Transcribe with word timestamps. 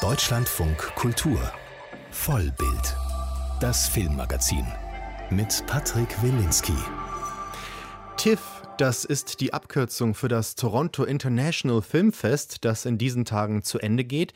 Deutschlandfunk 0.00 0.76
Kultur 0.94 1.40
Vollbild. 2.12 2.96
Das 3.58 3.88
Filmmagazin 3.88 4.64
mit 5.28 5.64
Patrick 5.66 6.22
Wilinski. 6.22 6.76
TIFF, 8.16 8.40
das 8.78 9.04
ist 9.04 9.40
die 9.40 9.52
Abkürzung 9.52 10.14
für 10.14 10.28
das 10.28 10.54
Toronto 10.54 11.02
International 11.02 11.82
Film 11.82 12.12
Fest, 12.12 12.64
das 12.64 12.84
in 12.84 12.96
diesen 12.96 13.24
Tagen 13.24 13.64
zu 13.64 13.80
Ende 13.80 14.04
geht. 14.04 14.34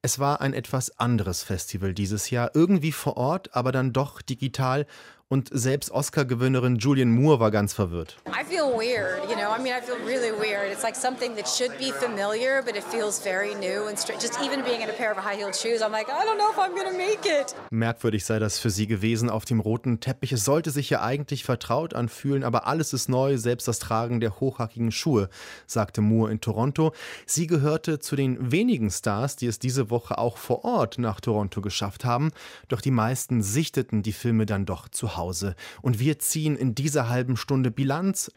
Es 0.00 0.18
war 0.18 0.40
ein 0.40 0.54
etwas 0.54 0.98
anderes 0.98 1.42
Festival 1.42 1.92
dieses 1.92 2.30
Jahr, 2.30 2.52
irgendwie 2.54 2.92
vor 2.92 3.18
Ort, 3.18 3.54
aber 3.54 3.70
dann 3.70 3.92
doch 3.92 4.22
digital 4.22 4.86
und 5.32 5.48
selbst 5.50 5.90
Oscar-Gewinnerin 5.90 6.76
Julian 6.76 7.10
Moore 7.10 7.40
war 7.40 7.50
ganz 7.50 7.72
verwirrt. 7.72 8.18
I 8.26 8.44
feel 8.44 8.64
weird, 8.64 9.30
you 9.30 9.34
know. 9.34 9.48
I 9.48 9.58
mean, 9.58 9.72
I 9.72 9.80
feel 9.80 9.96
really 10.06 10.30
weird. 10.30 10.70
It's 10.70 10.82
like 10.82 10.94
something 10.94 11.34
that 11.36 11.48
should 11.48 11.72
be 11.78 11.90
familiar, 11.90 12.62
but 12.62 12.76
it 12.76 12.84
feels 12.84 13.18
very 13.18 13.54
new 13.54 13.88
and 13.88 13.96
just 13.96 14.38
even 14.44 14.62
being 14.62 14.82
in 14.82 14.90
a 14.90 14.92
pair 14.92 15.10
of 15.10 15.16
high-heeled 15.16 15.56
shoes, 15.56 15.80
I'm 15.80 15.90
like, 15.90 16.10
I 16.10 16.26
don't 16.26 16.36
know 16.36 16.50
if 16.50 16.58
I'm 16.58 16.76
gonna 16.76 16.94
make 16.94 17.24
it. 17.24 17.54
Merkwürdig 17.70 18.26
sei 18.26 18.40
das 18.40 18.58
für 18.58 18.68
sie 18.68 18.86
gewesen 18.86 19.30
auf 19.30 19.46
dem 19.46 19.60
roten 19.60 20.00
Teppich. 20.00 20.32
Es 20.32 20.44
sollte 20.44 20.70
sich 20.70 20.90
ja 20.90 21.00
eigentlich 21.00 21.44
vertraut 21.44 21.94
anfühlen, 21.94 22.44
aber 22.44 22.66
alles 22.66 22.92
ist 22.92 23.08
neu, 23.08 23.38
selbst 23.38 23.66
das 23.66 23.78
Tragen 23.78 24.20
der 24.20 24.38
hochhackigen 24.38 24.92
Schuhe, 24.92 25.30
sagte 25.66 26.02
Moore 26.02 26.30
in 26.30 26.42
Toronto. 26.42 26.92
Sie 27.24 27.46
gehörte 27.46 28.00
zu 28.00 28.16
den 28.16 28.52
wenigen 28.52 28.90
Stars, 28.90 29.36
die 29.36 29.46
es 29.46 29.58
diese 29.58 29.88
Woche 29.88 30.18
auch 30.18 30.36
vor 30.36 30.66
Ort 30.66 30.98
nach 30.98 31.22
Toronto 31.22 31.62
geschafft 31.62 32.04
haben. 32.04 32.32
Doch 32.68 32.82
die 32.82 32.90
meisten 32.90 33.42
sichteten 33.42 34.02
die 34.02 34.12
Filme 34.12 34.44
dann 34.44 34.66
doch 34.66 34.90
zu 34.90 35.16
Hause. 35.16 35.21
Hause 35.22 35.54
und 35.82 36.00
wir 36.00 36.18
ziehen 36.18 36.56
in 36.56 36.74
dieser 36.74 37.08
halben 37.08 37.36
Stunde 37.36 37.70
Bilanz. 37.70 38.30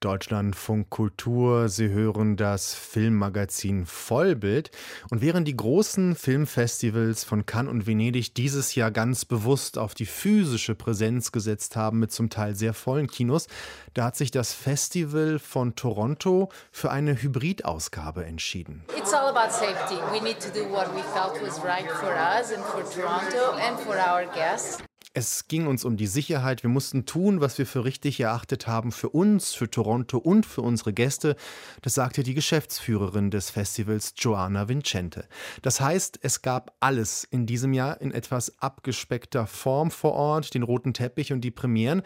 Deutschlandfunk 0.00 0.90
Kultur. 0.90 1.70
Sie 1.70 1.88
hören 1.88 2.36
das 2.36 2.74
Filmmagazin 2.74 3.86
Vollbild. 3.86 4.70
Und 5.10 5.22
während 5.22 5.48
die 5.48 5.56
großen 5.56 6.14
Filmfestivals 6.14 7.24
von 7.24 7.46
Cannes 7.46 7.70
und 7.70 7.86
Venedig 7.86 8.34
dieses 8.34 8.74
Jahr 8.74 8.90
ganz 8.90 9.24
bewusst 9.24 9.78
auf 9.78 9.94
die 9.94 10.04
physische 10.04 10.74
Präsenz 10.74 11.32
gesetzt 11.32 11.76
haben 11.76 11.98
mit 11.98 12.12
zum 12.12 12.28
Teil 12.28 12.54
sehr 12.54 12.74
vollen 12.74 13.06
Kinos, 13.06 13.46
da 13.94 14.04
hat 14.04 14.16
sich 14.16 14.30
das 14.30 14.52
Festival 14.52 15.38
von 15.38 15.76
Toronto 15.76 16.50
für 16.70 16.90
eine 16.90 17.20
Hybridausgabe 17.20 18.26
entschieden. 18.26 18.84
It's 18.98 19.14
all 19.14 19.34
about 19.34 19.50
safety. 19.50 19.96
We 20.12 20.22
need 20.22 20.40
to 20.40 20.50
do 20.50 20.70
what 20.70 20.94
we 20.94 21.02
felt 21.14 21.40
was 21.42 21.58
right 21.64 21.90
for 21.90 22.12
us 22.12 22.52
and 22.52 22.62
for 22.64 22.84
Toronto 22.84 23.56
and 23.66 23.80
for 23.80 23.96
our 23.96 24.26
guests. 24.34 24.82
Es 25.18 25.48
ging 25.48 25.66
uns 25.66 25.86
um 25.86 25.96
die 25.96 26.08
Sicherheit. 26.08 26.62
Wir 26.62 26.68
mussten 26.68 27.06
tun, 27.06 27.40
was 27.40 27.56
wir 27.56 27.64
für 27.64 27.86
richtig 27.86 28.20
erachtet 28.20 28.66
haben, 28.66 28.92
für 28.92 29.08
uns, 29.08 29.54
für 29.54 29.70
Toronto 29.70 30.18
und 30.18 30.44
für 30.44 30.60
unsere 30.60 30.92
Gäste. 30.92 31.36
Das 31.80 31.94
sagte 31.94 32.22
die 32.22 32.34
Geschäftsführerin 32.34 33.30
des 33.30 33.48
Festivals, 33.48 34.12
Joanna 34.18 34.68
Vincente. 34.68 35.26
Das 35.62 35.80
heißt, 35.80 36.18
es 36.20 36.42
gab 36.42 36.76
alles 36.80 37.24
in 37.24 37.46
diesem 37.46 37.72
Jahr 37.72 37.98
in 38.02 38.12
etwas 38.12 38.60
abgespeckter 38.60 39.46
Form 39.46 39.90
vor 39.90 40.12
Ort, 40.12 40.52
den 40.52 40.62
roten 40.62 40.92
Teppich 40.92 41.32
und 41.32 41.40
die 41.40 41.50
Premieren 41.50 42.02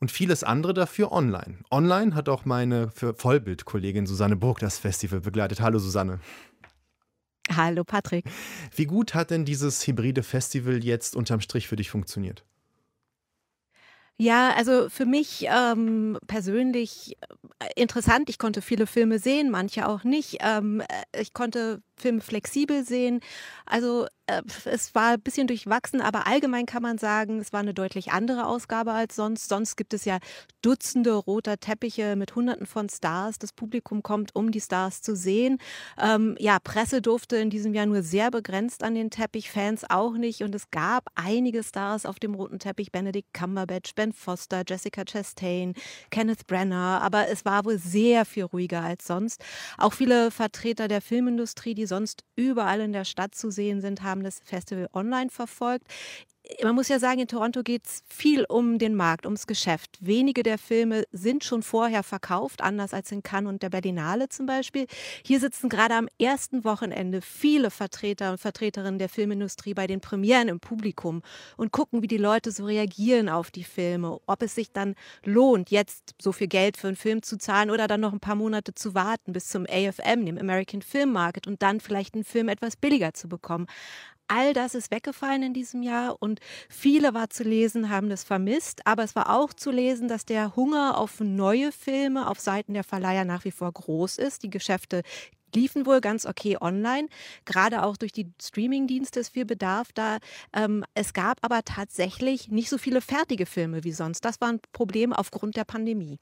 und 0.00 0.10
vieles 0.10 0.42
andere 0.42 0.72
dafür 0.72 1.12
online. 1.12 1.58
Online 1.70 2.14
hat 2.14 2.30
auch 2.30 2.46
meine 2.46 2.90
Vollbildkollegin 2.90 4.06
Susanne 4.06 4.36
Burg 4.36 4.60
das 4.60 4.78
Festival 4.78 5.20
begleitet. 5.20 5.60
Hallo 5.60 5.78
Susanne. 5.78 6.20
Hallo 7.56 7.84
Patrick. 7.84 8.26
Wie 8.74 8.86
gut 8.86 9.14
hat 9.14 9.30
denn 9.30 9.44
dieses 9.44 9.86
hybride 9.86 10.22
Festival 10.22 10.84
jetzt 10.84 11.16
unterm 11.16 11.40
Strich 11.40 11.68
für 11.68 11.76
dich 11.76 11.90
funktioniert? 11.90 12.44
Ja, 14.18 14.54
also 14.54 14.88
für 14.88 15.04
mich 15.04 15.46
ähm, 15.48 16.18
persönlich 16.26 17.16
äh, 17.58 17.68
interessant. 17.76 18.30
Ich 18.30 18.38
konnte 18.38 18.62
viele 18.62 18.86
Filme 18.86 19.18
sehen, 19.18 19.50
manche 19.50 19.86
auch 19.86 20.04
nicht. 20.04 20.38
Ähm, 20.40 20.80
äh, 20.80 21.20
ich 21.20 21.34
konnte 21.34 21.82
Filme 21.98 22.22
flexibel 22.22 22.82
sehen. 22.84 23.20
Also 23.66 24.06
es 24.64 24.94
war 24.94 25.12
ein 25.12 25.20
bisschen 25.20 25.46
durchwachsen, 25.46 26.00
aber 26.00 26.26
allgemein 26.26 26.66
kann 26.66 26.82
man 26.82 26.98
sagen, 26.98 27.38
es 27.38 27.52
war 27.52 27.60
eine 27.60 27.74
deutlich 27.74 28.10
andere 28.12 28.46
Ausgabe 28.46 28.92
als 28.92 29.14
sonst. 29.16 29.48
Sonst 29.48 29.76
gibt 29.76 29.94
es 29.94 30.04
ja 30.04 30.18
Dutzende 30.62 31.12
roter 31.12 31.58
Teppiche 31.58 32.16
mit 32.16 32.34
Hunderten 32.34 32.66
von 32.66 32.88
Stars. 32.88 33.38
Das 33.38 33.52
Publikum 33.52 34.02
kommt, 34.02 34.34
um 34.34 34.50
die 34.50 34.60
Stars 34.60 35.00
zu 35.00 35.14
sehen. 35.14 35.58
Ähm, 35.96 36.34
ja, 36.40 36.58
Presse 36.58 37.00
durfte 37.00 37.36
in 37.36 37.50
diesem 37.50 37.72
Jahr 37.72 37.86
nur 37.86 38.02
sehr 38.02 38.32
begrenzt 38.32 38.82
an 38.82 38.96
den 38.96 39.10
Teppich, 39.10 39.48
Fans 39.48 39.84
auch 39.88 40.14
nicht. 40.14 40.42
Und 40.42 40.56
es 40.56 40.70
gab 40.72 41.04
einige 41.14 41.62
Stars 41.62 42.04
auf 42.04 42.18
dem 42.18 42.34
roten 42.34 42.58
Teppich: 42.58 42.90
Benedict 42.90 43.32
Cumberbatch, 43.32 43.94
Ben 43.94 44.12
Foster, 44.12 44.64
Jessica 44.66 45.04
Chastain, 45.04 45.74
Kenneth 46.10 46.48
Brenner. 46.48 47.00
Aber 47.00 47.28
es 47.28 47.44
war 47.44 47.64
wohl 47.64 47.78
sehr 47.78 48.24
viel 48.24 48.44
ruhiger 48.44 48.82
als 48.82 49.06
sonst. 49.06 49.44
Auch 49.78 49.92
viele 49.92 50.32
Vertreter 50.32 50.88
der 50.88 51.00
Filmindustrie, 51.00 51.74
die 51.74 51.86
sonst 51.86 52.24
überall 52.34 52.80
in 52.80 52.92
der 52.92 53.04
Stadt 53.04 53.36
zu 53.36 53.52
sehen 53.52 53.80
sind, 53.80 54.02
haben 54.02 54.15
das 54.22 54.40
Festival 54.44 54.88
online 54.92 55.30
verfolgt 55.30 55.86
man 56.62 56.74
muss 56.74 56.88
ja 56.88 56.98
sagen, 56.98 57.20
in 57.20 57.28
Toronto 57.28 57.62
geht 57.62 57.86
es 57.86 58.02
viel 58.08 58.44
um 58.48 58.78
den 58.78 58.94
Markt, 58.94 59.26
ums 59.26 59.46
Geschäft. 59.46 59.98
Wenige 60.00 60.42
der 60.42 60.58
Filme 60.58 61.04
sind 61.12 61.44
schon 61.44 61.62
vorher 61.62 62.02
verkauft, 62.02 62.62
anders 62.62 62.94
als 62.94 63.10
in 63.12 63.22
Cannes 63.22 63.48
und 63.48 63.62
der 63.62 63.70
Berlinale 63.70 64.28
zum 64.28 64.46
Beispiel. 64.46 64.86
Hier 65.24 65.40
sitzen 65.40 65.68
gerade 65.68 65.94
am 65.94 66.08
ersten 66.18 66.64
Wochenende 66.64 67.20
viele 67.20 67.70
Vertreter 67.70 68.32
und 68.32 68.38
Vertreterinnen 68.38 68.98
der 68.98 69.08
Filmindustrie 69.08 69.74
bei 69.74 69.86
den 69.86 70.00
Premieren 70.00 70.48
im 70.48 70.60
Publikum 70.60 71.22
und 71.56 71.72
gucken, 71.72 72.02
wie 72.02 72.08
die 72.08 72.16
Leute 72.16 72.52
so 72.52 72.64
reagieren 72.64 73.28
auf 73.28 73.50
die 73.50 73.64
Filme, 73.64 74.18
ob 74.26 74.42
es 74.42 74.54
sich 74.54 74.72
dann 74.72 74.94
lohnt, 75.24 75.70
jetzt 75.70 76.14
so 76.20 76.32
viel 76.32 76.48
Geld 76.48 76.76
für 76.76 76.88
einen 76.88 76.96
Film 76.96 77.22
zu 77.22 77.38
zahlen 77.38 77.70
oder 77.70 77.88
dann 77.88 78.00
noch 78.00 78.12
ein 78.12 78.20
paar 78.20 78.36
Monate 78.36 78.74
zu 78.74 78.94
warten 78.94 79.32
bis 79.32 79.48
zum 79.48 79.66
AFM, 79.66 80.26
dem 80.26 80.38
American 80.38 80.82
Film 80.82 81.12
Market, 81.12 81.46
und 81.46 81.62
dann 81.62 81.80
vielleicht 81.80 82.14
einen 82.14 82.24
Film 82.24 82.48
etwas 82.48 82.76
billiger 82.76 83.14
zu 83.14 83.28
bekommen. 83.28 83.66
All 84.28 84.52
das 84.52 84.74
ist 84.74 84.90
weggefallen 84.90 85.42
in 85.42 85.54
diesem 85.54 85.82
Jahr 85.82 86.16
und 86.20 86.40
viele 86.68 87.14
war 87.14 87.30
zu 87.30 87.44
lesen, 87.44 87.90
haben 87.90 88.08
das 88.08 88.24
vermisst. 88.24 88.86
Aber 88.86 89.04
es 89.04 89.14
war 89.14 89.30
auch 89.30 89.52
zu 89.52 89.70
lesen, 89.70 90.08
dass 90.08 90.24
der 90.24 90.56
Hunger 90.56 90.98
auf 90.98 91.20
neue 91.20 91.72
Filme 91.72 92.28
auf 92.28 92.40
Seiten 92.40 92.74
der 92.74 92.84
Verleiher 92.84 93.24
nach 93.24 93.44
wie 93.44 93.50
vor 93.50 93.72
groß 93.72 94.18
ist. 94.18 94.42
Die 94.42 94.50
Geschäfte 94.50 95.02
liefen 95.54 95.86
wohl 95.86 96.00
ganz 96.00 96.26
okay 96.26 96.56
online, 96.60 97.08
gerade 97.44 97.82
auch 97.82 97.96
durch 97.96 98.12
die 98.12 98.30
Streamingdienste 98.40 99.20
ist 99.20 99.30
viel 99.30 99.46
Bedarf 99.46 99.92
da. 99.92 100.18
Ähm, 100.52 100.84
es 100.94 101.12
gab 101.12 101.38
aber 101.42 101.62
tatsächlich 101.64 102.48
nicht 102.48 102.68
so 102.68 102.78
viele 102.78 103.00
fertige 103.00 103.46
Filme 103.46 103.82
wie 103.84 103.92
sonst. 103.92 104.24
Das 104.24 104.40
war 104.40 104.48
ein 104.48 104.60
Problem 104.72 105.12
aufgrund 105.12 105.56
der 105.56 105.64
Pandemie. 105.64 106.18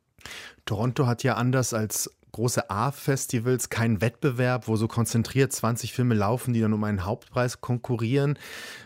Toronto 0.64 1.06
hat 1.06 1.22
ja 1.22 1.34
anders 1.34 1.74
als 1.74 2.10
große 2.34 2.68
A-Festivals 2.68 3.70
kein 3.70 4.00
Wettbewerb, 4.00 4.68
wo 4.68 4.76
so 4.76 4.88
konzentriert 4.88 5.52
20 5.52 5.92
Filme 5.92 6.14
laufen, 6.14 6.52
die 6.52 6.60
dann 6.60 6.72
um 6.72 6.82
einen 6.84 7.04
Hauptpreis 7.04 7.60
konkurrieren. 7.60 8.38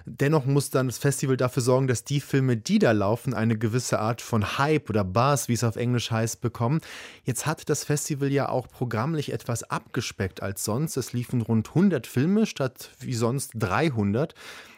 Dennoch 0.05 0.45
muss 0.45 0.71
dann 0.71 0.87
das 0.87 0.99
Festival 0.99 1.37
dafür 1.37 1.63
sorgen, 1.63 1.89
dass 1.89 2.05
die 2.05 2.21
Filme, 2.21 2.57
die 2.57 2.79
da 2.79 2.93
laufen, 2.93 3.35
eine 3.35 3.57
gewisse 3.57 3.99
Art 3.99 4.21
von 4.21 4.59
Hype 4.59 4.91
oder 4.91 5.03
Buzz, 5.03 5.49
wie 5.49 5.55
es 5.55 5.65
auf 5.65 5.77
Englisch 5.77 6.11
heißt, 6.11 6.41
bekommen. 6.41 6.81
Jetzt 7.25 7.47
hat 7.47 7.69
das 7.71 7.85
Festival 7.85 8.31
ja 8.31 8.49
auch 8.51 8.69
programmlich 8.69 9.33
etwas 9.33 9.65
abgespeckt 9.65 10.43
als 10.43 10.65
sonst. 10.65 10.97
Es 10.97 11.15
liefen 11.15 11.41
rund 11.41 11.71
100 11.71 12.07
Filme 12.07 12.45
statt 12.45 12.91
wie 13.01 13.15
sonst 13.15 13.53
300. 13.55 14.35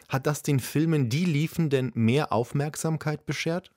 Hat 0.07 0.25
das 0.25 0.43
den 0.43 0.61
Filmen, 0.61 1.09
die 1.09 1.25
liefen, 1.25 1.69
denn 1.69 1.91
mehr 1.93 2.31
Aufmerksamkeit 2.31 3.25
beschert? 3.25 3.71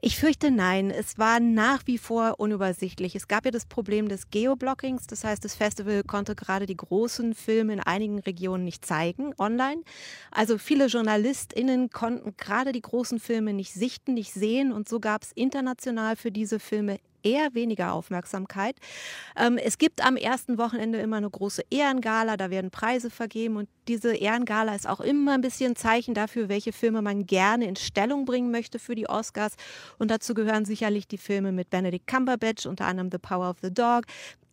Ich 0.00 0.18
fürchte 0.18 0.50
nein. 0.50 0.90
Es 0.90 1.18
war 1.18 1.40
nach 1.40 1.86
wie 1.86 1.98
vor 1.98 2.34
unübersichtlich. 2.38 3.14
Es 3.14 3.28
gab 3.28 3.44
ja 3.44 3.50
das 3.50 3.64
Problem 3.64 4.08
des 4.08 4.30
Geoblockings. 4.30 5.06
Das 5.06 5.24
heißt, 5.24 5.44
das 5.44 5.54
Festival 5.54 6.02
konnte 6.02 6.34
gerade 6.34 6.66
die 6.66 6.76
großen 6.76 7.34
Filme 7.34 7.72
in 7.72 7.80
einigen 7.80 8.18
Regionen 8.18 8.64
nicht 8.64 8.84
zeigen, 8.84 9.32
online. 9.38 9.82
Also 10.30 10.58
viele 10.58 10.86
JournalistInnen 10.86 11.90
konnten 11.90 12.36
gerade 12.36 12.72
die 12.72 12.82
großen 12.82 13.18
Filme 13.18 13.54
nicht 13.54 13.72
sichten, 13.72 14.14
nicht 14.14 14.32
sehen. 14.32 14.72
Und 14.72 14.88
so 14.88 15.00
gab 15.00 15.22
es 15.22 15.32
international 15.32 16.16
für 16.16 16.30
diese 16.30 16.58
Filme 16.58 16.98
eher 17.24 17.54
weniger 17.54 17.92
Aufmerksamkeit. 17.92 18.76
Ähm, 19.36 19.58
es 19.58 19.78
gibt 19.78 20.04
am 20.04 20.16
ersten 20.16 20.58
Wochenende 20.58 20.98
immer 20.98 21.16
eine 21.16 21.30
große 21.30 21.62
Ehrengala, 21.70 22.36
da 22.36 22.50
werden 22.50 22.70
Preise 22.70 23.10
vergeben 23.10 23.56
und 23.56 23.68
diese 23.88 24.14
Ehrengala 24.14 24.74
ist 24.74 24.88
auch 24.88 25.00
immer 25.00 25.34
ein 25.34 25.40
bisschen 25.40 25.76
Zeichen 25.76 26.14
dafür, 26.14 26.48
welche 26.48 26.72
Filme 26.72 27.02
man 27.02 27.26
gerne 27.26 27.66
in 27.66 27.76
Stellung 27.76 28.24
bringen 28.24 28.50
möchte 28.50 28.78
für 28.78 28.94
die 28.94 29.08
Oscars. 29.08 29.54
Und 29.98 30.10
dazu 30.10 30.34
gehören 30.34 30.64
sicherlich 30.64 31.06
die 31.06 31.18
Filme 31.18 31.52
mit 31.52 31.70
Benedict 31.70 32.06
Cumberbatch, 32.06 32.66
unter 32.66 32.86
anderem 32.86 33.10
The 33.10 33.18
Power 33.18 33.50
of 33.50 33.58
the 33.62 33.72
Dog, 33.72 34.04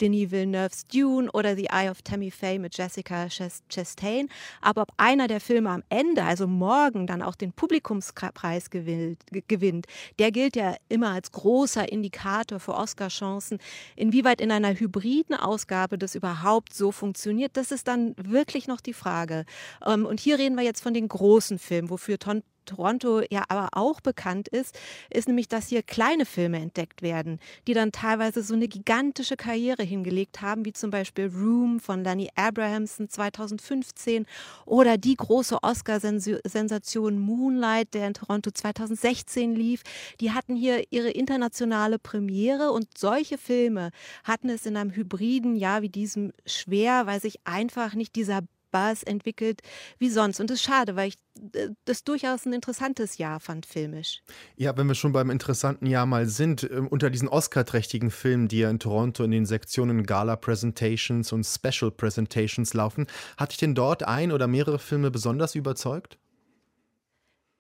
Denis 0.02 0.32
Villeneuve's 0.32 0.88
Dune 0.88 1.30
oder 1.32 1.56
The 1.56 1.68
Eye 1.72 1.90
of 1.90 2.02
Tammy 2.02 2.32
Faye 2.32 2.58
mit 2.58 2.76
Jessica 2.76 3.28
Chastain. 3.30 4.30
Aber 4.60 4.82
ob 4.82 4.92
einer 4.98 5.28
der 5.28 5.40
Filme 5.40 5.70
am 5.70 5.84
Ende, 5.90 6.24
also 6.24 6.48
morgen, 6.48 7.06
dann 7.06 7.22
auch 7.22 7.36
den 7.36 7.54
Publikumspreis 7.54 8.72
gewinnt, 8.72 9.86
der 10.18 10.32
gilt 10.32 10.56
ja 10.56 10.76
immer 10.90 11.12
als 11.12 11.32
großer 11.32 11.92
Indikator 11.92 12.60
für 12.60 12.74
Oscar-Chancen. 12.74 13.60
Inwieweit 13.96 14.42
in 14.42 14.52
einer 14.52 14.74
hybriden 14.74 15.36
Ausgabe 15.36 16.00
das 16.00 16.16
überhaupt 16.16 16.74
so 16.74 16.92
funktioniert, 16.92 17.56
das 17.56 17.72
ist 17.72 17.88
dann 17.88 18.16
wirklich 18.18 18.68
noch 18.68 18.82
die 18.82 18.94
Frage. 18.94 19.46
Ähm, 19.86 20.06
und 20.08 20.20
hier 20.20 20.40
reden 20.40 20.56
wir 20.56 20.64
jetzt 20.64 20.82
von 20.82 20.96
den 20.96 21.08
großen 21.08 21.60
Filmen, 21.60 21.92
wofür 21.92 22.18
Toronto 22.66 23.22
ja 23.30 23.44
aber 23.50 23.70
auch 23.74 24.02
bekannt 24.02 24.48
ist, 24.48 24.78
ist 25.10 25.28
nämlich, 25.28 25.48
dass 25.48 25.68
hier 25.68 25.84
kleine 25.84 26.26
Filme 26.26 26.60
entdeckt 26.60 27.02
werden, 27.02 27.40
die 27.68 27.74
dann 27.74 27.92
teilweise 27.92 28.44
so 28.44 28.54
eine 28.54 28.68
gigantische 28.68 29.36
Karriere 29.36 29.84
hingelegt 29.84 30.42
haben, 30.42 30.66
wie 30.66 30.74
zum 30.74 30.92
Beispiel 30.92 31.28
Room 31.28 31.80
von 31.80 32.04
Danny 32.04 32.30
Abrahamson 32.36 33.10
2015 33.10 34.26
oder 34.66 34.98
die 34.98 35.16
große 35.16 35.62
Oscar-Sensation 35.62 37.20
Moonlight, 37.20 37.94
der 37.94 38.08
in 38.08 38.14
Toronto 38.14 38.52
2016 38.52 39.56
lief. 39.56 39.84
Die 40.20 40.32
hatten 40.32 40.56
hier 40.56 40.84
ihre 40.92 41.10
internationale 41.10 42.00
Premiere 42.00 42.72
und 42.72 42.98
solche 42.98 43.38
Filme 43.38 43.92
hatten 44.24 44.50
es 44.50 44.66
in 44.66 44.78
einem 44.78 44.92
hybriden 44.92 45.56
Jahr 45.56 45.82
wie 45.82 45.90
diesem 45.90 46.32
schwer, 46.46 47.06
weil 47.06 47.22
sich 47.22 47.40
einfach 47.46 47.94
nicht 47.94 48.16
dieser 48.16 48.42
Buzz 48.72 49.04
entwickelt 49.04 49.62
wie 50.00 50.10
sonst. 50.10 50.40
Und 50.40 50.50
das 50.50 50.60
ist 50.60 50.66
schade, 50.66 50.96
weil 50.96 51.10
ich 51.10 51.18
äh, 51.54 51.70
das 51.86 52.04
durchaus 52.04 52.46
ein 52.46 52.54
interessantes 52.54 53.18
Jahr 53.18 53.40
fand, 53.40 53.66
filmisch. 53.66 54.22
Ja, 54.56 54.76
wenn 54.78 54.88
wir 54.88 54.96
schon 54.96 55.12
beim 55.12 55.30
interessanten 55.30 55.86
Jahr 55.86 56.06
mal 56.06 56.28
sind, 56.28 56.64
äh, 56.64 56.82
unter 56.90 57.10
diesen 57.10 57.28
Oscar-trächtigen 57.28 58.12
Filmen, 58.12 58.48
die 58.48 58.60
ja 58.60 58.70
in 58.70 58.80
Toronto 58.80 59.24
in 59.24 59.32
den 59.32 59.46
Sektionen 59.46 60.06
Gala 60.06 60.36
Presentations 60.36 61.32
und 61.32 61.46
Special 61.46 61.92
Presentations 61.92 62.74
laufen, 62.74 63.08
hat 63.38 63.52
dich 63.52 63.58
denn 63.58 63.76
dort 63.76 64.04
ein 64.04 64.32
oder 64.32 64.48
mehrere 64.48 64.80
Filme 64.80 65.12
besonders 65.12 65.56
überzeugt? 65.56 66.18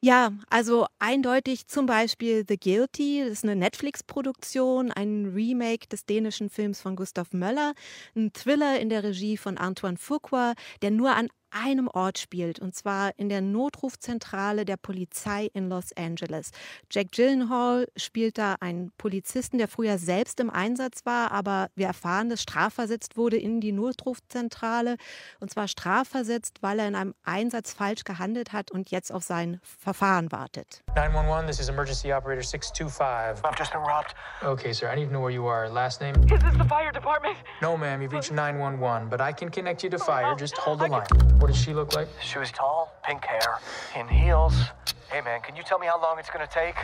Ja, 0.03 0.31
also 0.49 0.87
eindeutig 0.97 1.67
zum 1.67 1.85
Beispiel 1.85 2.43
The 2.47 2.57
Guilty, 2.57 3.19
das 3.23 3.33
ist 3.33 3.43
eine 3.43 3.55
Netflix-Produktion, 3.55 4.91
ein 4.91 5.27
Remake 5.35 5.87
des 5.89 6.05
dänischen 6.07 6.49
Films 6.49 6.81
von 6.81 6.95
Gustav 6.95 7.33
Möller, 7.33 7.73
ein 8.15 8.33
Thriller 8.33 8.79
in 8.79 8.89
der 8.89 9.03
Regie 9.03 9.37
von 9.37 9.59
Antoine 9.59 9.97
Fuqua, 9.97 10.53
der 10.81 10.89
nur 10.89 11.11
an 11.15 11.27
einem 11.51 11.87
Ort 11.87 12.17
spielt, 12.17 12.59
und 12.59 12.75
zwar 12.75 13.11
in 13.17 13.29
der 13.29 13.41
Notrufzentrale 13.41 14.65
der 14.65 14.77
Polizei 14.77 15.49
in 15.53 15.69
Los 15.69 15.95
Angeles. 15.95 16.51
Jack 16.89 17.11
Gyllenhaal 17.11 17.87
spielt 17.95 18.37
da 18.37 18.55
einen 18.59 18.91
Polizisten, 18.97 19.57
der 19.57 19.67
früher 19.67 19.97
selbst 19.97 20.39
im 20.39 20.49
Einsatz 20.49 21.05
war, 21.05 21.31
aber 21.31 21.69
wir 21.75 21.87
erfahren, 21.87 22.29
dass 22.29 22.41
strafversetzt 22.41 23.17
wurde 23.17 23.37
in 23.37 23.61
die 23.61 23.71
Notrufzentrale, 23.71 24.95
und 25.39 25.51
zwar 25.51 25.67
strafversetzt, 25.67 26.61
weil 26.61 26.79
er 26.79 26.87
in 26.87 26.95
einem 26.95 27.13
Einsatz 27.23 27.73
falsch 27.73 28.03
gehandelt 28.03 28.53
hat 28.53 28.71
und 28.71 28.91
jetzt 28.91 29.11
auf 29.11 29.23
sein 29.23 29.59
Verfahren 29.63 30.31
wartet. 30.31 30.83
911, 30.95 31.47
this 31.47 31.59
is 31.59 31.69
emergency 31.69 32.11
operator 32.13 32.43
625. 32.43 33.43
I've 33.43 33.57
just 33.57 33.71
been 33.71 33.81
robbed. 33.81 34.13
Okay, 34.43 34.73
sir, 34.73 34.91
I 34.91 34.95
need 34.95 35.05
to 35.05 35.11
know 35.11 35.21
where 35.21 35.33
you 35.33 35.47
are. 35.47 35.69
Last 35.69 36.01
name? 36.01 36.15
Is 36.23 36.41
this 36.41 36.57
the 36.57 36.67
fire 36.67 36.91
department? 36.91 37.35
No, 37.61 37.77
ma'am, 37.77 38.01
you've 38.01 38.13
reached 38.13 38.31
911, 38.31 39.09
but 39.09 39.21
I 39.21 39.31
can 39.33 39.49
connect 39.49 39.83
you 39.83 39.89
to 39.89 39.97
fire. 39.97 40.35
Just 40.35 40.57
hold 40.57 40.79
the 40.79 40.87
line. 40.87 41.07
What 41.41 41.47
does 41.47 41.59
she 41.59 41.73
look 41.73 41.95
like? 41.95 42.07
She 42.21 42.37
was 42.37 42.51
tall, 42.51 42.93
pink 43.03 43.25
hair, 43.25 43.57
in 43.97 44.07
heels. 44.07 44.53
Hey 45.11 45.21
man, 45.21 45.41
can 45.41 45.55
you 45.55 45.63
tell 45.63 45.79
me 45.79 45.87
how 45.87 45.99
long 45.99 46.19
it's 46.19 46.29
gonna 46.29 46.45
take? 46.45 46.75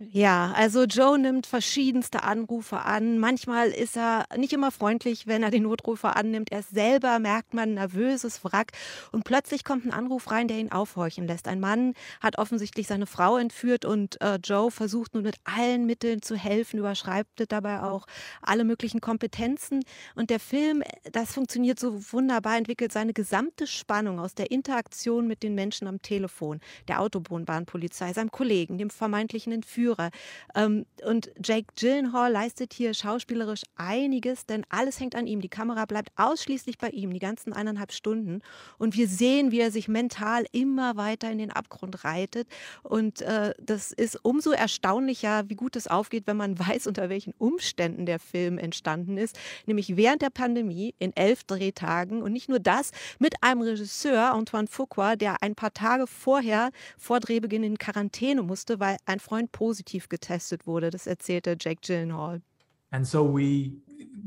Ja, 0.00 0.52
also 0.54 0.84
Joe 0.84 1.18
nimmt 1.18 1.48
verschiedenste 1.48 2.22
Anrufe 2.22 2.78
an. 2.82 3.18
Manchmal 3.18 3.70
ist 3.70 3.96
er 3.96 4.26
nicht 4.36 4.52
immer 4.52 4.70
freundlich, 4.70 5.26
wenn 5.26 5.42
er 5.42 5.50
den 5.50 5.64
Notrufer 5.64 6.14
annimmt. 6.16 6.52
Er 6.52 6.62
selber 6.62 7.18
merkt 7.18 7.52
man 7.52 7.74
nervöses 7.74 8.44
Wrack 8.44 8.70
und 9.10 9.24
plötzlich 9.24 9.64
kommt 9.64 9.84
ein 9.84 9.92
Anruf 9.92 10.30
rein, 10.30 10.46
der 10.46 10.58
ihn 10.58 10.70
aufhorchen 10.70 11.26
lässt. 11.26 11.48
Ein 11.48 11.58
Mann 11.58 11.94
hat 12.20 12.38
offensichtlich 12.38 12.86
seine 12.86 13.06
Frau 13.06 13.38
entführt 13.38 13.84
und 13.84 14.20
äh, 14.20 14.36
Joe 14.36 14.70
versucht 14.70 15.14
nun 15.14 15.24
mit 15.24 15.34
allen 15.42 15.84
Mitteln 15.84 16.22
zu 16.22 16.36
helfen, 16.36 16.78
überschreibt 16.78 17.50
dabei 17.50 17.82
auch 17.82 18.06
alle 18.40 18.62
möglichen 18.62 19.00
Kompetenzen. 19.00 19.82
Und 20.14 20.30
der 20.30 20.38
Film, 20.38 20.84
das 21.10 21.32
funktioniert 21.32 21.80
so 21.80 22.12
wunderbar, 22.12 22.56
entwickelt 22.56 22.92
seine 22.92 23.14
gesamte 23.14 23.66
Spannung 23.66 24.20
aus 24.20 24.36
der 24.36 24.52
Interaktion 24.52 25.26
mit 25.26 25.42
den 25.42 25.56
Menschen 25.56 25.88
am 25.88 26.00
Telefon, 26.02 26.60
der 26.86 27.00
Autobahnpolizei, 27.00 28.12
seinem 28.12 28.30
Kollegen, 28.30 28.78
dem 28.78 28.90
vermeintlichen 28.90 29.52
Entführer 29.52 29.87
Führer. 29.88 30.10
Ähm, 30.54 30.86
und 31.04 31.30
Jake 31.42 31.66
Gyllenhaal 31.78 32.30
leistet 32.30 32.74
hier 32.74 32.92
schauspielerisch 32.92 33.62
einiges, 33.76 34.46
denn 34.46 34.64
alles 34.68 35.00
hängt 35.00 35.14
an 35.14 35.26
ihm. 35.26 35.40
Die 35.40 35.48
Kamera 35.48 35.86
bleibt 35.86 36.10
ausschließlich 36.16 36.78
bei 36.78 36.90
ihm, 36.90 37.12
die 37.12 37.18
ganzen 37.18 37.52
eineinhalb 37.52 37.92
Stunden. 37.92 38.42
Und 38.78 38.96
wir 38.96 39.08
sehen, 39.08 39.50
wie 39.50 39.60
er 39.60 39.70
sich 39.70 39.88
mental 39.88 40.44
immer 40.52 40.96
weiter 40.96 41.30
in 41.30 41.38
den 41.38 41.50
Abgrund 41.50 42.04
reitet. 42.04 42.48
Und 42.82 43.22
äh, 43.22 43.54
das 43.60 43.92
ist 43.92 44.22
umso 44.24 44.50
erstaunlicher, 44.50 45.48
wie 45.48 45.54
gut 45.54 45.76
es 45.76 45.86
aufgeht, 45.86 46.26
wenn 46.26 46.36
man 46.36 46.58
weiß, 46.68 46.86
unter 46.86 47.08
welchen 47.08 47.32
Umständen 47.38 48.04
der 48.04 48.18
Film 48.18 48.58
entstanden 48.58 49.16
ist. 49.16 49.38
Nämlich 49.66 49.96
während 49.96 50.22
der 50.22 50.30
Pandemie 50.30 50.94
in 50.98 51.16
elf 51.16 51.44
Drehtagen. 51.44 52.22
Und 52.22 52.32
nicht 52.32 52.48
nur 52.48 52.58
das, 52.58 52.90
mit 53.18 53.42
einem 53.42 53.62
Regisseur, 53.62 54.32
Antoine 54.32 54.68
Fuqua, 54.68 55.16
der 55.16 55.42
ein 55.42 55.54
paar 55.54 55.72
Tage 55.72 56.06
vorher 56.06 56.70
vor 56.98 57.20
Drehbeginn 57.20 57.62
in 57.62 57.78
Quarantäne 57.78 58.42
musste, 58.42 58.80
weil 58.80 58.96
ein 59.06 59.20
Freund 59.20 59.52
positiv 59.52 59.77
positiv 59.78 60.08
getestet 60.08 60.66
wurde. 60.66 60.90
Das 60.90 61.06
erzählte 61.06 61.56
Jake 61.58 61.80
Gyllenhaal. 61.82 62.42
And 62.90 63.06
so 63.06 63.22
we 63.22 63.72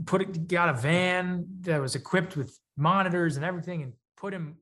put 0.05 0.21
it 0.21 0.47
got 0.47 0.69
a 0.69 0.73
van 0.73 1.45
that 1.63 1.81
was 1.81 1.95
equipped 1.95 2.37
with 2.37 2.59
monitors 2.75 3.37
and 3.37 3.45
everything 3.45 3.83
and 3.83 3.93
put 4.15 4.33
him 4.33 4.55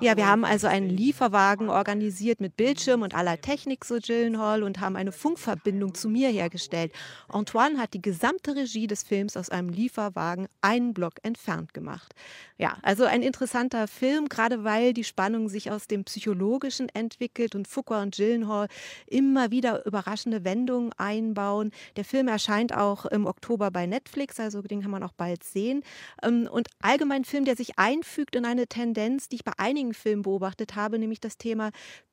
ja, 0.00 0.16
wir 0.16 0.26
haben 0.26 0.44
also 0.44 0.66
einen 0.66 0.88
Lieferwagen 0.88 1.68
organisiert 1.68 2.40
mit 2.40 2.56
Bildschirm 2.56 3.02
und 3.02 3.14
aller 3.14 3.40
Technik, 3.40 3.84
so 3.84 3.98
Gyllenhaal, 3.98 4.62
und 4.62 4.80
haben 4.80 4.96
eine 4.96 5.12
Funkverbindung 5.12 5.94
zu 5.94 6.08
mir 6.08 6.28
hergestellt. 6.28 6.92
Antoine 7.28 7.78
hat 7.78 7.92
die 7.92 8.00
gesamte 8.00 8.56
Regie 8.56 8.86
des 8.86 9.02
Films 9.02 9.36
aus 9.36 9.50
einem 9.50 9.68
Lieferwagen 9.68 10.48
einen 10.62 10.94
Block 10.94 11.14
entfernt 11.22 11.74
gemacht. 11.74 12.14
Ja, 12.56 12.78
also 12.82 13.04
ein 13.04 13.22
interessanter 13.22 13.86
Film, 13.86 14.28
gerade 14.28 14.64
weil 14.64 14.94
die 14.94 15.04
Spannung 15.04 15.48
sich 15.48 15.70
aus 15.70 15.86
dem 15.86 16.04
Psychologischen 16.04 16.88
entwickelt 16.88 17.54
und 17.54 17.68
Fuqua 17.68 18.02
und 18.02 18.16
Gyllenhaal 18.16 18.68
immer 19.06 19.50
wieder 19.50 19.84
überraschende 19.84 20.44
Wendungen 20.44 20.92
einbauen. 20.96 21.72
Der 21.96 22.04
Film 22.04 22.28
erscheint 22.28 22.74
auch 22.74 23.04
im 23.06 23.26
Oktober 23.26 23.70
bei 23.70 23.86
Netflix, 23.86 24.40
also 24.40 24.62
den 24.62 24.80
kann 24.82 24.90
man 24.90 25.02
auch 25.02 25.12
bald 25.12 25.44
sehen. 25.44 25.82
Ähm, 26.22 26.48
und 26.50 26.68
allgemein 26.80 27.18
ein 27.18 27.24
Film, 27.24 27.44
der 27.44 27.56
sich 27.56 27.78
einfügt 27.78 28.36
in 28.36 28.44
eine 28.44 28.66
Tendenz, 28.66 29.28
die 29.28 29.36
ich 29.36 29.44
bei 29.44 29.52
einigen 29.58 29.94
Filmen 29.94 30.22
beobachtet 30.22 30.76
habe, 30.76 30.98
nämlich 30.98 31.20
das 31.20 31.38
Thema 31.38 31.70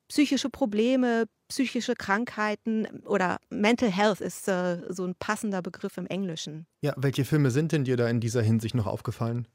psychische 0.07 0.49
Probleme, 0.49 1.25
psychische 1.47 1.95
Krankheiten 1.95 2.87
oder 3.05 3.37
Mental 3.49 3.89
Health 3.89 4.21
ist 4.21 4.47
äh, 4.47 4.81
so 4.89 5.05
ein 5.05 5.15
passender 5.15 5.61
Begriff 5.61 5.97
im 5.97 6.07
Englischen. 6.07 6.67
Ja, 6.81 6.93
welche 6.97 7.25
Filme 7.25 7.51
sind 7.51 7.71
denn 7.71 7.85
dir 7.85 7.97
da 7.97 8.07
in 8.07 8.19
dieser 8.19 8.41
Hinsicht 8.41 8.75
noch 8.75 8.87
aufgefallen? 8.87 9.47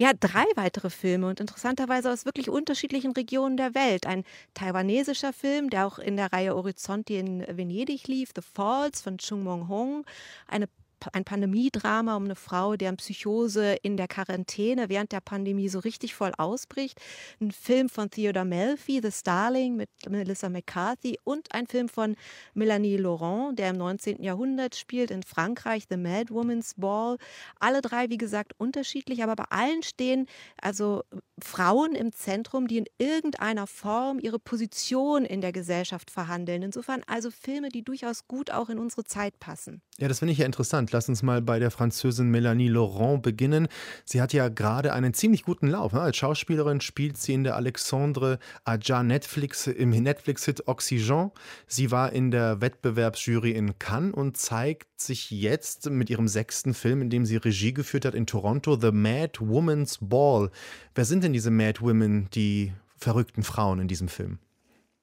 Ja, 0.00 0.12
drei 0.18 0.44
weitere 0.54 0.90
Filme 0.90 1.26
und 1.26 1.40
interessanterweise 1.40 2.12
aus 2.12 2.24
wirklich 2.24 2.48
unterschiedlichen 2.48 3.10
Regionen 3.12 3.56
der 3.56 3.74
Welt. 3.74 4.06
Ein 4.06 4.22
taiwanesischer 4.54 5.32
Film, 5.32 5.70
der 5.70 5.88
auch 5.88 5.98
in 5.98 6.16
der 6.16 6.32
Reihe 6.32 6.54
Horizonti 6.54 7.18
in 7.18 7.44
Venedig 7.48 8.06
lief, 8.06 8.30
The 8.34 8.42
Falls 8.42 9.02
von 9.02 9.18
Chung 9.18 9.42
Mong 9.42 9.66
Hong. 9.66 10.06
Eine 10.46 10.68
ein 11.12 11.24
Pandemiedrama 11.24 12.16
um 12.16 12.24
eine 12.24 12.34
Frau, 12.34 12.76
deren 12.76 12.96
Psychose 12.96 13.76
in 13.82 13.96
der 13.96 14.08
Quarantäne 14.08 14.88
während 14.88 15.12
der 15.12 15.20
Pandemie 15.20 15.68
so 15.68 15.78
richtig 15.78 16.14
voll 16.14 16.32
ausbricht. 16.36 17.00
Ein 17.40 17.50
Film 17.50 17.88
von 17.88 18.10
Theodore 18.10 18.44
Melfi, 18.44 19.00
The 19.02 19.12
Starling 19.12 19.76
mit 19.76 19.90
Melissa 20.08 20.48
McCarthy 20.48 21.18
und 21.24 21.52
ein 21.52 21.66
Film 21.66 21.88
von 21.88 22.16
Melanie 22.54 22.96
Laurent, 22.96 23.58
der 23.58 23.70
im 23.70 23.76
19. 23.76 24.22
Jahrhundert 24.22 24.76
spielt 24.76 25.10
in 25.10 25.22
Frankreich, 25.22 25.84
The 25.88 25.96
Mad 25.96 26.32
Woman's 26.32 26.74
Ball. 26.76 27.16
Alle 27.60 27.80
drei, 27.80 28.10
wie 28.10 28.18
gesagt, 28.18 28.52
unterschiedlich, 28.58 29.22
aber 29.22 29.36
bei 29.36 29.44
allen 29.50 29.82
stehen 29.82 30.26
also 30.60 31.02
Frauen 31.42 31.94
im 31.94 32.12
Zentrum, 32.12 32.68
die 32.68 32.78
in 32.78 32.86
irgendeiner 32.98 33.66
Form 33.66 34.18
ihre 34.18 34.38
Position 34.38 35.24
in 35.24 35.40
der 35.40 35.52
Gesellschaft 35.52 36.10
verhandeln. 36.10 36.62
Insofern 36.62 37.02
also 37.06 37.30
Filme, 37.30 37.68
die 37.68 37.82
durchaus 37.82 38.26
gut 38.26 38.50
auch 38.50 38.68
in 38.68 38.78
unsere 38.78 39.04
Zeit 39.04 39.38
passen. 39.38 39.82
Ja, 39.98 40.08
das 40.08 40.20
finde 40.20 40.32
ich 40.32 40.38
ja 40.38 40.46
interessant. 40.46 40.92
Lass 40.92 41.08
uns 41.08 41.22
mal 41.22 41.42
bei 41.42 41.58
der 41.58 41.70
Französin 41.70 42.30
Melanie 42.30 42.68
Laurent 42.68 43.22
beginnen. 43.22 43.68
Sie 44.04 44.20
hat 44.20 44.32
ja 44.32 44.48
gerade 44.48 44.92
einen 44.92 45.14
ziemlich 45.14 45.44
guten 45.44 45.68
Lauf. 45.68 45.92
Ne? 45.92 46.00
Als 46.00 46.16
Schauspielerin 46.16 46.80
spielt 46.80 47.18
sie 47.18 47.34
in 47.34 47.44
der 47.44 47.56
Alexandre 47.56 48.38
Aja 48.64 49.02
Netflix 49.02 49.66
im 49.66 49.90
Netflix-Hit 49.90 50.68
Oxygen. 50.68 51.30
Sie 51.66 51.90
war 51.90 52.12
in 52.12 52.30
der 52.30 52.60
Wettbewerbsjury 52.60 53.52
in 53.52 53.78
Cannes 53.78 54.14
und 54.14 54.36
zeigt 54.36 54.87
sich 55.00 55.30
jetzt 55.30 55.88
mit 55.90 56.10
ihrem 56.10 56.28
sechsten 56.28 56.74
Film, 56.74 57.02
in 57.02 57.10
dem 57.10 57.24
sie 57.26 57.36
Regie 57.36 57.72
geführt 57.72 58.04
hat, 58.04 58.14
in 58.14 58.26
Toronto, 58.26 58.78
The 58.80 58.92
Mad 58.92 59.38
Woman's 59.40 59.98
Ball. 60.00 60.50
Wer 60.94 61.04
sind 61.04 61.24
denn 61.24 61.32
diese 61.32 61.50
Mad 61.50 61.80
Women, 61.80 62.28
die 62.34 62.72
verrückten 62.96 63.42
Frauen 63.42 63.80
in 63.80 63.88
diesem 63.88 64.08
Film? 64.08 64.38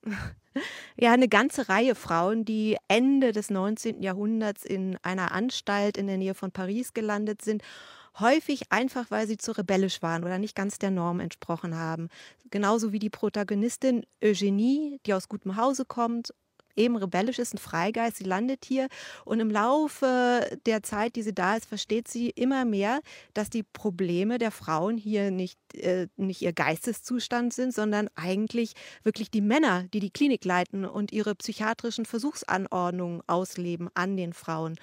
Ja, 0.97 1.11
eine 1.11 1.27
ganze 1.27 1.67
Reihe 1.67 1.95
Frauen, 1.95 2.45
die 2.45 2.77
Ende 2.87 3.33
des 3.33 3.49
19. 3.49 4.01
Jahrhunderts 4.01 4.63
in 4.63 4.97
einer 5.03 5.33
Anstalt 5.33 5.97
in 5.97 6.07
der 6.07 6.15
Nähe 6.15 6.33
von 6.33 6.51
Paris 6.51 6.93
gelandet 6.93 7.41
sind 7.41 7.61
häufig 8.19 8.71
einfach, 8.71 9.11
weil 9.11 9.27
sie 9.27 9.37
zu 9.37 9.51
rebellisch 9.51 10.01
waren 10.01 10.23
oder 10.23 10.37
nicht 10.37 10.55
ganz 10.55 10.79
der 10.79 10.91
Norm 10.91 11.19
entsprochen 11.19 11.75
haben. 11.75 12.09
Genauso 12.49 12.91
wie 12.91 12.99
die 12.99 13.09
Protagonistin 13.09 14.05
Eugenie, 14.23 14.99
die 15.05 15.13
aus 15.13 15.27
gutem 15.27 15.57
Hause 15.57 15.85
kommt, 15.85 16.33
eben 16.75 16.95
rebellisch 16.95 17.39
ist, 17.39 17.53
ein 17.53 17.57
Freigeist. 17.57 18.17
Sie 18.17 18.23
landet 18.23 18.65
hier 18.65 18.87
und 19.23 19.39
im 19.39 19.49
Laufe 19.49 20.57
der 20.65 20.83
Zeit, 20.83 21.15
die 21.15 21.23
sie 21.23 21.33
da 21.33 21.55
ist, 21.55 21.65
versteht 21.65 22.07
sie 22.07 22.29
immer 22.29 22.65
mehr, 22.65 22.99
dass 23.33 23.49
die 23.49 23.63
Probleme 23.63 24.37
der 24.37 24.51
Frauen 24.51 24.97
hier 24.97 25.31
nicht, 25.31 25.59
äh, 25.75 26.07
nicht 26.17 26.41
ihr 26.41 26.53
Geisteszustand 26.53 27.53
sind, 27.53 27.73
sondern 27.73 28.09
eigentlich 28.15 28.73
wirklich 29.03 29.31
die 29.31 29.41
Männer, 29.41 29.83
die 29.93 29.99
die 29.99 30.11
Klinik 30.11 30.45
leiten 30.45 30.85
und 30.85 31.11
ihre 31.11 31.35
psychiatrischen 31.35 32.05
Versuchsanordnungen 32.05 33.21
ausleben 33.27 33.89
an 33.93 34.17
den 34.17 34.33
Frauen. 34.33 34.75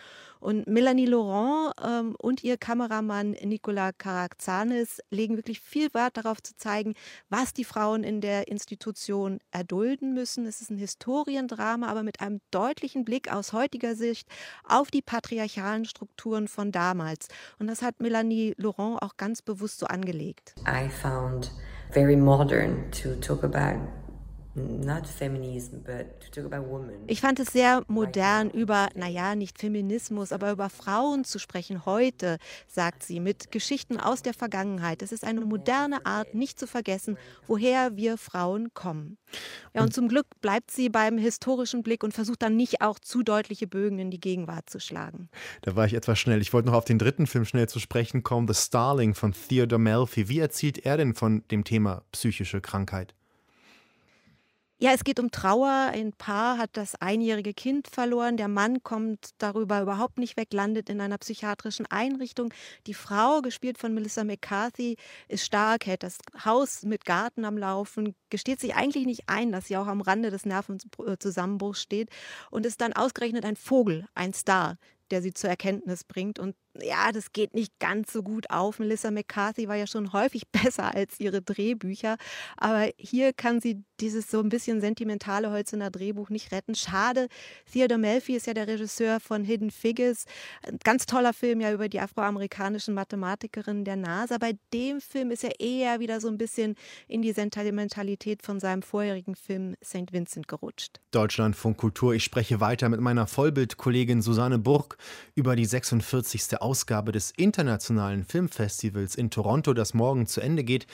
Und 0.42 0.66
Melanie 0.66 1.06
Laurent 1.06 1.72
ähm, 1.80 2.16
und 2.20 2.42
ihr 2.42 2.56
Kameramann 2.56 3.36
Nicola 3.44 3.92
Karakzanis 3.92 5.00
legen 5.08 5.36
wirklich 5.36 5.60
viel 5.60 5.94
Wert 5.94 6.16
darauf 6.16 6.42
zu 6.42 6.56
zeigen, 6.56 6.94
was 7.28 7.54
die 7.54 7.62
Frauen 7.62 8.02
in 8.02 8.20
der 8.20 8.48
Institution 8.48 9.38
erdulden 9.52 10.14
müssen. 10.14 10.44
Es 10.44 10.60
ist 10.60 10.70
ein 10.70 10.78
Historiendrama, 10.78 11.86
aber 11.86 12.02
mit 12.02 12.20
einem 12.20 12.40
deutlichen 12.50 13.04
Blick 13.04 13.32
aus 13.32 13.52
heutiger 13.52 13.94
Sicht 13.94 14.26
auf 14.64 14.90
die 14.90 15.00
patriarchalen 15.00 15.84
Strukturen 15.84 16.48
von 16.48 16.72
damals. 16.72 17.28
Und 17.60 17.68
das 17.68 17.80
hat 17.80 18.00
Melanie 18.00 18.54
Laurent 18.56 19.00
auch 19.00 19.16
ganz 19.16 19.42
bewusst 19.42 19.78
so 19.78 19.86
angelegt. 19.86 20.56
I 20.66 20.88
found 20.88 21.52
very 21.92 22.16
modern 22.16 22.90
to 22.90 23.14
talk 23.20 23.44
about 23.44 24.01
ich 27.06 27.20
fand 27.20 27.40
es 27.40 27.48
sehr 27.48 27.82
modern, 27.88 28.50
über, 28.50 28.90
naja, 28.94 29.34
nicht 29.34 29.58
Feminismus, 29.58 30.30
aber 30.30 30.52
über 30.52 30.68
Frauen 30.68 31.24
zu 31.24 31.38
sprechen 31.38 31.86
heute, 31.86 32.36
sagt 32.68 33.02
sie, 33.02 33.20
mit 33.20 33.50
Geschichten 33.50 33.98
aus 33.98 34.20
der 34.20 34.34
Vergangenheit. 34.34 35.00
Es 35.00 35.10
ist 35.10 35.24
eine 35.24 35.40
moderne 35.40 36.04
Art, 36.04 36.34
nicht 36.34 36.58
zu 36.58 36.66
vergessen, 36.66 37.16
woher 37.46 37.96
wir 37.96 38.18
Frauen 38.18 38.74
kommen. 38.74 39.16
Ja, 39.72 39.82
und 39.82 39.94
zum 39.94 40.08
Glück 40.08 40.26
bleibt 40.42 40.70
sie 40.70 40.90
beim 40.90 41.16
historischen 41.16 41.82
Blick 41.82 42.04
und 42.04 42.12
versucht 42.12 42.42
dann 42.42 42.54
nicht 42.54 42.82
auch 42.82 42.98
zu 42.98 43.22
deutliche 43.22 43.66
Bögen 43.66 43.98
in 43.98 44.10
die 44.10 44.20
Gegenwart 44.20 44.68
zu 44.68 44.80
schlagen. 44.80 45.30
Da 45.62 45.76
war 45.76 45.86
ich 45.86 45.94
etwas 45.94 46.18
schnell. 46.18 46.42
Ich 46.42 46.52
wollte 46.52 46.68
noch 46.68 46.76
auf 46.76 46.84
den 46.84 46.98
dritten 46.98 47.26
Film 47.26 47.46
schnell 47.46 47.70
zu 47.70 47.80
sprechen 47.80 48.22
kommen, 48.22 48.46
The 48.48 48.54
Starling 48.54 49.14
von 49.14 49.32
Theodore 49.32 49.80
Melfi. 49.80 50.28
Wie 50.28 50.40
erzählt 50.40 50.84
er 50.84 50.98
denn 50.98 51.14
von 51.14 51.42
dem 51.50 51.64
Thema 51.64 52.02
psychische 52.12 52.60
Krankheit? 52.60 53.14
Ja, 54.82 54.90
es 54.90 55.04
geht 55.04 55.20
um 55.20 55.30
Trauer. 55.30 55.92
Ein 55.92 56.12
Paar 56.12 56.58
hat 56.58 56.70
das 56.72 56.96
einjährige 56.96 57.54
Kind 57.54 57.86
verloren. 57.86 58.36
Der 58.36 58.48
Mann 58.48 58.82
kommt 58.82 59.30
darüber 59.38 59.80
überhaupt 59.80 60.18
nicht 60.18 60.36
weg, 60.36 60.52
landet 60.52 60.90
in 60.90 61.00
einer 61.00 61.18
psychiatrischen 61.18 61.86
Einrichtung. 61.86 62.52
Die 62.88 62.94
Frau, 62.94 63.42
gespielt 63.42 63.78
von 63.78 63.94
Melissa 63.94 64.24
McCarthy, 64.24 64.96
ist 65.28 65.44
stark, 65.44 65.86
hält 65.86 66.02
das 66.02 66.18
Haus 66.44 66.82
mit 66.82 67.04
Garten 67.04 67.44
am 67.44 67.58
Laufen, 67.58 68.16
gesteht 68.28 68.58
sich 68.58 68.74
eigentlich 68.74 69.06
nicht 69.06 69.28
ein, 69.28 69.52
dass 69.52 69.68
sie 69.68 69.76
auch 69.76 69.86
am 69.86 70.00
Rande 70.00 70.30
des 70.30 70.46
Nervenzusammenbruchs 70.46 71.80
steht 71.80 72.10
und 72.50 72.66
ist 72.66 72.80
dann 72.80 72.92
ausgerechnet 72.92 73.44
ein 73.44 73.54
Vogel, 73.54 74.08
ein 74.16 74.34
Star, 74.34 74.78
der 75.12 75.22
sie 75.22 75.32
zur 75.32 75.48
Erkenntnis 75.48 76.02
bringt. 76.02 76.40
Und 76.40 76.56
ja, 76.80 77.12
das 77.12 77.32
geht 77.32 77.54
nicht 77.54 77.78
ganz 77.78 78.12
so 78.12 78.22
gut 78.22 78.50
auf. 78.50 78.78
Melissa 78.78 79.10
McCarthy 79.10 79.68
war 79.68 79.76
ja 79.76 79.86
schon 79.86 80.12
häufig 80.12 80.48
besser 80.52 80.94
als 80.94 81.20
ihre 81.20 81.42
Drehbücher, 81.42 82.16
aber 82.56 82.90
hier 82.96 83.32
kann 83.32 83.60
sie 83.60 83.82
dieses 84.00 84.30
so 84.30 84.40
ein 84.40 84.48
bisschen 84.48 84.80
sentimentale 84.80 85.50
Holzener 85.50 85.90
Drehbuch 85.90 86.28
nicht 86.28 86.50
retten. 86.50 86.74
Schade. 86.74 87.28
Theodore 87.72 87.98
Melfi 87.98 88.34
ist 88.34 88.46
ja 88.46 88.54
der 88.54 88.66
Regisseur 88.66 89.20
von 89.20 89.44
Hidden 89.44 89.70
Figures. 89.70 90.24
Ein 90.66 90.78
ganz 90.82 91.06
toller 91.06 91.32
Film 91.32 91.60
ja 91.60 91.72
über 91.72 91.88
die 91.88 92.00
afroamerikanischen 92.00 92.94
Mathematikerinnen 92.94 93.84
der 93.84 93.96
NASA. 93.96 94.38
Bei 94.38 94.54
dem 94.74 95.00
Film 95.00 95.30
ist 95.30 95.44
er 95.44 95.60
eher 95.60 96.00
wieder 96.00 96.20
so 96.20 96.28
ein 96.28 96.36
bisschen 96.36 96.74
in 97.06 97.22
die 97.22 97.32
Sentimentalität 97.32 98.42
von 98.42 98.58
seinem 98.58 98.82
vorherigen 98.82 99.36
Film 99.36 99.76
St. 99.84 100.12
Vincent 100.12 100.48
gerutscht. 100.48 101.00
Deutschlandfunk 101.12 101.76
Kultur. 101.76 102.14
Ich 102.14 102.24
spreche 102.24 102.60
weiter 102.60 102.88
mit 102.88 103.00
meiner 103.00 103.28
Vollbildkollegin 103.28 104.20
Susanne 104.20 104.58
Burg 104.58 104.96
über 105.36 105.54
die 105.54 105.64
46. 105.64 106.60
Ausgabe 106.62 107.12
des 107.12 107.32
Internationalen 107.32 108.24
Filmfestivals 108.24 109.14
in 109.14 109.30
Toronto, 109.30 109.74
das 109.74 109.94
morgen 109.94 110.26
zu 110.26 110.40
Ende 110.40 110.64
geht. 110.64 110.86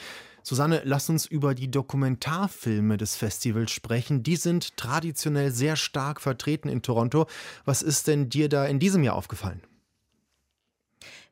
Susanne, 0.43 0.81
lass 0.83 1.09
uns 1.09 1.25
über 1.25 1.53
die 1.53 1.69
Dokumentarfilme 1.69 2.97
des 2.97 3.15
Festivals 3.15 3.71
sprechen. 3.71 4.23
Die 4.23 4.35
sind 4.35 4.75
traditionell 4.77 5.51
sehr 5.51 5.75
stark 5.75 6.21
vertreten 6.21 6.69
in 6.69 6.81
Toronto. 6.81 7.27
Was 7.65 7.81
ist 7.81 8.07
denn 8.07 8.29
dir 8.29 8.49
da 8.49 8.65
in 8.65 8.79
diesem 8.79 9.03
Jahr 9.03 9.15
aufgefallen? 9.15 9.61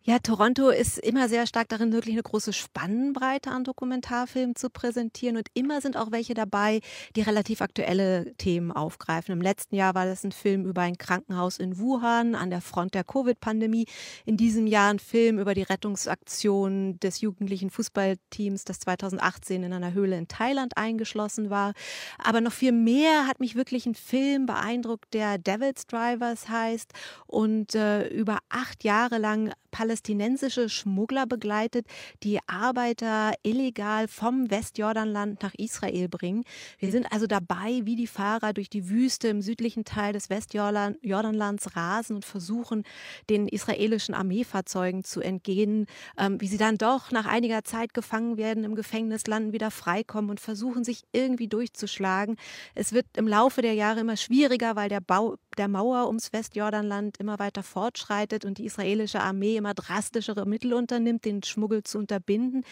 Ja, 0.09 0.19
Toronto 0.19 0.69
ist 0.69 0.99
immer 0.99 1.27
sehr 1.27 1.45
stark 1.47 1.67
darin, 1.67 1.91
wirklich 1.91 2.15
eine 2.15 2.23
große 2.23 2.53
Spannbreite 2.53 3.51
an 3.51 3.65
Dokumentarfilmen 3.65 4.55
zu 4.55 4.69
präsentieren. 4.69 5.35
Und 5.35 5.49
immer 5.53 5.81
sind 5.81 5.97
auch 5.97 6.13
welche 6.13 6.33
dabei, 6.33 6.79
die 7.17 7.21
relativ 7.23 7.59
aktuelle 7.59 8.33
Themen 8.37 8.71
aufgreifen. 8.71 9.33
Im 9.33 9.41
letzten 9.41 9.75
Jahr 9.75 9.95
war 9.95 10.05
das 10.05 10.23
ein 10.23 10.31
Film 10.31 10.65
über 10.65 10.83
ein 10.83 10.97
Krankenhaus 10.97 11.57
in 11.57 11.77
Wuhan 11.77 12.35
an 12.35 12.49
der 12.49 12.61
Front 12.61 12.93
der 12.93 13.03
Covid-Pandemie. 13.03 13.85
In 14.23 14.37
diesem 14.37 14.65
Jahr 14.65 14.91
ein 14.91 14.99
Film 14.99 15.39
über 15.39 15.53
die 15.53 15.63
Rettungsaktion 15.63 16.97
des 17.01 17.19
jugendlichen 17.19 17.69
Fußballteams, 17.69 18.63
das 18.63 18.79
2018 18.79 19.61
in 19.61 19.73
einer 19.73 19.91
Höhle 19.91 20.17
in 20.17 20.29
Thailand 20.29 20.77
eingeschlossen 20.77 21.49
war. 21.49 21.73
Aber 22.17 22.39
noch 22.39 22.53
viel 22.53 22.71
mehr 22.71 23.27
hat 23.27 23.41
mich 23.41 23.55
wirklich 23.55 23.85
ein 23.85 23.95
Film 23.95 24.45
beeindruckt, 24.45 25.13
der 25.13 25.37
Devil's 25.37 25.85
Drivers 25.85 26.47
heißt 26.47 26.93
und 27.25 27.75
äh, 27.75 28.07
über 28.07 28.37
acht 28.47 28.85
Jahre 28.85 29.17
lang 29.17 29.51
palästinensische 29.97 30.69
Schmuggler 30.69 31.25
begleitet, 31.25 31.87
die 32.21 32.39
Arbeiter 32.45 33.33
illegal 33.41 34.07
vom 34.07 34.51
Westjordanland 34.51 35.41
nach 35.41 35.55
Israel 35.55 36.07
bringen. 36.07 36.43
Wir 36.77 36.91
sind 36.91 37.11
also 37.11 37.25
dabei, 37.25 37.81
wie 37.83 37.95
die 37.95 38.05
Fahrer 38.05 38.53
durch 38.53 38.69
die 38.69 38.89
Wüste 38.89 39.27
im 39.27 39.41
südlichen 39.41 39.85
Teil 39.85 40.13
des 40.13 40.29
Westjordanlands 40.29 41.75
rasen 41.75 42.17
und 42.17 42.25
versuchen, 42.25 42.83
den 43.29 43.47
israelischen 43.47 44.13
Armeefahrzeugen 44.13 45.03
zu 45.03 45.21
entgehen, 45.21 45.87
ähm, 46.17 46.39
wie 46.39 46.47
sie 46.47 46.57
dann 46.57 46.77
doch 46.77 47.11
nach 47.11 47.25
einiger 47.25 47.63
Zeit 47.63 47.95
gefangen 47.95 48.37
werden, 48.37 48.63
im 48.63 48.75
Gefängnis 48.75 49.25
landen, 49.25 49.51
wieder 49.51 49.71
freikommen 49.71 50.29
und 50.29 50.39
versuchen, 50.39 50.83
sich 50.83 51.05
irgendwie 51.11 51.47
durchzuschlagen. 51.47 52.35
Es 52.75 52.93
wird 52.93 53.05
im 53.17 53.27
Laufe 53.27 53.63
der 53.63 53.73
Jahre 53.73 54.01
immer 54.01 54.17
schwieriger, 54.17 54.75
weil 54.75 54.89
der 54.89 55.01
Bau 55.01 55.37
der 55.57 55.67
Mauer 55.67 56.07
ums 56.07 56.33
Westjordanland 56.33 57.17
immer 57.17 57.39
weiter 57.39 57.63
fortschreitet 57.63 58.45
und 58.45 58.57
die 58.57 58.65
israelische 58.65 59.21
Armee 59.21 59.57
immer 59.57 59.73
drastischere 59.73 60.45
Mittel 60.45 60.73
unternimmt, 60.73 61.25
den 61.25 61.43
Schmuggel 61.43 61.83
zu 61.83 61.97
unterbinden. 61.97 62.63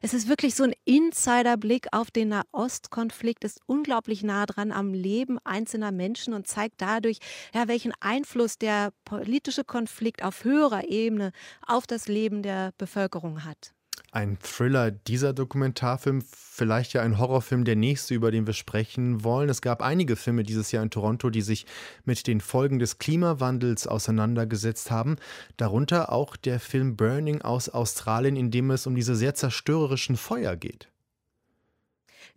Es 0.00 0.14
ist 0.14 0.28
wirklich 0.28 0.54
so 0.54 0.64
ein 0.64 0.74
Insiderblick 0.84 1.88
auf 1.92 2.10
den 2.10 2.28
Nahostkonflikt, 2.28 3.44
ist 3.44 3.60
unglaublich 3.66 4.22
nah 4.22 4.46
dran 4.46 4.72
am 4.72 4.94
Leben 4.94 5.38
einzelner 5.44 5.92
Menschen 5.92 6.34
und 6.34 6.46
zeigt 6.46 6.80
dadurch, 6.80 7.18
ja, 7.54 7.68
welchen 7.68 7.92
Einfluss 8.00 8.58
der 8.58 8.92
politische 9.04 9.64
Konflikt 9.64 10.22
auf 10.22 10.44
höherer 10.44 10.88
Ebene 10.88 11.32
auf 11.66 11.86
das 11.86 12.08
Leben 12.08 12.42
der 12.42 12.72
Bevölkerung 12.78 13.44
hat 13.44 13.74
ein 14.12 14.38
Thriller 14.38 14.90
dieser 14.90 15.32
Dokumentarfilm, 15.32 16.22
vielleicht 16.30 16.92
ja 16.92 17.00
ein 17.00 17.18
Horrorfilm 17.18 17.64
der 17.64 17.76
nächste, 17.76 18.14
über 18.14 18.30
den 18.30 18.46
wir 18.46 18.52
sprechen 18.52 19.24
wollen. 19.24 19.48
Es 19.48 19.62
gab 19.62 19.82
einige 19.82 20.16
Filme 20.16 20.42
dieses 20.42 20.70
Jahr 20.70 20.82
in 20.82 20.90
Toronto, 20.90 21.30
die 21.30 21.40
sich 21.40 21.64
mit 22.04 22.26
den 22.26 22.42
Folgen 22.42 22.78
des 22.78 22.98
Klimawandels 22.98 23.86
auseinandergesetzt 23.86 24.90
haben. 24.90 25.16
Darunter 25.56 26.12
auch 26.12 26.36
der 26.36 26.60
Film 26.60 26.94
Burning 26.94 27.40
aus 27.40 27.70
Australien, 27.70 28.36
in 28.36 28.50
dem 28.50 28.70
es 28.70 28.86
um 28.86 28.94
diese 28.94 29.16
sehr 29.16 29.34
zerstörerischen 29.34 30.18
Feuer 30.18 30.56
geht. 30.56 30.91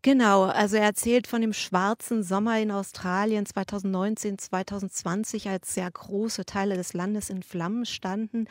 Genau, 0.06 0.44
also 0.44 0.76
er 0.76 0.84
erzählt 0.84 1.26
von 1.26 1.42
dem 1.42 1.52
schwarzen 1.52 2.22
Sommer 2.22 2.60
in 2.60 2.70
Australien 2.70 3.44
2019, 3.48 4.38
2020, 4.38 5.50
als 5.50 5.74
sehr 5.74 5.90
große 5.90 6.46
Teile 6.46 6.76
des 6.76 6.94
Landes 6.94 7.32
in 7.32 7.42
Flammen 7.42 7.88
standen. 7.88 8.46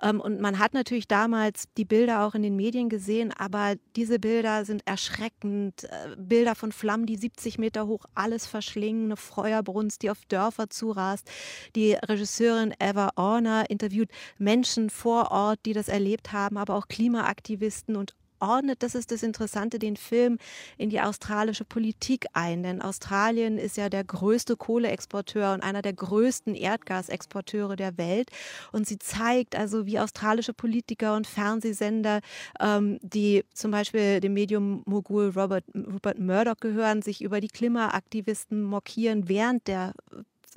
Ähm, 0.00 0.20
und 0.20 0.40
man 0.40 0.60
hat 0.60 0.74
natürlich 0.74 1.08
damals 1.08 1.64
die 1.76 1.84
Bilder 1.84 2.24
auch 2.24 2.36
in 2.36 2.44
den 2.44 2.54
Medien 2.54 2.88
gesehen, 2.88 3.32
aber 3.32 3.74
diese 3.96 4.20
Bilder 4.20 4.64
sind 4.64 4.86
erschreckend. 4.86 5.82
Äh, 5.82 6.14
Bilder 6.16 6.54
von 6.54 6.70
Flammen, 6.70 7.06
die 7.06 7.16
70 7.16 7.58
Meter 7.58 7.88
hoch 7.88 8.04
alles 8.14 8.46
verschlingen, 8.46 9.06
eine 9.06 9.16
Feuerbrunst, 9.16 10.02
die 10.02 10.10
auf 10.10 10.24
Dörfer 10.28 10.70
zurast. 10.70 11.28
Die 11.74 11.94
Regisseurin 11.94 12.74
Eva 12.78 13.10
Orner 13.16 13.68
interviewt 13.70 14.10
Menschen 14.38 14.88
vor 14.88 15.32
Ort, 15.32 15.58
die 15.66 15.72
das 15.72 15.88
erlebt 15.88 16.32
haben, 16.32 16.56
aber 16.58 16.76
auch 16.76 16.86
Klimaaktivisten 16.86 17.96
und 17.96 18.14
ordnet, 18.42 18.82
das 18.82 18.94
ist 18.94 19.10
das 19.10 19.22
Interessante, 19.22 19.78
den 19.78 19.96
Film 19.96 20.38
in 20.76 20.90
die 20.90 21.00
australische 21.00 21.64
Politik 21.64 22.26
ein. 22.32 22.62
Denn 22.62 22.82
Australien 22.82 23.56
ist 23.56 23.76
ja 23.76 23.88
der 23.88 24.04
größte 24.04 24.56
Kohleexporteur 24.56 25.54
und 25.54 25.62
einer 25.62 25.80
der 25.80 25.94
größten 25.94 26.54
Erdgasexporteure 26.54 27.76
der 27.76 27.96
Welt. 27.96 28.30
Und 28.72 28.86
sie 28.86 28.98
zeigt 28.98 29.56
also, 29.56 29.86
wie 29.86 29.98
australische 29.98 30.52
Politiker 30.52 31.16
und 31.16 31.26
Fernsehsender, 31.26 32.20
ähm, 32.60 32.98
die 33.02 33.44
zum 33.54 33.70
Beispiel 33.70 34.20
dem 34.20 34.34
Medium-Mogul 34.34 35.30
Robert, 35.30 35.64
Rupert 35.74 36.18
Murdoch 36.18 36.56
gehören, 36.60 37.02
sich 37.02 37.22
über 37.22 37.40
die 37.40 37.48
Klimaaktivisten 37.48 38.62
mokieren 38.62 39.28
während 39.28 39.68
der 39.68 39.94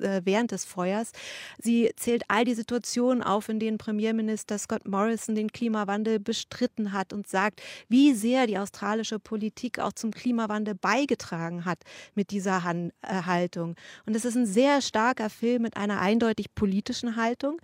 äh, 0.00 0.22
während 0.24 0.52
des 0.52 0.64
Feuers. 0.64 1.12
Sie 1.58 1.90
zählt 1.96 2.24
all 2.28 2.44
die 2.44 2.54
Situationen 2.54 3.22
auf, 3.22 3.48
in 3.48 3.58
denen 3.58 3.78
Premierminister 3.78 4.58
Scott 4.58 4.86
Morrison 4.86 5.34
den 5.34 5.52
Klimawandel 5.52 6.18
bestritten 6.18 6.92
hat 6.92 7.12
und 7.12 7.28
sagt, 7.28 7.62
wie 7.88 8.12
sehr 8.14 8.46
die 8.46 8.58
australische 8.58 9.18
Politik 9.18 9.78
auch 9.78 9.92
zum 9.92 10.10
Klimawandel 10.12 10.74
beigetragen 10.74 11.64
hat 11.64 11.78
mit 12.14 12.30
dieser 12.30 12.64
Han 12.64 12.92
äh, 13.02 13.22
Haltung. 13.22 13.76
Und 14.06 14.14
es 14.14 14.24
ist 14.24 14.36
ein 14.36 14.46
sehr 14.46 14.80
starker 14.80 15.30
Film 15.30 15.62
mit 15.62 15.76
einer 15.76 16.00
eindeutig 16.00 16.54
politischen 16.54 17.16
Haltung 17.16 17.60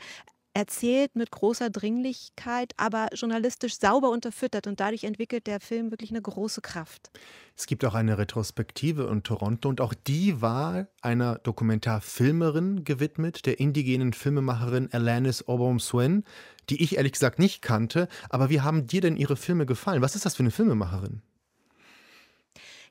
erzählt 0.55 1.17
mit 1.17 1.31
großer 1.31 1.71
Dringlichkeit, 1.71 2.73
aber 2.77 3.09
journalistisch 3.15 3.79
sauber 3.79 4.11
unterfüttert 4.11 4.67
und 4.67 4.81
dadurch 4.81 5.05
entwickelt 5.05 5.47
der 5.47 5.61
Film 5.61 5.91
wirklich 5.91 6.11
eine 6.11 6.23
große 6.23 6.61
Kraft. 6.61 7.11
Es 7.57 7.67
gibt 7.67 7.85
auch 7.85 7.95
eine 7.95 8.19
Retrospektive 8.19 9.05
in 9.05 9.23
Toronto 9.23 9.69
und 9.69 9.81
auch 9.81 9.95
die 9.95 10.41
war 10.41 10.89
einer 11.01 11.39
Dokumentarfilmerin 11.39 12.85
gewidmet, 12.85 13.47
der 13.47 13.61
indigenen 13.61 14.13
Filmemacherin 14.13 14.89
Alanis 14.93 15.47
Obom-Swen, 15.47 16.25
die 16.71 16.83
ich 16.83 16.97
ehrlich 16.97 17.13
gesagt 17.13 17.39
nicht 17.39 17.63
kannte. 17.63 18.09
Aber 18.29 18.51
wie 18.51 18.61
haben 18.61 18.87
dir 18.87 19.01
denn 19.01 19.17
ihre 19.17 19.37
Filme 19.37 19.67
gefallen? 19.67 20.03
Was 20.03 20.15
ist 20.15 20.25
das 20.25 20.37
für 20.37 20.43
eine 20.43 20.51
Filmemacherin? 20.51 21.23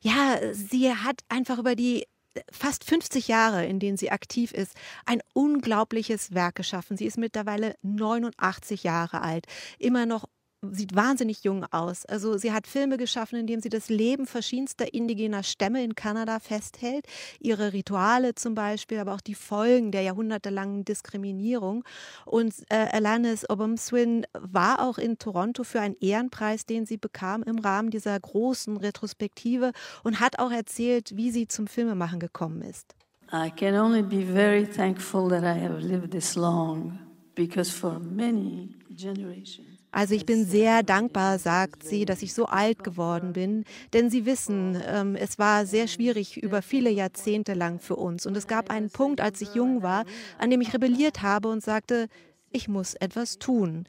Ja, 0.02 0.40
sie 0.52 0.92
hat 0.94 1.22
einfach 1.30 1.60
über 1.60 1.76
die 1.76 2.06
fast 2.52 2.84
50 2.84 3.28
Jahre, 3.28 3.66
in 3.66 3.80
denen 3.80 3.98
sie 3.98 4.12
aktiv 4.12 4.52
ist, 4.52 4.76
ein 5.06 5.22
unglaubliches 5.34 6.34
Werk 6.34 6.56
geschaffen. 6.56 6.98
Sie 6.98 7.06
ist 7.06 7.18
mittlerweile 7.18 7.76
89 7.82 8.84
Jahre 8.84 9.22
alt, 9.22 9.46
immer 9.80 10.06
noch 10.06 10.26
sieht 10.70 10.96
wahnsinnig 10.96 11.44
jung 11.44 11.66
aus. 11.72 12.06
Also 12.06 12.38
sie 12.38 12.52
hat 12.52 12.68
Filme 12.68 12.98
geschaffen, 12.98 13.40
in 13.40 13.48
denen 13.48 13.62
sie 13.62 13.70
das 13.70 13.90
Leben 13.90 14.28
verschiedenster 14.28 14.94
indigener 14.94 15.44
Stämme 15.44 15.84
in 15.84 15.96
Kanada 15.96 16.40
festhält, 16.40 17.06
ihre 17.40 17.74
Rituale 17.74 18.36
zum 18.36 18.54
Beispiel, 18.54 19.00
aber 19.00 19.14
auch 19.14 19.22
die 19.22 19.36
Folgen 19.36 19.92
der 19.92 20.04
jahrhundertelangen 20.04 20.86
Diskriminierung. 20.86 21.84
Und 22.26 22.54
äh, 22.70 22.88
Alanis 22.92 23.50
Obomswin 23.50 24.26
war 24.34 24.88
auch 24.88 24.98
in 24.98 25.18
Toronto 25.18 25.64
für 25.64 25.82
einen 25.82 25.96
Ehrenpreis, 26.00 26.66
den 26.66 26.86
sie 26.86 26.98
bekam 26.98 27.44
im 27.44 27.60
Rahmen 27.60 27.90
dieser 27.90 28.20
großen 28.20 28.78
Retrospektive 28.78 29.72
und 30.04 30.20
hat 30.20 30.40
auch 30.40 30.52
erzählt, 30.52 31.16
wie 31.18 31.32
sie 31.32 31.48
zum 31.48 31.68
Filmemachen 31.68 32.20
gekommen 32.20 32.62
ist. 32.62 32.96
I 33.34 33.50
can 33.50 33.76
only 33.76 34.04
be 34.04 34.26
very 34.26 34.66
thankful 34.66 35.30
that 35.30 35.44
I 35.44 35.60
have 35.60 35.80
lived 35.80 36.12
this 36.12 36.36
long 36.36 37.00
because 37.34 37.72
for 37.72 37.98
many 37.98 38.76
generations 38.94 39.81
also 39.92 40.16
ich 40.16 40.26
bin 40.26 40.46
sehr 40.46 40.84
dankbar, 40.84 41.38
sagt 41.38 41.84
sie, 41.84 42.06
dass 42.06 42.22
ich 42.22 42.34
so 42.34 42.46
alt 42.46 42.84
geworden 42.84 43.34
bin, 43.34 43.66
denn 43.92 44.10
Sie 44.10 44.26
wissen, 44.26 44.82
ähm, 44.88 45.16
es 45.16 45.38
war 45.38 45.66
sehr 45.66 45.88
schwierig 45.88 46.42
über 46.42 46.62
viele 46.62 46.90
Jahrzehnte 46.90 47.54
lang 47.54 47.80
für 47.80 47.98
uns. 47.98 48.26
Und 48.26 48.38
es 48.38 48.48
gab 48.48 48.70
einen 48.70 48.90
Punkt, 48.90 49.20
als 49.20 49.42
ich 49.42 49.54
jung 49.54 49.84
war, 49.84 50.06
an 50.38 50.50
dem 50.50 50.62
ich 50.62 50.74
rebelliert 50.74 51.22
habe 51.22 51.50
und 51.50 51.62
sagte, 51.62 52.08
ich 52.52 52.70
muss 52.70 52.94
etwas 52.96 53.38
tun. 53.38 53.86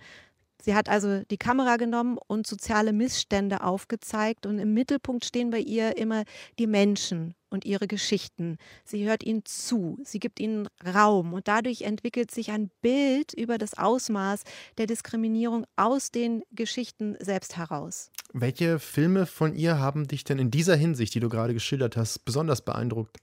Sie 0.60 0.74
hat 0.74 0.88
also 0.88 1.22
die 1.24 1.38
Kamera 1.38 1.76
genommen 1.76 2.18
und 2.26 2.46
soziale 2.46 2.92
Missstände 2.92 3.62
aufgezeigt 3.62 4.46
und 4.46 4.58
im 4.58 4.74
Mittelpunkt 4.74 5.24
stehen 5.24 5.50
bei 5.50 5.58
ihr 5.58 5.96
immer 5.96 6.24
die 6.58 6.68
Menschen 6.68 7.34
und 7.52 7.64
ihre 7.64 7.86
Geschichten. 7.86 8.56
Sie 8.84 9.06
hört 9.06 9.22
ihnen 9.22 9.44
zu, 9.44 9.98
sie 10.04 10.18
gibt 10.18 10.40
ihnen 10.40 10.68
Raum 10.84 11.32
und 11.32 11.48
dadurch 11.48 11.82
entwickelt 11.82 12.30
sich 12.30 12.50
ein 12.50 12.70
Bild 12.80 13.32
über 13.34 13.58
das 13.58 13.74
Ausmaß 13.74 14.42
der 14.78 14.86
Diskriminierung 14.86 15.66
aus 15.76 16.10
den 16.10 16.42
Geschichten 16.50 17.16
selbst 17.20 17.56
heraus. 17.56 18.10
Welche 18.32 18.78
Filme 18.78 19.26
von 19.26 19.54
ihr 19.54 19.78
haben 19.78 20.08
dich 20.08 20.24
denn 20.24 20.38
in 20.38 20.50
dieser 20.50 20.76
Hinsicht, 20.76 21.14
die 21.14 21.20
du 21.20 21.28
gerade 21.28 21.54
geschildert 21.54 21.96
hast, 21.96 22.24
besonders 22.24 22.62
beeindruckt? 22.62 23.18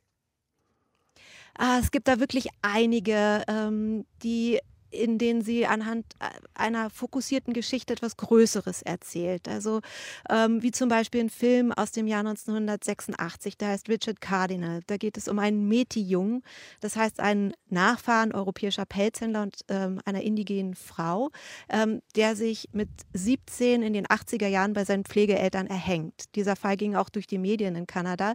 Ah, 1.58 1.80
es 1.82 1.92
gibt 1.92 2.08
da 2.08 2.20
wirklich 2.20 2.48
einige, 2.62 3.44
ähm, 3.48 4.06
die 4.24 4.60
in 4.92 5.18
denen 5.18 5.42
sie 5.42 5.66
anhand 5.66 6.06
äh, 6.20 6.26
einer 6.54 6.90
fokussierten 6.90 7.54
Geschichte 7.54 7.94
etwas 7.94 8.18
Größeres 8.18 8.82
erzählt. 8.82 9.48
Also 9.48 9.82
ähm, 10.30 10.62
wie 10.62 10.72
zum 10.72 10.90
Beispiel 10.90 11.22
ein 11.22 11.30
Film 11.30 11.72
aus 11.72 11.92
dem 11.92 12.08
Jahr 12.08 12.22
1986, 12.22 13.58
der 13.58 13.70
heißt 13.70 13.90
Richard 13.90 14.22
Cardinal. 14.22 14.82
Da 14.88 14.98
geht 14.98 15.18
es 15.18 15.28
um 15.28 15.40
einen 15.40 15.68
Meti-Jungen, 15.68 16.44
das 16.82 16.96
heißt 16.96 17.20
einen 17.20 17.54
Nachfahren 17.70 18.34
europäischer 18.34 18.86
Pelzhändler 18.86 19.44
und 19.44 19.58
ähm, 19.70 20.02
einer 20.06 20.22
indigenen 20.22 20.76
Frau, 20.76 21.30
ähm, 21.70 22.02
der 22.16 22.36
sich 22.36 22.70
mit 22.72 22.90
17 23.14 23.82
in 23.82 23.94
den 23.94 24.08
80er 24.08 24.48
Jahren 24.48 24.74
bei 24.74 24.86
seinen 24.86 25.06
Pflegeeltern 25.06 25.68
erhängt. 25.68 26.36
Dieser 26.36 26.56
Fall 26.56 26.78
ging 26.78 26.96
auch 26.96 27.10
durch 27.10 27.28
die 27.28 27.38
Medien 27.38 27.76
in 27.76 27.88
Kanada. 27.88 28.34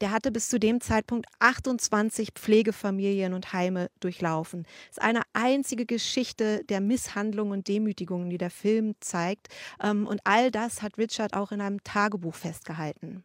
Der 0.00 0.12
hatte 0.12 0.30
bis 0.30 0.48
zu 0.48 0.60
dem 0.60 0.80
Zeitpunkt 0.80 1.26
28 1.40 2.30
Pflegefamilien 2.34 3.34
und 3.34 3.52
Heime 3.52 3.90
durchlaufen. 4.00 4.62
Das 4.62 4.98
ist 4.98 5.02
eine 5.02 5.22
einzige 5.32 5.86
Geschichte 5.88 6.62
der 6.68 6.80
Misshandlung 6.80 7.50
und 7.50 7.66
Demütigungen, 7.66 8.30
die 8.30 8.38
der 8.38 8.50
Film 8.50 8.94
zeigt. 9.00 9.48
Ähm, 9.82 10.06
und 10.06 10.20
all 10.22 10.52
das 10.52 10.82
hat 10.82 10.98
Richard 10.98 11.34
auch 11.34 11.50
in 11.50 11.60
einem 11.60 11.82
Tagebuch 11.82 12.34
festgehalten. 12.34 13.24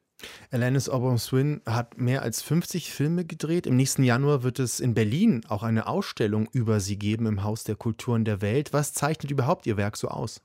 Alanis 0.52 0.90
Obom-Swin 0.90 1.62
hat 1.66 1.98
mehr 1.98 2.22
als 2.22 2.42
50 2.42 2.92
Filme 2.92 3.26
gedreht. 3.26 3.68
Im 3.68 3.76
nächsten 3.76 4.04
Januar 4.04 4.44
wird 4.44 4.60
es 4.60 4.80
in 4.80 4.94
Berlin 4.94 5.42
auch 5.48 5.64
eine 5.64 5.88
Ausstellung 5.88 6.48
über 6.52 6.80
sie 6.80 6.98
geben 6.98 7.26
im 7.26 7.44
Haus 7.44 7.64
der 7.64 7.76
Kulturen 7.76 8.26
der 8.26 8.42
Welt. 8.42 8.74
Was 8.74 8.94
zeichnet 8.94 9.32
überhaupt 9.32 9.66
ihr 9.68 9.78
Werk 9.78 9.98
so 9.98 10.08
aus? 10.08 10.42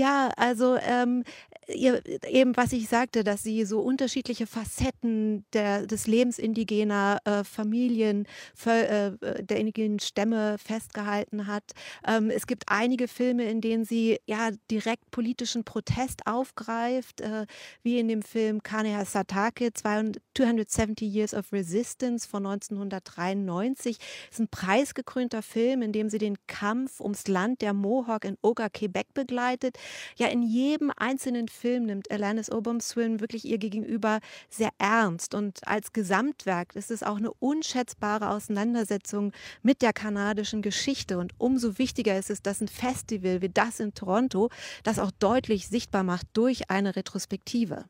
Ja, 0.00 0.30
also 0.38 0.78
ähm, 0.80 1.24
ihr, 1.68 2.02
eben 2.26 2.56
was 2.56 2.72
ich 2.72 2.88
sagte, 2.88 3.22
dass 3.22 3.42
sie 3.42 3.66
so 3.66 3.80
unterschiedliche 3.80 4.46
Facetten 4.46 5.44
der, 5.52 5.86
des 5.86 6.06
Lebens 6.06 6.38
indigener 6.38 7.18
äh, 7.24 7.44
Familien, 7.44 8.26
äh, 8.64 9.08
äh, 9.08 9.42
der 9.42 9.58
indigenen 9.58 10.00
Stämme 10.00 10.56
festgehalten 10.56 11.46
hat. 11.46 11.64
Ähm, 12.06 12.30
es 12.30 12.46
gibt 12.46 12.64
einige 12.68 13.08
Filme, 13.08 13.44
in 13.44 13.60
denen 13.60 13.84
sie 13.84 14.18
ja 14.24 14.50
direkt 14.70 15.10
politischen 15.10 15.64
Protest 15.64 16.26
aufgreift, 16.26 17.20
äh, 17.20 17.44
wie 17.82 17.98
in 17.98 18.08
dem 18.08 18.22
Film 18.22 18.62
Kaneha 18.62 19.04
Satake, 19.04 19.70
270 19.74 21.12
Years 21.12 21.34
of 21.34 21.52
Resistance 21.52 22.26
von 22.26 22.46
1993. 22.46 23.98
Das 23.98 24.06
ist 24.30 24.40
ein 24.40 24.48
preisgekrönter 24.48 25.42
Film, 25.42 25.82
in 25.82 25.92
dem 25.92 26.08
sie 26.08 26.18
den 26.18 26.38
Kampf 26.46 27.00
ums 27.00 27.28
Land 27.28 27.60
der 27.60 27.74
Mohawk 27.74 28.24
in 28.24 28.38
Oga, 28.40 28.70
Quebec 28.70 29.12
begleitet. 29.12 29.76
Ja, 30.16 30.28
in 30.28 30.42
jedem 30.42 30.92
einzelnen 30.96 31.48
Film 31.48 31.86
nimmt 31.86 32.10
Alanis 32.10 32.50
Obomswin 32.50 33.20
wirklich 33.20 33.44
ihr 33.44 33.58
Gegenüber 33.58 34.20
sehr 34.48 34.70
ernst. 34.78 35.34
Und 35.34 35.66
als 35.66 35.92
Gesamtwerk 35.92 36.74
ist 36.76 36.90
es 36.90 37.02
auch 37.02 37.16
eine 37.16 37.32
unschätzbare 37.32 38.30
Auseinandersetzung 38.30 39.32
mit 39.62 39.82
der 39.82 39.92
kanadischen 39.92 40.62
Geschichte. 40.62 41.18
Und 41.18 41.32
umso 41.38 41.78
wichtiger 41.78 42.18
ist 42.18 42.30
es, 42.30 42.42
dass 42.42 42.60
ein 42.60 42.68
Festival 42.68 43.42
wie 43.42 43.48
das 43.48 43.80
in 43.80 43.94
Toronto 43.94 44.50
das 44.82 44.98
auch 44.98 45.10
deutlich 45.10 45.68
sichtbar 45.68 46.02
macht 46.02 46.26
durch 46.34 46.70
eine 46.70 46.96
Retrospektive. 46.96 47.84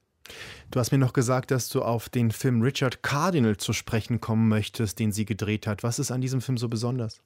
Du 0.70 0.78
hast 0.78 0.92
mir 0.92 0.98
noch 0.98 1.12
gesagt, 1.12 1.50
dass 1.50 1.68
du 1.68 1.82
auf 1.82 2.08
den 2.08 2.30
Film 2.30 2.62
Richard 2.62 3.02
Cardinal 3.02 3.56
zu 3.56 3.72
sprechen 3.72 4.20
kommen 4.20 4.48
möchtest, 4.48 4.98
den 4.98 5.12
sie 5.12 5.24
gedreht 5.24 5.66
hat. 5.66 5.82
Was 5.82 5.98
ist 5.98 6.10
an 6.10 6.20
diesem 6.20 6.40
Film 6.40 6.56
so 6.56 6.68
besonders? 6.68 7.20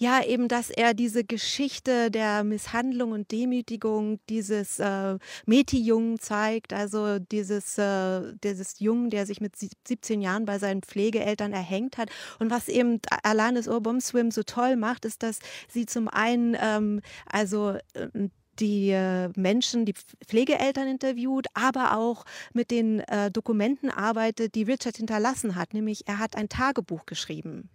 Ja, 0.00 0.22
eben, 0.24 0.46
dass 0.46 0.70
er 0.70 0.94
diese 0.94 1.24
Geschichte 1.24 2.12
der 2.12 2.44
Misshandlung 2.44 3.10
und 3.10 3.32
Demütigung 3.32 4.20
dieses 4.28 4.78
äh, 4.78 5.18
Meti-Jungen 5.44 6.20
zeigt, 6.20 6.72
also 6.72 7.18
dieses, 7.18 7.78
äh, 7.78 8.32
dieses 8.44 8.78
Jungen, 8.78 9.10
der 9.10 9.26
sich 9.26 9.40
mit 9.40 9.56
17 9.56 10.20
Jahren 10.20 10.44
bei 10.44 10.60
seinen 10.60 10.82
Pflegeeltern 10.82 11.52
erhängt 11.52 11.98
hat. 11.98 12.10
Und 12.38 12.48
was 12.48 12.68
eben 12.68 13.00
Alanis 13.24 13.66
Urbumswim 13.66 14.30
so 14.30 14.44
toll 14.44 14.76
macht, 14.76 15.04
ist, 15.04 15.24
dass 15.24 15.40
sie 15.66 15.84
zum 15.84 16.06
einen 16.06 16.56
ähm, 16.60 17.00
also 17.26 17.70
äh, 17.94 18.28
die 18.60 18.92
Menschen, 19.36 19.84
die 19.84 19.94
Pflegeeltern 20.26 20.88
interviewt, 20.88 21.46
aber 21.54 21.96
auch 21.96 22.24
mit 22.52 22.72
den 22.72 23.00
äh, 23.00 23.30
Dokumenten 23.30 23.88
arbeitet, 23.88 24.56
die 24.56 24.64
Richard 24.64 24.96
hinterlassen 24.96 25.54
hat. 25.54 25.74
Nämlich 25.74 26.08
er 26.08 26.18
hat 26.18 26.36
ein 26.36 26.48
Tagebuch 26.48 27.06
geschrieben. 27.06 27.70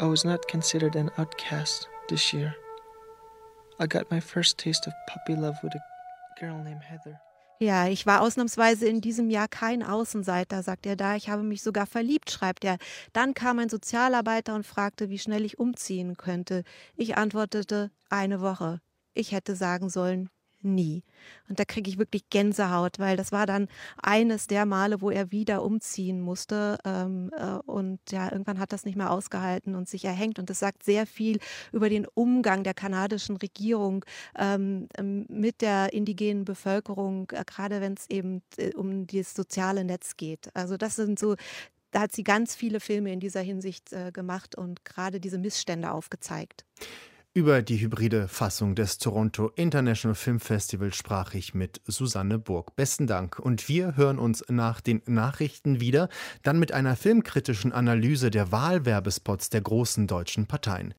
I 0.00 0.06
was 0.06 0.24
not 0.24 0.48
considered 0.48 0.96
an 0.96 1.10
outcast 1.18 1.88
this 2.08 2.32
year. 2.32 2.54
I 3.78 3.86
got 3.86 4.10
my 4.10 4.20
first 4.20 4.58
taste 4.58 4.86
of 4.86 4.92
puppy 5.06 5.34
love 5.38 5.56
with 5.62 5.74
a 5.74 6.40
girl 6.40 6.62
named 6.62 6.82
Heather. 6.82 7.20
Ja, 7.60 7.86
ich 7.86 8.06
war 8.06 8.22
ausnahmsweise 8.22 8.88
in 8.88 9.00
diesem 9.00 9.30
Jahr 9.30 9.46
kein 9.46 9.84
Außenseiter, 9.84 10.64
sagt 10.64 10.84
er 10.84 10.96
da. 10.96 11.14
Ich 11.14 11.28
habe 11.28 11.44
mich 11.44 11.62
sogar 11.62 11.86
verliebt, 11.86 12.30
schreibt 12.30 12.64
er. 12.64 12.76
Dann 13.12 13.34
kam 13.34 13.60
ein 13.60 13.68
Sozialarbeiter 13.68 14.56
und 14.56 14.66
fragte, 14.66 15.10
wie 15.10 15.18
schnell 15.18 15.44
ich 15.44 15.60
umziehen 15.60 16.16
könnte. 16.16 16.64
Ich 16.96 17.16
antwortete, 17.16 17.92
eine 18.10 18.40
Woche. 18.40 18.80
Ich 19.14 19.30
hätte 19.30 19.54
sagen 19.54 19.90
sollen, 19.90 20.28
nie. 20.64 21.02
Und 21.48 21.58
da 21.60 21.64
kriege 21.64 21.88
ich 21.90 21.98
wirklich 21.98 22.28
Gänsehaut, 22.30 22.98
weil 22.98 23.16
das 23.16 23.32
war 23.32 23.46
dann 23.46 23.68
eines 24.02 24.46
der 24.46 24.66
Male, 24.66 25.00
wo 25.00 25.10
er 25.10 25.30
wieder 25.30 25.62
umziehen 25.62 26.20
musste. 26.20 26.78
Ähm, 26.84 27.30
äh, 27.36 27.54
und 27.66 28.00
ja, 28.10 28.30
irgendwann 28.30 28.58
hat 28.58 28.72
das 28.72 28.84
nicht 28.84 28.96
mehr 28.96 29.10
ausgehalten 29.10 29.74
und 29.74 29.88
sich 29.88 30.04
erhängt. 30.04 30.38
Und 30.38 30.50
das 30.50 30.58
sagt 30.58 30.82
sehr 30.82 31.06
viel 31.06 31.38
über 31.72 31.88
den 31.88 32.06
Umgang 32.14 32.64
der 32.64 32.74
kanadischen 32.74 33.36
Regierung 33.36 34.04
ähm, 34.38 34.88
ähm 34.96 35.26
mit 35.28 35.60
der 35.60 35.92
indigenen 35.92 36.44
Bevölkerung, 36.44 37.30
äh, 37.32 37.44
gerade 37.46 37.80
wenn 37.80 37.94
es 37.94 38.08
eben 38.10 38.42
äh, 38.56 38.74
um 38.74 39.06
das 39.06 39.34
soziale 39.34 39.84
Netz 39.84 40.16
geht. 40.16 40.48
Also 40.54 40.76
das 40.76 40.96
sind 40.96 41.18
so 41.18 41.36
da 41.92 42.00
hat 42.00 42.12
sie 42.12 42.24
ganz 42.24 42.54
viele 42.54 42.80
Filme 42.80 43.12
in 43.12 43.20
dieser 43.20 43.42
Hinsicht 43.42 43.92
äh, 43.92 44.10
gemacht 44.12 44.56
und 44.56 44.84
gerade 44.84 45.20
diese 45.20 45.38
Missstände 45.38 45.92
aufgezeigt. 45.92 46.64
Über 47.34 47.62
die 47.62 47.80
hybride 47.80 48.28
Fassung 48.28 48.74
des 48.74 48.98
Toronto 48.98 49.50
International 49.56 50.14
Film 50.14 50.38
Festival 50.38 50.92
sprach 50.92 51.32
ich 51.32 51.54
mit 51.54 51.80
Susanne 51.86 52.38
Burg. 52.38 52.76
Besten 52.76 53.06
Dank. 53.06 53.38
Und 53.38 53.70
wir 53.70 53.96
hören 53.96 54.18
uns 54.18 54.44
nach 54.50 54.82
den 54.82 55.00
Nachrichten 55.06 55.80
wieder, 55.80 56.10
dann 56.42 56.58
mit 56.58 56.72
einer 56.72 56.94
filmkritischen 56.94 57.72
Analyse 57.72 58.30
der 58.30 58.52
Wahlwerbespots 58.52 59.48
der 59.48 59.62
großen 59.62 60.06
deutschen 60.06 60.46
Parteien. 60.46 60.92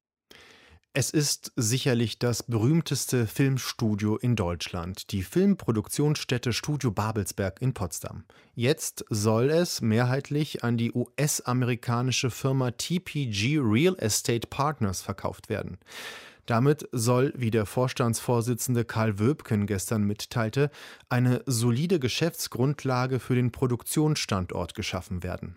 Es 0.96 1.10
ist 1.10 1.50
sicherlich 1.56 2.20
das 2.20 2.44
berühmteste 2.44 3.26
Filmstudio 3.26 4.16
in 4.16 4.36
Deutschland, 4.36 5.10
die 5.10 5.24
Filmproduktionsstätte 5.24 6.52
Studio 6.52 6.92
Babelsberg 6.92 7.60
in 7.60 7.74
Potsdam. 7.74 8.22
Jetzt 8.54 9.04
soll 9.10 9.50
es 9.50 9.80
mehrheitlich 9.80 10.62
an 10.62 10.76
die 10.76 10.92
US-amerikanische 10.92 12.30
Firma 12.30 12.70
TPG 12.70 13.58
Real 13.58 13.96
Estate 13.98 14.46
Partners 14.46 15.02
verkauft 15.02 15.48
werden. 15.48 15.78
Damit 16.46 16.88
soll, 16.92 17.32
wie 17.34 17.50
der 17.50 17.66
Vorstandsvorsitzende 17.66 18.84
Karl 18.84 19.18
Wöbken 19.18 19.66
gestern 19.66 20.04
mitteilte, 20.04 20.70
eine 21.08 21.42
solide 21.46 21.98
Geschäftsgrundlage 21.98 23.18
für 23.18 23.34
den 23.34 23.50
Produktionsstandort 23.50 24.76
geschaffen 24.76 25.24
werden. 25.24 25.56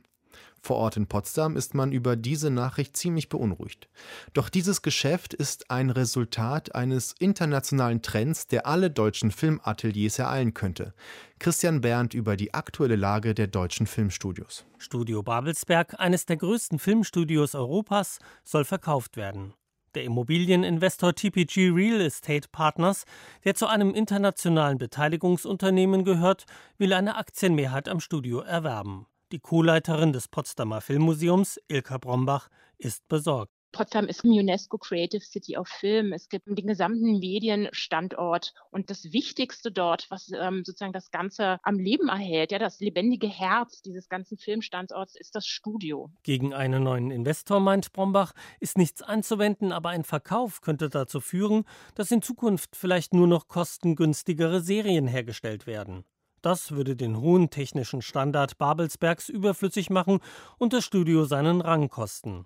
Vor 0.62 0.78
Ort 0.78 0.98
in 0.98 1.08
Potsdam 1.08 1.56
ist 1.56 1.74
man 1.74 1.92
über 1.92 2.16
diese 2.16 2.50
Nachricht 2.50 2.98
ziemlich 2.98 3.30
beunruhigt. 3.30 3.88
Doch 4.34 4.50
dieses 4.50 4.82
Geschäft 4.82 5.34
ist 5.34 5.72
ein 5.72 5.90
Resultat 5.90 6.76
eines 6.76 7.16
internationalen 7.20 8.02
Trends, 8.02 8.48
der 8.48 8.66
alle 8.66 8.92
deutschen 8.92 9.32
Filmateliers 9.32 10.20
ereilen 10.20 10.54
könnte. 10.54 10.94
Christian 11.40 11.82
Berndt 11.82 12.14
über 12.14 12.36
die 12.36 12.54
aktuelle 12.54 12.96
Lage 12.96 13.34
der 13.34 13.48
deutschen 13.48 13.88
Filmstudios. 13.88 14.66
Studio 14.78 15.24
Babelsberg, 15.24 16.00
eines 16.00 16.26
der 16.26 16.38
größten 16.38 16.80
Filmstudios 16.80 17.56
Europas, 17.56 18.20
soll 18.44 18.66
verkauft 18.66 19.18
werden. 19.18 19.54
Der 19.96 20.04
Immobilieninvestor 20.04 21.16
TPG 21.16 21.70
Real 21.70 22.02
Estate 22.02 22.50
Partners, 22.52 23.06
der 23.46 23.56
zu 23.56 23.68
einem 23.68 23.96
internationalen 23.96 24.78
Beteiligungsunternehmen 24.78 26.04
gehört, 26.04 26.46
will 26.78 26.94
eine 26.94 27.16
Aktienmehrheit 27.16 27.90
am 27.90 28.00
Studio 28.00 28.42
erwerben. 28.42 29.08
Die 29.34 29.40
Co-Leiterin 29.40 30.14
des 30.14 30.30
Potsdamer 30.30 30.80
Filmmuseums, 30.80 31.60
Ilka 31.68 31.98
Brombach, 31.98 32.48
ist 32.78 33.06
besorgt. 33.10 33.52
Potsdam 33.74 34.08
ist 34.08 34.24
ein 34.24 34.32
UNESCO 34.32 34.78
Creative 34.78 35.22
City 35.22 35.58
of 35.58 35.68
Film. 35.68 36.14
Es 36.14 36.30
gibt 36.30 36.48
den 36.48 36.66
gesamten 36.66 37.20
Medienstandort 37.20 38.54
und 38.72 38.90
das 38.90 39.12
Wichtigste 39.12 39.70
dort, 39.70 40.10
was 40.10 40.32
ähm, 40.32 40.64
sozusagen 40.64 40.94
das 40.94 41.12
Ganze 41.12 41.60
am 41.62 41.78
Leben 41.78 42.08
erhält, 42.08 42.54
ja, 42.54 42.60
das 42.60 42.80
lebendige 42.80 43.28
Herz 43.28 43.82
dieses 43.82 44.08
ganzen 44.08 44.38
Filmstandorts 44.38 45.16
ist 45.16 45.36
das 45.36 45.46
Studio. 45.46 46.10
Gegen 46.24 46.54
einen 46.54 46.84
neuen 46.84 47.12
Investor, 47.12 47.60
meint 47.60 47.92
Brombach, 47.92 48.32
ist 48.62 48.78
nichts 48.78 49.02
einzuwenden, 49.02 49.74
aber 49.74 49.90
ein 49.90 50.06
Verkauf 50.06 50.62
könnte 50.62 50.90
dazu 50.90 51.20
führen, 51.20 51.66
dass 51.96 52.12
in 52.12 52.22
Zukunft 52.22 52.78
vielleicht 52.78 53.14
nur 53.14 53.28
noch 53.28 53.50
kostengünstigere 53.50 54.62
Serien 54.62 55.08
hergestellt 55.08 55.68
werden. 55.68 56.06
Das 56.42 56.72
würde 56.72 56.96
den 56.96 57.20
hohen 57.20 57.50
technischen 57.50 58.02
Standard 58.02 58.58
Babelsbergs 58.58 59.30
überflüssig 59.30 59.90
machen 59.90 60.20
und 60.58 60.74
das 60.74 60.86
Studio 60.86 61.26
seinen 61.26 61.62
Rang 61.62 61.90
kosten. 61.90 62.46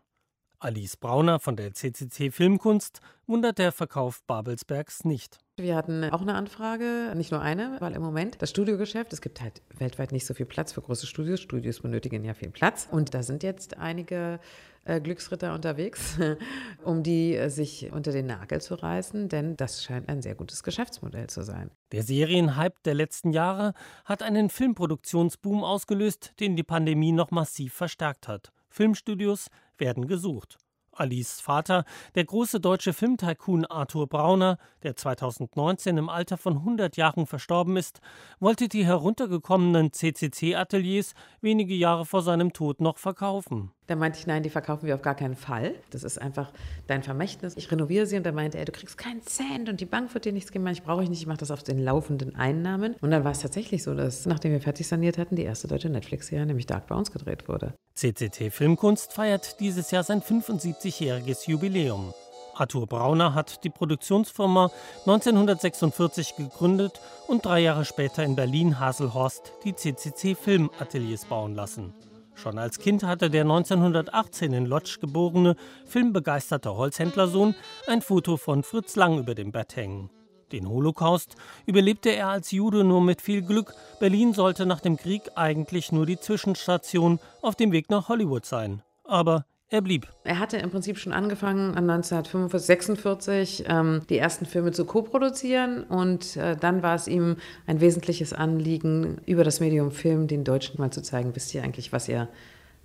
Alice 0.60 0.96
Brauner 0.96 1.40
von 1.40 1.56
der 1.56 1.74
CCC 1.74 2.32
Filmkunst 2.32 3.02
wundert 3.26 3.58
der 3.58 3.72
Verkauf 3.72 4.22
Babelsbergs 4.28 5.06
nicht. 5.06 5.40
Wir 5.62 5.76
hatten 5.76 6.04
auch 6.06 6.22
eine 6.22 6.36
Anfrage, 6.36 7.14
nicht 7.16 7.32
nur 7.32 7.42
eine, 7.42 7.78
weil 7.80 7.94
im 7.94 8.02
Moment 8.02 8.42
das 8.42 8.50
Studiogeschäft, 8.50 9.14
es 9.14 9.22
gibt 9.22 9.42
halt 9.42 9.62
weltweit 9.78 10.12
nicht 10.12 10.26
so 10.26 10.34
viel 10.34 10.46
Platz 10.46 10.74
für 10.74 10.82
große 10.82 11.08
Studios. 11.08 11.40
Studios 11.40 11.80
benötigen 11.80 12.24
ja 12.24 12.34
viel 12.34 12.50
Platz. 12.50 12.88
Und 12.92 13.14
da 13.14 13.24
sind 13.24 13.44
jetzt 13.44 13.78
einige 13.78 14.40
äh, 14.86 15.00
Glücksritter 15.00 15.54
unterwegs, 15.54 16.18
um 16.84 17.04
die 17.04 17.36
äh, 17.36 17.50
sich 17.50 17.92
unter 17.92 18.12
den 18.12 18.26
Nagel 18.26 18.62
zu 18.62 18.76
reißen, 18.76 19.30
denn 19.30 19.56
das 19.56 19.84
scheint 19.84 20.10
ein 20.10 20.22
sehr 20.22 20.36
gutes 20.36 20.64
Geschäftsmodell 20.64 21.28
zu 21.28 21.44
sein. 21.44 21.70
Der 21.92 22.04
Serienhype 22.04 22.76
der 22.86 22.96
letzten 22.96 23.32
Jahre 23.32 23.74
hat 24.06 24.24
einen 24.24 24.50
Filmproduktionsboom 24.50 25.64
ausgelöst, 25.64 26.34
den 26.40 26.56
die 26.56 26.64
Pandemie 26.64 27.12
noch 27.12 27.32
massiv 27.32 27.74
verstärkt 27.74 28.28
hat. 28.28 28.52
Filmstudios 28.70 29.48
werden 29.78 30.08
gesucht. 30.08 30.58
Alice 30.94 31.42
Vater, 31.42 31.86
der 32.16 32.26
große 32.26 32.60
deutsche 32.60 32.94
Filmtycoon 32.94 33.66
Arthur 33.66 34.08
Brauner, 34.08 34.58
der 34.84 34.96
2019 34.96 35.98
im 35.98 36.10
Alter 36.10 36.38
von 36.38 36.58
100 36.58 36.98
Jahren 36.98 37.26
verstorben 37.26 37.78
ist, 37.78 38.02
wollte 38.40 38.68
die 38.68 38.86
heruntergekommenen 38.86 39.94
CCC-Ateliers 39.94 41.14
wenige 41.42 41.76
Jahre 41.76 42.06
vor 42.06 42.22
seinem 42.22 42.54
Tod 42.54 42.82
noch 42.82 42.98
verkaufen. 42.98 43.72
Da 43.92 43.98
meinte 43.98 44.20
ich, 44.20 44.26
nein, 44.26 44.42
die 44.42 44.50
verkaufen 44.50 44.88
wir 44.88 44.96
auf 44.96 45.02
gar 45.02 45.16
keinen 45.16 45.36
Fall. 45.36 45.76
Das 45.90 46.06
ist 46.06 46.18
einfach 46.18 46.54
dein 46.88 47.04
Vermächtnis. 47.04 47.58
Ich 47.58 47.70
renoviere 47.70 48.06
sie 48.06 48.16
und 48.16 48.26
da 48.26 48.32
meinte 48.32 48.58
er, 48.58 48.64
du 48.64 48.72
kriegst 48.72 48.98
keinen 48.98 49.22
Cent 49.24 49.68
und 49.68 49.82
die 49.82 49.86
Bank 49.86 50.14
wird 50.14 50.24
dir 50.24 50.32
nichts 50.32 50.54
geben. 50.54 50.66
Ich 50.68 50.84
brauche 50.84 51.04
ich 51.04 51.10
nicht, 51.10 51.20
ich 51.20 51.28
mache 51.28 51.40
das 51.40 51.52
auf 51.52 51.62
den 51.62 51.78
laufenden 51.78 52.34
Einnahmen. 52.34 52.96
Und 53.02 53.12
dann 53.12 53.26
war 53.26 53.32
es 53.32 53.40
tatsächlich 53.40 53.84
so, 53.84 53.94
dass 53.94 54.26
nachdem 54.26 54.54
wir 54.54 54.62
fertig 54.62 54.88
saniert 54.88 55.18
hatten, 55.18 55.36
die 55.36 55.44
erste 55.44 55.68
deutsche 55.68 55.90
Netflix-Serie, 55.90 56.46
nämlich 56.46 56.68
Dark 56.68 56.88
Browns, 56.88 57.12
gedreht 57.12 57.50
wurde. 57.50 57.74
CCT 57.96 58.50
Filmkunst 58.54 59.12
feiert 59.12 59.60
dieses 59.60 59.92
Jahr 59.92 60.04
sein 60.06 60.22
75-jähriges 60.22 61.50
Jubiläum. 61.50 62.14
Arthur 62.56 62.88
Brauner 62.88 63.34
hat 63.34 63.62
die 63.66 63.70
Produktionsfirma 63.70 64.72
1946 65.06 66.38
gegründet 66.38 67.02
und 67.28 67.46
drei 67.46 67.60
Jahre 67.60 67.84
später 67.84 68.24
in 68.24 68.38
Berlin-Haselhorst 68.38 69.52
die 69.66 69.76
CCC 69.76 70.36
Filmateliers 70.36 71.26
bauen 71.26 71.56
lassen. 71.56 71.94
Schon 72.36 72.58
als 72.58 72.80
Kind 72.80 73.04
hatte 73.04 73.30
der 73.30 73.42
1918 73.42 74.54
in 74.54 74.66
Lodz 74.66 75.00
geborene, 75.00 75.56
filmbegeisterte 75.86 76.76
Holzhändlersohn 76.76 77.56
ein 77.88 78.02
Foto 78.02 78.38
von 78.38 78.64
Fritz 78.64 78.96
Lang 78.96 79.20
über 79.20 79.36
dem 79.36 79.52
Bett 79.52 79.76
hängen. 79.76 80.10
Den 80.52 80.68
Holocaust 80.68 81.36
überlebte 81.66 82.10
er 82.10 82.30
als 82.30 82.52
Jude 82.52 82.84
nur 82.84 83.02
mit 83.02 83.22
viel 83.22 83.42
Glück. 83.42 83.74
Berlin 84.00 84.34
sollte 84.34 84.66
nach 84.66 84.82
dem 84.82 84.98
Krieg 84.98 85.24
eigentlich 85.36 85.92
nur 85.92 86.06
die 86.06 86.20
Zwischenstation 86.20 87.20
auf 87.42 87.56
dem 87.56 87.72
Weg 87.72 87.90
nach 87.90 88.10
Hollywood 88.10 88.46
sein. 88.46 88.82
Aber 89.04 89.46
er 89.72 89.82
blieb. 89.82 90.08
Er 90.26 90.38
hatte 90.38 90.58
im 90.58 90.70
Prinzip 90.70 90.98
schon 91.00 91.14
angefangen, 91.14 91.76
1946 91.76 93.64
ähm, 93.68 94.02
die 94.10 94.18
ersten 94.18 94.46
Filme 94.46 94.74
zu 94.74 94.86
koproduzieren. 94.86 95.84
Und 95.84 96.36
äh, 96.36 96.58
dann 96.58 96.84
war 96.84 96.96
es 96.96 97.08
ihm 97.08 97.38
ein 97.68 97.80
wesentliches 97.80 98.34
Anliegen, 98.34 99.22
über 99.26 99.46
das 99.46 99.62
Medium 99.62 99.92
Film 99.92 100.28
den 100.28 100.44
Deutschen 100.44 100.80
mal 100.80 100.92
zu 100.92 101.02
zeigen, 101.02 101.34
wisst 101.36 101.56
ihr 101.56 101.64
eigentlich, 101.64 101.94
was 101.94 102.10
ihr 102.10 102.28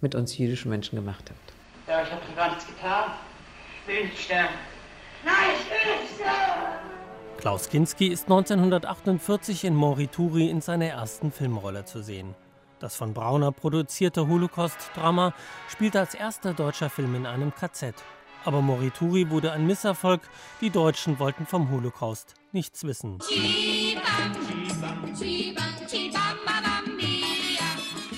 mit 0.00 0.14
uns 0.14 0.38
jüdischen 0.38 0.70
Menschen 0.70 0.94
gemacht 0.94 1.28
habt. 1.28 1.52
Ja, 1.88 2.02
ich 2.02 2.10
habe 2.10 2.22
gar 2.36 2.50
nichts 2.50 2.66
getan. 2.66 3.10
Ich 3.82 3.88
will 3.88 4.04
nicht 4.04 4.18
sterben. 4.18 4.54
Nein, 5.24 5.34
ich 5.58 5.70
will 5.70 6.02
nicht 6.02 6.14
sterben! 6.14 6.86
Klaus 7.38 7.68
Kinski 7.68 8.06
ist 8.06 8.24
1948 8.24 9.64
in 9.64 9.74
Morituri 9.74 10.48
in 10.48 10.60
seiner 10.60 10.86
ersten 10.86 11.32
Filmrolle 11.32 11.84
zu 11.84 12.00
sehen. 12.02 12.34
Das 12.78 12.96
von 12.96 13.14
Brauner 13.14 13.52
produzierte 13.52 14.26
Holocaust-Drama 14.28 15.34
spielt 15.68 15.96
als 15.96 16.14
erster 16.14 16.52
deutscher 16.52 16.90
Film 16.90 17.14
in 17.14 17.26
einem 17.26 17.54
KZ. 17.54 17.94
Aber 18.44 18.60
Morituri 18.60 19.30
wurde 19.30 19.52
ein 19.52 19.66
Misserfolg. 19.66 20.20
Die 20.60 20.70
Deutschen 20.70 21.18
wollten 21.18 21.46
vom 21.46 21.70
Holocaust 21.70 22.34
nichts 22.52 22.84
wissen. 22.84 23.18
Chibam, 23.18 24.32
chibam, 24.46 25.14
chibam, 25.14 26.15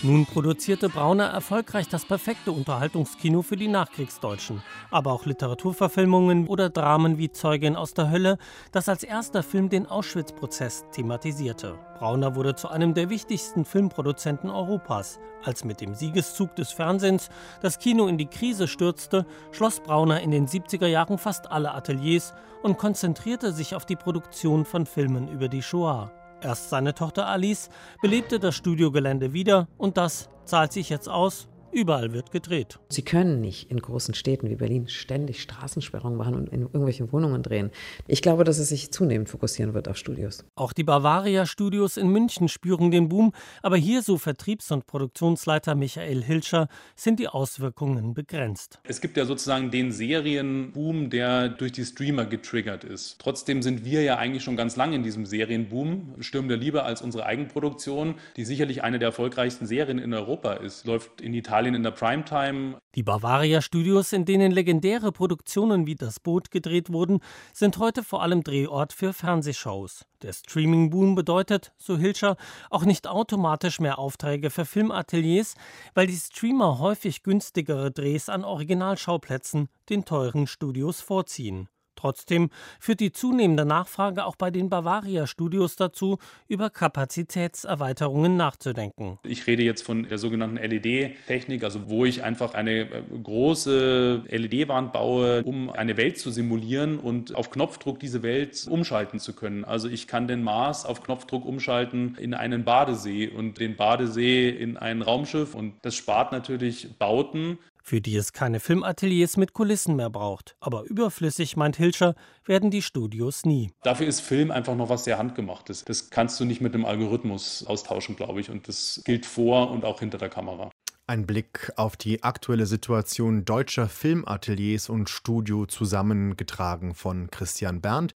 nun 0.09 0.25
produzierte 0.25 0.89
Brauner 0.89 1.27
erfolgreich 1.27 1.87
das 1.89 2.07
perfekte 2.07 2.51
Unterhaltungskino 2.51 3.43
für 3.43 3.57
die 3.57 3.69
Nachkriegsdeutschen, 3.69 4.63
aber 4.91 5.13
auch 5.13 5.27
Literaturverfilmungen 5.27 6.47
oder 6.49 6.71
Dramen 6.71 7.19
wie 7.19 7.31
Zeugin 7.31 7.77
aus 7.77 7.93
der 7.93 8.11
Hölle, 8.11 8.39
das 8.73 8.89
als 8.89 9.03
erster 9.03 9.43
Film 9.43 9.69
den 9.69 9.87
Auschwitz-Prozess 9.87 10.87
thematisierte. 10.93 11.79
Brauner 11.99 12.35
wurde 12.35 12.55
zu 12.55 12.69
einem 12.69 12.95
der 12.95 13.11
wichtigsten 13.11 13.67
Filmproduzenten 13.67 14.49
Europas. 14.49 15.19
Als 15.45 15.65
mit 15.65 15.83
dem 15.83 15.95
Siegeszug 15.95 16.57
des 16.57 16.73
Fernsehens 16.73 17.29
das 17.61 17.79
Kino 17.79 18.07
in 18.07 18.17
die 18.17 18.27
Krise 18.27 18.67
stürzte, 18.67 19.27
schloss 19.53 19.81
Brauner 19.81 20.23
in 20.23 20.31
den 20.31 20.49
70er 20.49 20.87
Jahren 20.87 21.19
fast 21.19 21.51
alle 21.51 21.75
Ateliers 21.75 22.33
und 22.63 22.79
konzentrierte 22.79 23.53
sich 23.53 23.75
auf 23.75 23.85
die 23.85 23.97
Produktion 23.97 24.65
von 24.65 24.87
Filmen 24.87 25.29
über 25.29 25.49
die 25.49 25.63
Shoah. 25.63 26.11
Erst 26.41 26.71
seine 26.71 26.95
Tochter 26.95 27.27
Alice 27.27 27.69
belebte 28.01 28.39
das 28.39 28.55
Studiogelände 28.55 29.33
wieder 29.33 29.67
und 29.77 29.97
das 29.97 30.31
zahlt 30.45 30.73
sich 30.73 30.89
jetzt 30.89 31.09
aus 31.09 31.49
Überall 31.71 32.13
wird 32.15 32.31
gedreht. 32.31 32.79
Sie 32.89 33.03
können 33.03 33.43
nicht 33.43 33.71
in 33.71 33.79
großen 33.79 34.15
Städten 34.15 34.49
wie 34.49 34.57
Berlin 34.57 34.89
ständig 34.89 35.43
Straßensperrungen 35.43 36.17
machen 36.17 36.35
und 36.35 36.49
in 36.49 36.63
irgendwelchen 36.63 37.13
Wohnungen 37.13 37.43
drehen. 37.43 37.71
Ich 38.07 38.23
glaube, 38.23 38.45
dass 38.45 38.59
es 38.59 38.71
sich 38.71 38.91
zunehmend 38.91 39.29
fokussieren 39.29 39.75
wird 39.75 39.87
auf 39.87 39.99
Studios. 39.99 40.45
Auch 40.55 40.73
die 40.73 40.83
Bavaria 40.83 41.45
Studios 41.45 41.99
in 41.99 42.09
München 42.09 42.49
spüren 42.49 42.91
den 42.91 43.11
Boom, 43.11 43.33
aber 43.63 43.77
hier, 43.77 44.03
so 44.03 44.17
Vertriebs- 44.17 44.73
und 44.73 44.87
Produktionsleiter 44.87 45.75
Michael 45.75 46.23
Hilscher, 46.23 46.69
sind 46.97 47.21
die 47.21 47.29
Auswirkungen 47.29 48.15
begrenzt. 48.15 48.81
Es 48.85 49.03
gibt 49.03 49.19
ja 49.19 49.27
sozusagen 49.27 49.71
den 49.71 49.93
Serienboom, 49.93 51.11
der 51.11 51.51
durch 51.51 51.73
die 51.73 51.85
Streamer 51.85 52.25
getriggert 52.25 52.85
ist. 52.85 53.19
Trotzdem 53.19 53.61
sind 53.61 53.85
wir 53.85 54.03
ja 54.03 54.17
eigentlich 54.17 54.43
schon 54.43 54.57
ganz 54.57 54.77
lange 54.77 54.97
in 54.97 55.03
diesem 55.03 55.27
Serienboom. 55.27 56.15
Sturm 56.21 56.49
der 56.49 56.57
Liebe 56.57 56.85
als 56.85 57.03
unsere 57.03 57.27
Eigenproduktion, 57.27 58.15
die 58.37 58.47
sicherlich 58.47 58.83
eine 58.83 58.99
der 58.99 59.09
erfolgreichsten 59.09 59.67
Serien 59.67 59.99
in 59.99 60.15
Europa 60.15 60.55
ist, 60.55 60.87
läuft 60.87 61.21
in 61.21 61.35
Italien 61.35 61.58
Italien 61.59 61.75
in 61.75 61.83
der 61.83 61.91
Primetime. 61.91 62.79
Die 62.95 63.03
Bavaria 63.03 63.61
Studios, 63.61 64.13
in 64.13 64.25
denen 64.25 64.53
legendäre 64.53 65.11
Produktionen 65.11 65.89
wie 65.89 65.97
Das 65.97 66.21
Boot 66.21 66.53
gedreht 66.53 66.93
wurden, 66.93 67.19
sind 67.53 67.79
heute 67.79 68.05
vor 68.05 68.23
allem 68.23 68.45
Drehort 68.45 68.93
für 68.93 69.13
Fernsehshows. 69.13 70.05
Der 70.23 70.33
Streaming-Boom 70.33 71.17
bedeutet, 71.17 71.73
so 71.77 71.99
Hilscher, 71.99 72.37
auch 72.71 72.85
nicht 72.85 73.09
automatisch 73.09 73.81
mehr 73.81 73.99
Aufträge 73.99 74.51
für 74.51 74.65
Filmateliers, 74.65 75.55
weil 75.95 76.07
die 76.07 76.15
Streamer 76.15 76.79
häufig 76.79 77.25
günstigere 77.25 77.91
Drehs 77.91 78.29
an 78.29 78.45
Originalschauplätzen 78.45 79.69
den 79.89 80.05
teuren 80.05 80.47
Studios 80.47 81.01
vorziehen. 81.01 81.69
Trotzdem 81.99 82.51
führt 82.79 83.01
die 83.01 83.11
zunehmende 83.11 83.65
Nachfrage 83.65 84.25
auch 84.25 84.37
bei 84.37 84.53
den 84.53 84.71
Bavaria 84.71 85.27
Studios 85.27 85.75
dazu, 85.75 86.19
über 86.47 86.71
Kapazitätserweiterungen 86.71 88.37
nachzudenken. 88.37 89.19
Ich 89.25 89.49
rede 89.49 89.65
jetzt 89.65 89.83
von 89.83 90.05
der 90.05 90.19
sogenannten 90.19 90.59
LED-Technik, 90.59 91.65
also 91.65 91.89
wo 91.89 92.05
ich 92.05 92.23
einfach 92.23 92.55
eine 92.55 92.83
äh, 92.83 93.03
große 93.21 94.23
LED-Wand 94.29 94.93
baue, 94.93 95.43
um 95.43 95.71
eine 95.71 95.97
Welt 95.97 96.19
zu 96.19 96.31
simulieren 96.31 97.01
und 97.01 97.35
auf 97.35 97.51
Knopfdruck 97.51 97.99
diese 97.99 98.23
Welt 98.23 98.69
umschalten 98.71 99.19
zu 99.19 99.33
können. 99.33 99.65
Also 99.65 99.89
ich 99.89 100.07
kann 100.07 100.29
den 100.29 100.45
Mars 100.45 100.87
auf 100.87 101.03
Knopfdruck 101.03 101.45
umschalten 101.45 102.15
in 102.21 102.33
einen 102.33 102.63
Badesee 102.63 103.27
und 103.27 103.59
den 103.59 103.75
Badesee 103.75 104.51
in 104.51 104.77
ein 104.77 105.03
Raumschiff 105.03 105.57
und 105.57 105.75
das 105.83 105.97
spart 105.97 106.31
natürlich 106.31 106.97
Bauten 106.97 107.59
für 107.89 108.03
die 108.03 108.17
es 108.17 108.35
keine 108.35 108.61
Filmateliers 108.61 109.39
mit 109.39 109.55
Kulissen 109.55 109.97
mehr 109.97 110.11
braucht. 110.11 110.57
Aber 110.61 110.85
überflüssig, 110.85 111.57
meint 111.57 111.77
Hilscher, 111.77 112.15
werden 112.45 112.71
die 112.71 112.83
Studios 112.83 113.47
nie. 113.47 113.73
Dafür 113.83 114.07
ist 114.07 114.21
Film 114.21 114.51
einfach 114.51 114.77
noch 114.77 114.91
was 114.91 115.05
sehr 115.05 115.17
Handgemachtes. 115.17 115.85
Das 115.85 116.11
kannst 116.11 116.39
du 116.39 116.45
nicht 116.45 116.61
mit 116.61 116.75
einem 116.75 116.85
Algorithmus 116.85 117.65
austauschen, 117.67 118.15
glaube 118.15 118.41
ich. 118.41 118.51
Und 118.51 118.69
das 118.69 119.01
gilt 119.05 119.25
vor 119.25 119.71
und 119.71 119.87
auch 119.87 120.01
hinter 120.01 120.19
der 120.19 120.29
Kamera. 120.29 120.71
Ein 121.07 121.27
Blick 121.27 121.73
auf 121.77 121.97
die 121.97 122.23
aktuelle 122.23 122.67
Situation 122.67 123.47
deutscher 123.47 123.89
Filmateliers 123.89 124.91
und 124.91 125.09
Studio 125.09 125.65
zusammengetragen 125.65 126.95
von 126.95 127.31
Christian 127.31 127.81
Berndt. 127.81 128.13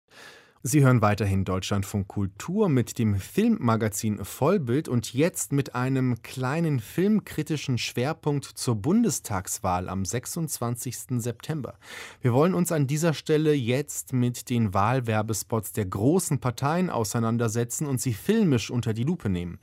Sie 0.62 0.84
hören 0.84 1.00
weiterhin 1.00 1.46
Deutschlandfunk 1.46 2.06
Kultur 2.06 2.68
mit 2.68 2.98
dem 2.98 3.14
Filmmagazin 3.14 4.22
Vollbild 4.22 4.88
und 4.88 5.14
jetzt 5.14 5.54
mit 5.54 5.74
einem 5.74 6.20
kleinen 6.20 6.80
filmkritischen 6.80 7.78
Schwerpunkt 7.78 8.44
zur 8.44 8.74
Bundestagswahl 8.74 9.88
am 9.88 10.04
26. 10.04 11.18
September. 11.22 11.78
Wir 12.20 12.34
wollen 12.34 12.52
uns 12.52 12.72
an 12.72 12.86
dieser 12.86 13.14
Stelle 13.14 13.54
jetzt 13.54 14.12
mit 14.12 14.50
den 14.50 14.74
Wahlwerbespots 14.74 15.72
der 15.72 15.86
großen 15.86 16.40
Parteien 16.40 16.90
auseinandersetzen 16.90 17.86
und 17.86 18.02
sie 18.02 18.12
filmisch 18.12 18.70
unter 18.70 18.92
die 18.92 19.04
Lupe 19.04 19.30
nehmen. 19.30 19.58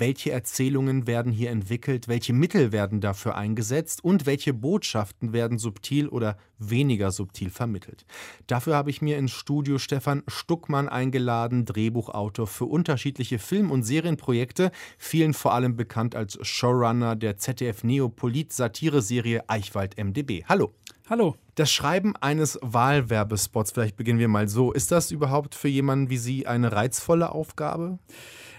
Welche 0.00 0.30
Erzählungen 0.30 1.06
werden 1.06 1.30
hier 1.30 1.50
entwickelt, 1.50 2.08
welche 2.08 2.32
Mittel 2.32 2.72
werden 2.72 3.02
dafür 3.02 3.36
eingesetzt 3.36 4.02
und 4.02 4.24
welche 4.24 4.54
Botschaften 4.54 5.34
werden 5.34 5.58
subtil 5.58 6.08
oder 6.08 6.38
weniger 6.58 7.10
subtil 7.10 7.50
vermittelt. 7.50 8.06
Dafür 8.46 8.76
habe 8.76 8.88
ich 8.88 9.02
mir 9.02 9.18
ins 9.18 9.32
Studio 9.32 9.76
Stefan 9.76 10.22
Stuckmann 10.26 10.88
eingeladen, 10.88 11.66
Drehbuchautor 11.66 12.46
für 12.46 12.64
unterschiedliche 12.64 13.38
Film- 13.38 13.70
und 13.70 13.82
Serienprojekte, 13.82 14.70
vielen 14.96 15.34
vor 15.34 15.52
allem 15.52 15.76
bekannt 15.76 16.16
als 16.16 16.38
Showrunner 16.40 17.14
der 17.14 17.36
ZDF 17.36 17.84
Neopolit 17.84 18.54
Satireserie 18.54 19.50
Eichwald 19.50 19.98
MDB. 19.98 20.44
Hallo. 20.48 20.72
Hallo. 21.10 21.36
Das 21.56 21.70
Schreiben 21.70 22.16
eines 22.16 22.58
Wahlwerbespots, 22.62 23.72
vielleicht 23.72 23.98
beginnen 23.98 24.18
wir 24.18 24.28
mal 24.28 24.48
so. 24.48 24.72
Ist 24.72 24.92
das 24.92 25.10
überhaupt 25.10 25.54
für 25.54 25.68
jemanden 25.68 26.08
wie 26.08 26.16
Sie 26.16 26.46
eine 26.46 26.72
reizvolle 26.72 27.32
Aufgabe? 27.32 27.98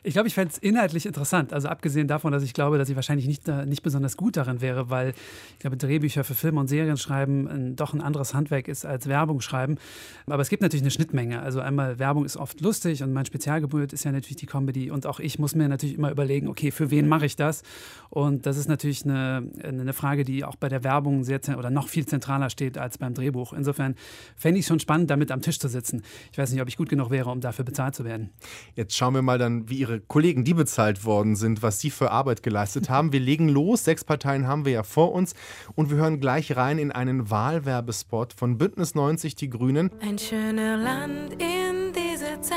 Ich 0.04 0.14
glaube, 0.14 0.28
ich 0.28 0.34
fände 0.34 0.52
es 0.52 0.58
inhaltlich 0.58 1.06
interessant. 1.06 1.54
Also 1.54 1.68
abgesehen 1.68 2.08
davon, 2.08 2.32
dass 2.32 2.42
ich 2.42 2.54
glaube, 2.54 2.80
dass 2.80 2.90
ich 2.90 2.96
wahrscheinlich 2.96 3.28
nicht, 3.28 3.48
äh, 3.48 3.68
nicht 3.68 3.84
besonders 3.84 4.18
gut 4.18 4.36
darin 4.36 4.60
wäre, 4.60 4.90
weil 4.90 5.14
ich 5.54 5.60
glaube, 5.60 5.78
Drehbücher 5.78 6.24
für 6.24 6.34
Filme 6.34 6.60
und 6.60 6.68
Serien 6.68 6.98
schreiben 6.98 7.48
ein, 7.48 7.76
doch 7.76 7.94
ein 7.94 8.02
anderes 8.02 8.34
Handwerk 8.34 8.68
ist 8.68 8.84
als 8.84 9.08
Werbung 9.08 9.42
schreiben. 9.42 9.78
Aber 10.26 10.42
es 10.42 10.50
gibt 10.50 10.64
natürlich 10.64 10.82
eine 10.82 10.90
Schnittmenge. 10.90 11.42
Also 11.42 11.60
einmal 11.60 12.00
Werbung 12.00 12.26
ist 12.26 12.36
oft 12.36 12.62
lustig 12.62 13.04
und 13.04 13.14
mein 13.14 13.26
Spezialgeburt 13.26 13.94
ist 13.94 14.04
ja 14.04 14.12
natürlich 14.12 14.38
die 14.38 14.48
Comedy. 14.48 14.90
Und 14.90 15.06
auch 15.06 15.20
ich 15.20 15.38
muss 15.38 15.54
mir 15.54 15.70
natürlich 15.70 15.96
immer 15.96 16.10
überlegen, 16.10 16.48
okay, 16.48 16.72
für 16.72 16.90
wen 16.90 17.08
mache 17.08 17.28
ich 17.28 17.36
das? 17.36 17.62
Und 18.10 18.48
das 18.48 18.58
ist 18.58 18.68
natürlich 18.68 19.06
eine, 19.06 19.48
eine 19.64 19.94
Frage, 19.94 20.24
die 20.24 20.44
auch 20.44 20.56
bei 20.56 20.68
der 20.68 20.84
Werbung 20.84 21.24
sehr 21.24 21.42
oder 21.58 21.70
noch 21.70 21.90
viel 21.90 22.06
zentraler 22.06 22.50
steht 22.50 22.78
als 22.78 22.98
beim 22.98 23.14
Drehbuch. 23.14 23.54
Insofern 23.54 23.96
fände 24.36 24.60
ich 24.60 24.64
es 24.64 24.68
schon 24.68 24.80
spannend, 24.80 25.10
damit 25.10 25.32
am 25.32 25.42
Tisch 25.42 25.60
zu 25.60 25.68
sitzen. 25.68 26.04
Ich 26.32 26.38
weiß 26.38 26.52
nicht, 26.52 26.62
ob 26.62 26.68
ich 26.68 26.78
gut 26.78 26.90
genug 26.90 27.10
wäre, 27.10 27.30
um 27.30 27.42
dafür 27.42 27.66
bezahlt 27.66 27.96
zu 27.96 28.04
werden. 28.04 28.32
Jetzt 28.76 28.96
schauen 28.96 29.14
wir 29.14 29.22
mal 29.22 29.38
dann, 29.38 29.70
wie 29.70 29.80
Ihre 29.80 29.91
Ihre 29.92 30.00
Kollegen, 30.00 30.46
die 30.46 30.54
bezahlt 30.54 31.04
worden 31.04 31.36
sind, 31.36 31.62
was 31.64 31.82
sie 31.82 31.90
für 31.90 32.12
Arbeit 32.12 32.44
geleistet 32.44 32.90
haben. 32.90 33.12
Wir 33.12 33.20
legen 33.20 33.50
los. 33.50 33.84
Sechs 33.84 34.06
Parteien 34.06 34.48
haben 34.48 34.64
wir 34.64 34.72
ja 34.72 34.84
vor 34.84 35.12
uns. 35.12 35.34
Und 35.76 35.90
wir 35.90 35.98
hören 35.98 36.22
gleich 36.22 36.56
rein 36.56 36.80
in 36.80 36.94
einen 36.94 37.30
Wahlwerbespot 37.30 38.32
von 38.32 38.58
Bündnis 38.58 38.96
90 38.96 39.36
Die 39.36 39.50
Grünen. 39.50 39.92
Ein 40.02 40.18
schöner 40.18 40.78
Land 40.78 41.34
in 41.34 41.92
dieser 41.92 42.42
Zeit. 42.42 42.56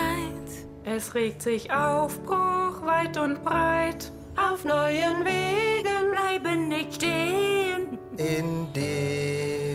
Es 0.85 1.15
regt 1.15 1.43
sich 1.43 1.73
Aufbruch 1.73 2.87
weit 2.87 3.19
und 3.19 3.43
breit. 3.43 4.13
Auf 4.37 4.65
neuen 4.65 5.25
Wegen 5.25 6.11
bleiben 6.13 6.69
nicht 6.69 6.95
stehen. 6.95 7.99
In 8.17 8.73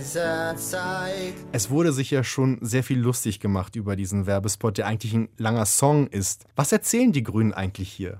dieser 0.09 0.55
Zeit. 0.55 1.35
Es 1.51 1.69
wurde 1.69 1.91
sich 1.91 2.09
ja 2.09 2.23
schon 2.23 2.57
sehr 2.61 2.83
viel 2.83 2.99
lustig 2.99 3.39
gemacht 3.39 3.75
über 3.75 3.95
diesen 3.95 4.25
Werbespot, 4.25 4.79
der 4.79 4.87
eigentlich 4.87 5.13
ein 5.13 5.29
langer 5.37 5.67
Song 5.67 6.07
ist. 6.07 6.45
Was 6.55 6.71
erzählen 6.71 7.11
die 7.11 7.21
Grünen 7.21 7.53
eigentlich 7.53 7.91
hier? 7.91 8.19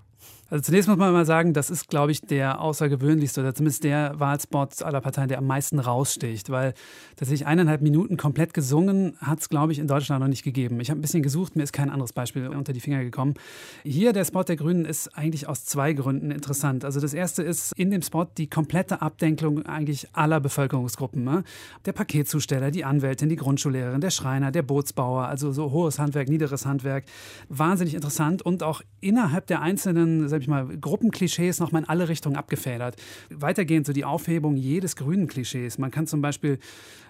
Also 0.51 0.63
zunächst 0.63 0.89
muss 0.89 0.97
man 0.97 1.13
mal 1.13 1.25
sagen, 1.25 1.53
das 1.53 1.69
ist, 1.69 1.89
glaube 1.89 2.11
ich, 2.11 2.21
der 2.21 2.59
außergewöhnlichste 2.59 3.41
oder 3.41 3.53
zumindest 3.53 3.83
der 3.83 4.19
Wahlspot 4.19 4.81
aller 4.81 4.99
Parteien, 4.99 5.27
der 5.27 5.37
am 5.37 5.45
meisten 5.45 5.77
raussticht, 5.77 6.49
weil 6.49 6.73
tatsächlich 7.15 7.45
eineinhalb 7.45 7.81
Minuten 7.81 8.17
komplett 8.17 8.55
gesungen 8.55 9.15
hat 9.19 9.41
es, 9.41 9.49
glaube 9.49 9.73
ich, 9.73 9.79
in 9.79 9.87
Deutschland 9.87 10.21
noch 10.21 10.27
nicht 10.27 10.43
gegeben. 10.43 10.79
Ich 10.79 10.89
habe 10.89 10.99
ein 10.99 11.01
bisschen 11.01 11.21
gesucht, 11.21 11.55
mir 11.55 11.61
ist 11.61 11.71
kein 11.71 11.91
anderes 11.91 12.13
Beispiel 12.13 12.47
unter 12.47 12.73
die 12.73 12.79
Finger 12.79 13.03
gekommen. 13.03 13.35
Hier 13.83 14.11
der 14.11 14.25
Spot 14.25 14.41
der 14.41 14.55
Grünen 14.55 14.85
ist 14.85 15.15
eigentlich 15.15 15.47
aus 15.47 15.65
zwei 15.65 15.93
Gründen 15.93 16.31
interessant. 16.31 16.83
Also 16.83 16.99
das 16.99 17.13
erste 17.13 17.43
ist 17.43 17.73
in 17.77 17.91
dem 17.91 18.01
Spot 18.01 18.25
die 18.25 18.49
komplette 18.49 19.03
Abdenkung 19.03 19.67
eigentlich 19.67 20.07
aller 20.13 20.39
Bevölkerungsgruppen. 20.39 21.23
Ne? 21.23 21.43
Der 21.85 21.93
Paketzusteller, 21.93 22.71
die 22.71 22.85
Anwältin, 22.85 23.29
die 23.29 23.35
Grundschullehrerin, 23.35 24.01
der 24.01 24.09
Schreiner, 24.09 24.51
der 24.51 24.63
Bootsbauer, 24.63 25.27
also 25.27 25.51
so 25.51 25.71
hohes 25.71 25.99
Handwerk, 25.99 26.27
niederes 26.27 26.65
Handwerk. 26.65 27.05
Wahnsinnig 27.49 27.93
interessant 27.93 28.41
und 28.41 28.63
auch 28.63 28.81
innerhalb 28.99 29.45
der 29.45 29.61
einzelnen 29.61 30.27
ich 30.41 30.47
mal, 30.47 30.67
Gruppenklischees 30.67 31.59
nochmal 31.59 31.83
in 31.83 31.89
alle 31.89 32.09
Richtungen 32.09 32.35
abgefedert. 32.35 32.95
Weitergehend 33.29 33.85
so 33.85 33.93
die 33.93 34.05
Aufhebung 34.05 34.55
jedes 34.55 34.95
grünen 34.95 35.27
Klischees. 35.27 35.77
Man 35.77 35.91
kann 35.91 36.07
zum 36.07 36.21
Beispiel 36.21 36.59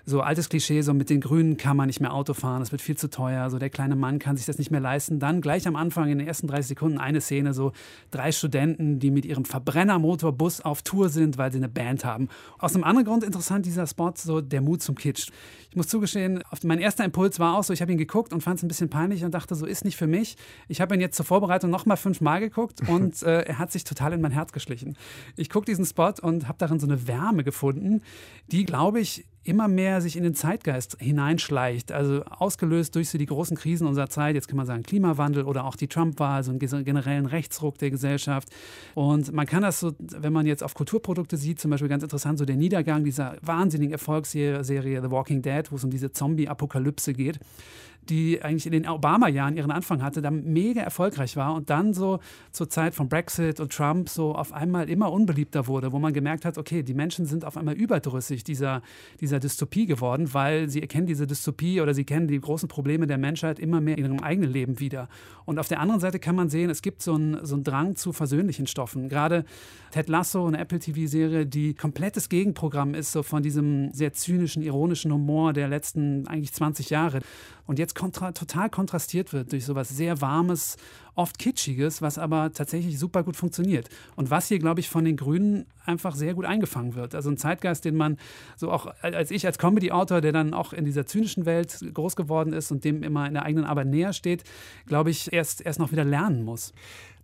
so 0.09 0.21
altes 0.21 0.49
Klischee, 0.49 0.81
so 0.81 0.93
mit 0.93 1.09
den 1.09 1.21
Grünen 1.21 1.55
kann 1.55 1.77
man 1.77 1.87
nicht 1.87 1.99
mehr 2.01 2.13
Auto 2.13 2.33
fahren, 2.33 2.59
das 2.59 2.71
wird 2.71 2.81
viel 2.81 2.97
zu 2.97 3.09
teuer, 3.09 3.49
so 3.49 3.59
der 3.59 3.69
kleine 3.69 3.95
Mann 3.95 4.19
kann 4.19 4.35
sich 4.35 4.45
das 4.45 4.57
nicht 4.57 4.71
mehr 4.71 4.79
leisten. 4.81 5.19
Dann 5.19 5.39
gleich 5.39 5.67
am 5.67 5.75
Anfang 5.75 6.09
in 6.09 6.17
den 6.17 6.27
ersten 6.27 6.47
30 6.47 6.67
Sekunden 6.67 6.97
eine 6.97 7.21
Szene, 7.21 7.53
so 7.53 7.71
drei 8.11 8.31
Studenten, 8.31 8.99
die 8.99 9.11
mit 9.11 9.25
ihrem 9.25 9.45
Verbrennermotorbus 9.45 10.61
auf 10.61 10.81
Tour 10.81 11.09
sind, 11.09 11.37
weil 11.37 11.51
sie 11.51 11.59
eine 11.59 11.69
Band 11.69 12.03
haben. 12.03 12.27
Aus 12.57 12.73
einem 12.73 12.83
anderen 12.83 13.05
Grund 13.05 13.23
interessant 13.23 13.65
dieser 13.65 13.85
Spot, 13.85 14.13
so 14.15 14.41
der 14.41 14.61
Mut 14.61 14.81
zum 14.81 14.95
Kitsch. 14.95 15.29
Ich 15.69 15.75
muss 15.75 15.87
zugestehen, 15.87 16.43
mein 16.63 16.79
erster 16.79 17.05
Impuls 17.05 17.39
war 17.39 17.55
auch 17.55 17.63
so, 17.63 17.73
ich 17.73 17.81
habe 17.81 17.91
ihn 17.91 17.99
geguckt 17.99 18.33
und 18.33 18.41
fand 18.41 18.57
es 18.57 18.63
ein 18.63 18.67
bisschen 18.67 18.89
peinlich 18.89 19.23
und 19.23 19.33
dachte, 19.33 19.53
so 19.53 19.67
ist 19.67 19.85
nicht 19.85 19.97
für 19.97 20.07
mich. 20.07 20.35
Ich 20.67 20.81
habe 20.81 20.95
ihn 20.95 21.01
jetzt 21.01 21.15
zur 21.15 21.25
Vorbereitung 21.25 21.69
nochmal 21.69 21.97
fünfmal 21.97 22.39
geguckt 22.39 22.81
und 22.87 23.21
äh, 23.21 23.41
er 23.41 23.59
hat 23.59 23.71
sich 23.71 23.83
total 23.83 24.13
in 24.13 24.21
mein 24.21 24.31
Herz 24.31 24.51
geschlichen. 24.51 24.97
Ich 25.35 25.49
gucke 25.49 25.65
diesen 25.65 25.85
Spot 25.85 26.13
und 26.21 26.47
habe 26.47 26.57
darin 26.57 26.79
so 26.79 26.87
eine 26.87 27.07
Wärme 27.07 27.43
gefunden, 27.43 28.01
die, 28.51 28.65
glaube 28.65 28.99
ich, 28.99 29.25
immer 29.43 29.67
mehr 29.67 30.01
sich 30.01 30.15
in 30.15 30.23
den 30.23 30.35
Zeitgeist 30.35 30.97
hineinschleicht. 30.99 31.91
Also 31.91 32.23
ausgelöst 32.25 32.95
durch 32.95 33.09
so 33.09 33.17
die 33.17 33.25
großen 33.25 33.57
Krisen 33.57 33.87
unserer 33.87 34.09
Zeit, 34.09 34.35
jetzt 34.35 34.47
kann 34.47 34.57
man 34.57 34.65
sagen 34.65 34.83
Klimawandel 34.83 35.43
oder 35.43 35.65
auch 35.65 35.75
die 35.75 35.87
Trump-Wahl, 35.87 36.43
so 36.43 36.51
einen 36.51 36.59
generellen 36.59 37.25
Rechtsruck 37.25 37.77
der 37.77 37.89
Gesellschaft. 37.89 38.49
Und 38.95 39.31
man 39.31 39.45
kann 39.45 39.61
das 39.61 39.79
so, 39.79 39.93
wenn 39.99 40.33
man 40.33 40.45
jetzt 40.45 40.63
auf 40.63 40.73
Kulturprodukte 40.73 41.37
sieht, 41.37 41.59
zum 41.59 41.71
Beispiel 41.71 41.89
ganz 41.89 42.03
interessant, 42.03 42.37
so 42.39 42.45
der 42.45 42.57
Niedergang 42.57 43.03
dieser 43.03 43.37
wahnsinnigen 43.41 43.93
Erfolgsserie 43.93 45.01
The 45.01 45.11
Walking 45.11 45.41
Dead, 45.41 45.71
wo 45.71 45.75
es 45.77 45.83
um 45.83 45.89
diese 45.89 46.11
Zombie-Apokalypse 46.11 47.13
geht 47.13 47.39
die 48.09 48.41
eigentlich 48.41 48.65
in 48.65 48.71
den 48.71 48.87
Obama-Jahren 48.87 49.55
ihren 49.55 49.71
Anfang 49.71 50.01
hatte, 50.01 50.21
dann 50.21 50.43
mega 50.43 50.81
erfolgreich 50.81 51.35
war 51.35 51.53
und 51.53 51.69
dann 51.69 51.93
so 51.93 52.19
zur 52.51 52.69
Zeit 52.69 52.95
von 52.95 53.09
Brexit 53.09 53.59
und 53.59 53.71
Trump 53.71 54.09
so 54.09 54.33
auf 54.35 54.53
einmal 54.53 54.89
immer 54.89 55.11
unbeliebter 55.11 55.67
wurde, 55.67 55.91
wo 55.91 55.99
man 55.99 56.13
gemerkt 56.13 56.45
hat, 56.45 56.57
okay, 56.57 56.83
die 56.83 56.93
Menschen 56.93 57.25
sind 57.25 57.45
auf 57.45 57.57
einmal 57.57 57.75
überdrüssig 57.75 58.43
dieser, 58.43 58.81
dieser 59.21 59.39
Dystopie 59.39 59.85
geworden, 59.85 60.33
weil 60.33 60.69
sie 60.69 60.81
erkennen 60.81 61.07
diese 61.07 61.27
Dystopie 61.27 61.81
oder 61.81 61.93
sie 61.93 62.03
kennen 62.03 62.27
die 62.27 62.39
großen 62.39 62.67
Probleme 62.67 63.07
der 63.07 63.17
Menschheit 63.17 63.59
immer 63.59 63.81
mehr 63.81 63.97
in 63.97 64.05
ihrem 64.05 64.19
eigenen 64.19 64.51
Leben 64.51 64.79
wieder. 64.79 65.07
Und 65.45 65.59
auf 65.59 65.67
der 65.67 65.79
anderen 65.79 65.99
Seite 65.99 66.19
kann 66.19 66.35
man 66.35 66.49
sehen, 66.49 66.69
es 66.69 66.81
gibt 66.81 67.01
so 67.01 67.15
einen, 67.15 67.45
so 67.45 67.55
einen 67.55 67.63
Drang 67.63 67.95
zu 67.95 68.13
versöhnlichen 68.13 68.67
Stoffen. 68.67 69.09
Gerade 69.09 69.45
Ted 69.91 70.07
Lasso, 70.07 70.45
eine 70.45 70.59
Apple 70.59 70.79
TV-Serie, 70.79 71.45
die 71.45 71.73
komplettes 71.73 72.29
Gegenprogramm 72.29 72.93
ist, 72.93 73.11
so 73.11 73.23
von 73.23 73.41
diesem 73.41 73.91
sehr 73.91 74.13
zynischen, 74.13 74.61
ironischen 74.61 75.11
Humor 75.11 75.53
der 75.53 75.67
letzten 75.67 76.27
eigentlich 76.27 76.53
20 76.53 76.89
Jahre. 76.89 77.21
Und 77.69 77.77
jetzt 77.77 77.93
kontra 77.93 78.31
total 78.31 78.67
kontrastiert 78.71 79.31
wird 79.31 79.51
durch 79.51 79.63
sowas 79.63 79.89
sehr 79.89 80.21
Warmes, 80.21 80.75
oft 81.13 81.37
Kitschiges, 81.37 82.01
was 82.01 82.17
aber 82.17 82.51
tatsächlich 82.51 82.97
super 82.97 83.21
gut 83.21 83.35
funktioniert. 83.35 83.89
Und 84.15 84.31
was 84.31 84.47
hier, 84.47 84.57
glaube 84.57 84.79
ich, 84.79 84.89
von 84.89 85.05
den 85.05 85.17
Grünen 85.17 85.67
einfach 85.85 86.15
sehr 86.15 86.33
gut 86.33 86.45
eingefangen 86.45 86.95
wird. 86.95 87.13
Also 87.13 87.29
ein 87.29 87.37
Zeitgeist, 87.37 87.85
den 87.85 87.95
man 87.95 88.17
so 88.57 88.71
auch 88.71 88.87
als 89.03 89.29
ich 89.29 89.45
als 89.45 89.59
Comedy-Autor, 89.59 90.19
der 90.19 90.31
dann 90.31 90.55
auch 90.55 90.73
in 90.73 90.83
dieser 90.83 91.05
zynischen 91.05 91.45
Welt 91.45 91.85
groß 91.93 92.15
geworden 92.15 92.53
ist 92.53 92.71
und 92.71 92.85
dem 92.85 93.03
immer 93.03 93.27
in 93.27 93.35
der 93.35 93.43
eigenen 93.43 93.65
Arbeit 93.65 93.85
näher 93.85 94.13
steht, 94.13 94.45
glaube 94.87 95.11
ich, 95.11 95.31
erst, 95.31 95.61
erst 95.61 95.77
noch 95.77 95.91
wieder 95.91 96.05
lernen 96.05 96.43
muss. 96.43 96.73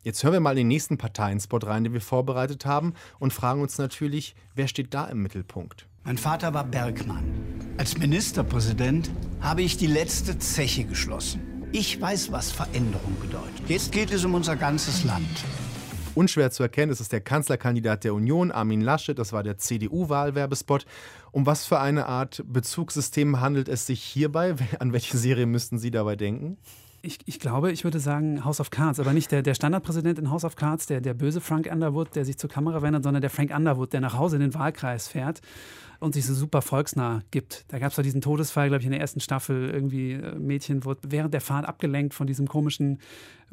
Jetzt 0.03 0.23
hören 0.23 0.33
wir 0.33 0.41
mal 0.41 0.53
den 0.53 0.67
nächsten 0.67 0.99
Parteienspot 0.99 1.65
rein, 1.65 1.85
den 1.85 1.93
wir 1.93 2.01
vorbereitet 2.01 2.67
haben 2.67 2.93
und 3.17 3.33
fragen 3.33 3.63
uns 3.63 3.79
natürlich, 3.79 4.35
wer 4.53 4.67
steht 4.67 4.93
da 4.93 5.07
im 5.07 5.23
Mittelpunkt? 5.23 5.87
Mein 6.07 6.19
Vater 6.19 6.53
war 6.53 6.63
Bergmann. 6.63 7.23
Als 7.79 7.97
Ministerpräsident 7.97 9.09
habe 9.41 9.63
ich 9.63 9.75
die 9.75 9.87
letzte 9.87 10.37
Zeche 10.37 10.83
geschlossen. 10.83 11.41
Ich 11.71 11.99
weiß, 11.99 12.31
was 12.31 12.51
Veränderung 12.51 13.15
bedeutet. 13.19 13.67
Jetzt 13.67 13.91
geht 13.91 14.11
es 14.11 14.23
um 14.23 14.35
unser 14.35 14.55
ganzes 14.55 15.03
Land. 15.03 15.25
Unschwer 16.13 16.51
zu 16.51 16.61
erkennen, 16.61 16.91
es 16.91 17.01
ist 17.01 17.11
der 17.11 17.21
Kanzlerkandidat 17.21 18.03
der 18.03 18.13
Union, 18.13 18.51
Armin 18.51 18.81
Laschet, 18.81 19.17
das 19.17 19.33
war 19.33 19.41
der 19.41 19.57
CDU-Wahlwerbespot. 19.57 20.85
Um 21.31 21.47
was 21.47 21.65
für 21.65 21.79
eine 21.79 22.05
Art 22.05 22.43
Bezugssystem 22.45 23.41
handelt 23.41 23.67
es 23.67 23.87
sich 23.87 24.03
hierbei? 24.03 24.53
An 24.79 24.93
welche 24.93 25.17
Serie 25.17 25.47
müssten 25.47 25.79
Sie 25.79 25.89
dabei 25.89 26.15
denken? 26.15 26.59
Ich, 27.05 27.19
ich, 27.25 27.39
glaube, 27.39 27.71
ich 27.71 27.83
würde 27.83 27.99
sagen 27.99 28.43
House 28.43 28.59
of 28.59 28.71
Cards, 28.71 28.99
aber 28.99 29.13
nicht 29.13 29.31
der, 29.31 29.43
der 29.43 29.53
Standardpräsident 29.53 30.17
in 30.17 30.31
House 30.31 30.43
of 30.43 30.55
Cards, 30.55 30.87
der, 30.87 31.01
der 31.01 31.13
böse 31.13 31.39
Frank 31.39 31.69
Underwood, 31.71 32.15
der 32.15 32.25
sich 32.25 32.37
zur 32.37 32.49
Kamera 32.49 32.81
wendet, 32.81 33.03
sondern 33.03 33.21
der 33.21 33.29
Frank 33.29 33.55
Underwood, 33.55 33.93
der 33.93 34.01
nach 34.01 34.17
Hause 34.17 34.37
in 34.37 34.41
den 34.41 34.55
Wahlkreis 34.55 35.07
fährt 35.07 35.41
und 35.99 36.13
sich 36.13 36.25
so 36.25 36.33
super 36.33 36.61
volksnah 36.61 37.21
gibt. 37.31 37.65
Da 37.67 37.79
gab 37.79 37.89
es 37.89 37.95
doch 37.95 38.03
diesen 38.03 38.21
Todesfall, 38.21 38.69
glaube 38.69 38.81
ich, 38.81 38.85
in 38.85 38.91
der 38.91 39.01
ersten 39.01 39.19
Staffel. 39.19 39.69
Irgendwie 39.69 40.13
äh, 40.13 40.35
Mädchen 40.35 40.83
wird 40.83 40.99
während 41.07 41.33
der 41.33 41.41
Fahrt 41.41 41.65
abgelenkt 41.65 42.13
von 42.13 42.27
diesem 42.27 42.47
komischen 42.47 42.99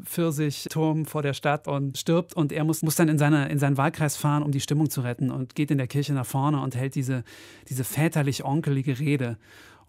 Pfirsichturm 0.02 1.04
vor 1.04 1.22
der 1.22 1.34
Stadt 1.34 1.68
und 1.68 1.98
stirbt. 1.98 2.34
Und 2.34 2.52
er 2.52 2.64
muss, 2.64 2.82
muss 2.82 2.96
dann 2.96 3.08
in, 3.08 3.18
seine, 3.18 3.48
in 3.48 3.58
seinen 3.58 3.76
Wahlkreis 3.76 4.16
fahren, 4.16 4.42
um 4.42 4.50
die 4.50 4.60
Stimmung 4.60 4.90
zu 4.90 5.02
retten 5.02 5.30
und 5.30 5.54
geht 5.54 5.70
in 5.70 5.78
der 5.78 5.86
Kirche 5.86 6.14
nach 6.14 6.26
vorne 6.26 6.60
und 6.60 6.74
hält 6.74 6.94
diese, 6.94 7.22
diese 7.68 7.84
väterlich-onkelige 7.84 8.98
Rede. 8.98 9.36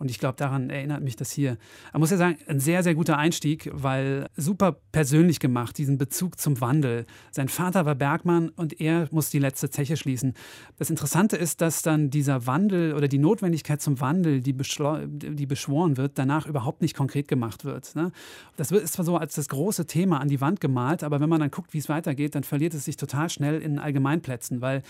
Und 0.03 0.11
ich 0.11 0.19
glaube, 0.19 0.35
daran 0.35 0.69
erinnert 0.69 1.01
mich 1.01 1.15
das 1.15 1.31
hier. 1.31 1.57
Man 1.93 2.01
muss 2.01 2.11
ja 2.11 2.17
sagen, 2.17 2.37
ein 2.47 2.59
sehr, 2.59 2.83
sehr 2.83 2.93
guter 2.93 3.17
Einstieg, 3.17 3.69
weil 3.71 4.27
super 4.35 4.75
persönlich 4.91 5.39
gemacht, 5.39 5.77
diesen 5.77 5.97
Bezug 5.97 6.37
zum 6.41 6.59
Wandel. 6.59 7.05
Sein 7.31 7.47
Vater 7.47 7.85
war 7.85 7.95
Bergmann 7.95 8.49
und 8.49 8.81
er 8.81 9.07
muss 9.11 9.29
die 9.29 9.39
letzte 9.39 9.69
Zeche 9.69 9.95
schließen. 9.95 10.33
Das 10.77 10.89
Interessante 10.89 11.37
ist, 11.37 11.61
dass 11.61 11.83
dann 11.83 12.09
dieser 12.09 12.45
Wandel 12.47 12.95
oder 12.95 13.07
die 13.07 13.17
Notwendigkeit 13.17 13.81
zum 13.81 14.01
Wandel, 14.01 14.41
die, 14.41 14.53
die 14.53 15.45
beschworen 15.45 15.95
wird, 15.95 16.17
danach 16.17 16.47
überhaupt 16.47 16.81
nicht 16.81 16.97
konkret 16.97 17.29
gemacht 17.29 17.63
wird. 17.63 17.95
Ne? 17.95 18.11
Das 18.57 18.71
ist 18.71 18.95
zwar 18.95 19.05
so 19.05 19.15
als 19.15 19.35
das 19.35 19.47
große 19.47 19.85
Thema 19.85 20.19
an 20.19 20.27
die 20.27 20.41
Wand 20.41 20.59
gemalt, 20.59 21.01
aber 21.05 21.21
wenn 21.21 21.29
man 21.29 21.39
dann 21.39 21.49
guckt, 21.49 21.73
wie 21.73 21.77
es 21.77 21.87
weitergeht, 21.87 22.35
dann 22.35 22.43
verliert 22.43 22.73
es 22.73 22.83
sich 22.83 22.97
total 22.97 23.29
schnell 23.29 23.61
in 23.61 23.79
Allgemeinplätzen, 23.79 24.59
weil 24.59 24.81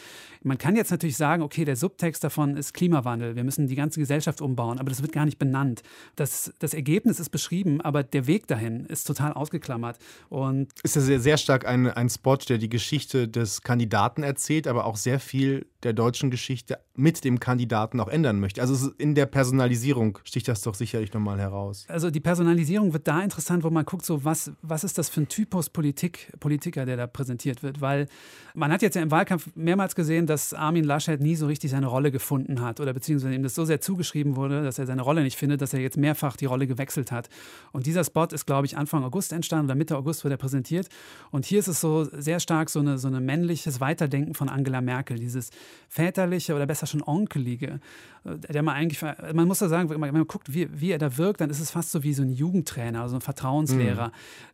man 0.42 0.58
kann 0.58 0.76
jetzt 0.76 0.90
natürlich 0.90 1.18
sagen, 1.18 1.44
okay, 1.44 1.66
der 1.66 1.76
Subtext 1.76 2.24
davon 2.24 2.58
ist 2.58 2.74
Klimawandel, 2.74 3.36
wir 3.36 3.44
müssen 3.44 3.68
die 3.68 3.76
ganze 3.76 4.00
Gesellschaft 4.00 4.42
umbauen, 4.42 4.80
aber 4.80 4.90
das 4.90 5.03
wird 5.04 5.14
gar 5.14 5.26
nicht 5.26 5.38
benannt. 5.38 5.84
Das, 6.16 6.54
das 6.60 6.74
Ergebnis 6.74 7.20
ist 7.20 7.30
beschrieben, 7.30 7.82
aber 7.82 8.04
der 8.04 8.28
Weg 8.28 8.48
dahin 8.48 8.86
ist 8.86 9.06
total 9.06 9.34
ausgeklammert. 9.34 10.00
Und 10.30 10.70
ist 10.84 10.96
ja 10.96 11.02
sehr, 11.02 11.20
sehr 11.20 11.38
stark 11.38 11.68
ein, 11.68 11.88
ein 11.88 12.10
Spot, 12.10 12.38
der 12.38 12.58
die 12.58 12.70
Geschichte 12.70 13.28
des 13.28 13.62
Kandidaten 13.62 14.24
erzählt, 14.24 14.68
aber 14.68 14.86
auch 14.86 14.98
sehr 14.98 15.20
viel 15.20 15.66
der 15.84 15.94
deutschen 15.94 16.32
Geschichte 16.32 16.80
mit 16.96 17.24
dem 17.24 17.40
Kandidaten 17.40 18.00
auch 18.00 18.08
ändern 18.08 18.40
möchte. 18.40 18.62
Also 18.62 18.92
in 18.98 19.16
der 19.16 19.26
Personalisierung 19.26 20.20
sticht 20.24 20.48
das 20.48 20.62
doch 20.62 20.76
sicherlich 20.76 21.14
nochmal 21.14 21.40
heraus. 21.40 21.86
Also 21.88 22.10
die 22.10 22.20
Personalisierung 22.20 22.94
wird 22.94 23.08
da 23.08 23.22
interessant, 23.22 23.64
wo 23.64 23.70
man 23.70 23.86
guckt, 23.86 24.06
so 24.06 24.24
was, 24.24 24.52
was 24.62 24.84
ist 24.84 24.98
das 24.98 25.10
für 25.10 25.22
ein 25.22 25.28
Typus 25.28 25.70
Politik, 25.70 26.32
Politiker, 26.40 26.86
der 26.86 26.98
da 26.98 27.08
präsentiert 27.08 27.64
wird. 27.64 27.82
Weil 27.82 28.08
man 28.54 28.72
hat 28.72 28.82
jetzt 28.82 28.96
ja 28.96 29.02
im 29.02 29.12
Wahlkampf 29.12 29.50
mehrmals 29.56 29.96
gesehen, 29.96 30.28
dass 30.28 30.54
Armin 30.54 30.84
Laschet 30.84 31.20
nie 31.20 31.36
so 31.36 31.48
richtig 31.48 31.72
seine 31.72 31.88
Rolle 31.88 32.12
gefunden 32.12 32.62
hat 32.62 32.80
oder 32.80 32.94
beziehungsweise 32.94 33.34
ihm 33.34 33.44
das 33.44 33.56
so 33.56 33.66
sehr 33.66 33.82
zugeschrieben 33.82 34.36
wurde, 34.36 34.64
dass 34.64 34.80
er 34.80 34.86
seine 34.86 35.02
Rolle 35.02 35.24
nicht 35.24 35.38
findet, 35.38 35.62
dass 35.62 35.74
er 35.74 35.80
jetzt 35.80 35.98
mehrfach 35.98 36.38
die 36.38 36.46
Rolle 36.46 36.68
gewechselt 36.68 37.12
hat. 37.12 37.30
Und 37.72 37.86
dieser 37.86 38.04
Spot 38.04 38.26
ist, 38.26 38.46
glaube 38.46 38.66
ich, 38.66 38.78
Anfang 38.78 39.04
August 39.04 39.34
entstanden 39.34 39.66
oder 39.66 39.76
Mitte 39.76 39.98
August 39.98 40.24
wird 40.24 40.32
er 40.32 40.38
präsentiert. 40.38 40.88
Und 41.32 41.46
hier 41.46 41.60
ist 41.60 41.68
es 41.68 41.82
so 41.82 42.06
sehr 42.06 42.40
stark 42.40 42.70
so, 42.70 42.80
eine, 42.80 42.98
so 42.98 43.08
ein 43.08 43.26
männliches 43.26 43.80
Weiterdenken 43.80 44.34
von 44.34 44.50
Angela 44.50 44.82
Merkel, 44.82 45.18
dieses 45.18 45.50
väterliche 45.90 46.56
oder 46.56 46.66
besser 46.66 46.88
schon 46.88 47.04
onkelige, 47.04 47.80
der 48.24 48.64
man 48.64 48.76
eigentlich, 48.76 49.02
man 49.34 49.48
muss 49.48 49.60
da 49.60 49.68
sagen, 49.68 49.90
wenn 49.90 50.00
man, 50.00 50.28
guckt, 50.28 50.54
wie, 50.54 50.70
wie 50.72 50.92
er 50.92 50.98
da 50.98 51.18
wirkt, 51.18 51.42
dann 51.42 51.50
ist 51.50 51.60
es 51.60 51.72
fast 51.72 51.92
so 51.92 52.04
wie 52.04 52.14
so 52.14 52.24
ein 52.24 52.32
Jugendtrainer, 52.32 53.02
also 53.02 53.16
ein 53.16 53.22
Vertrauenslehrer, 53.22 54.08
mhm. 54.08 54.12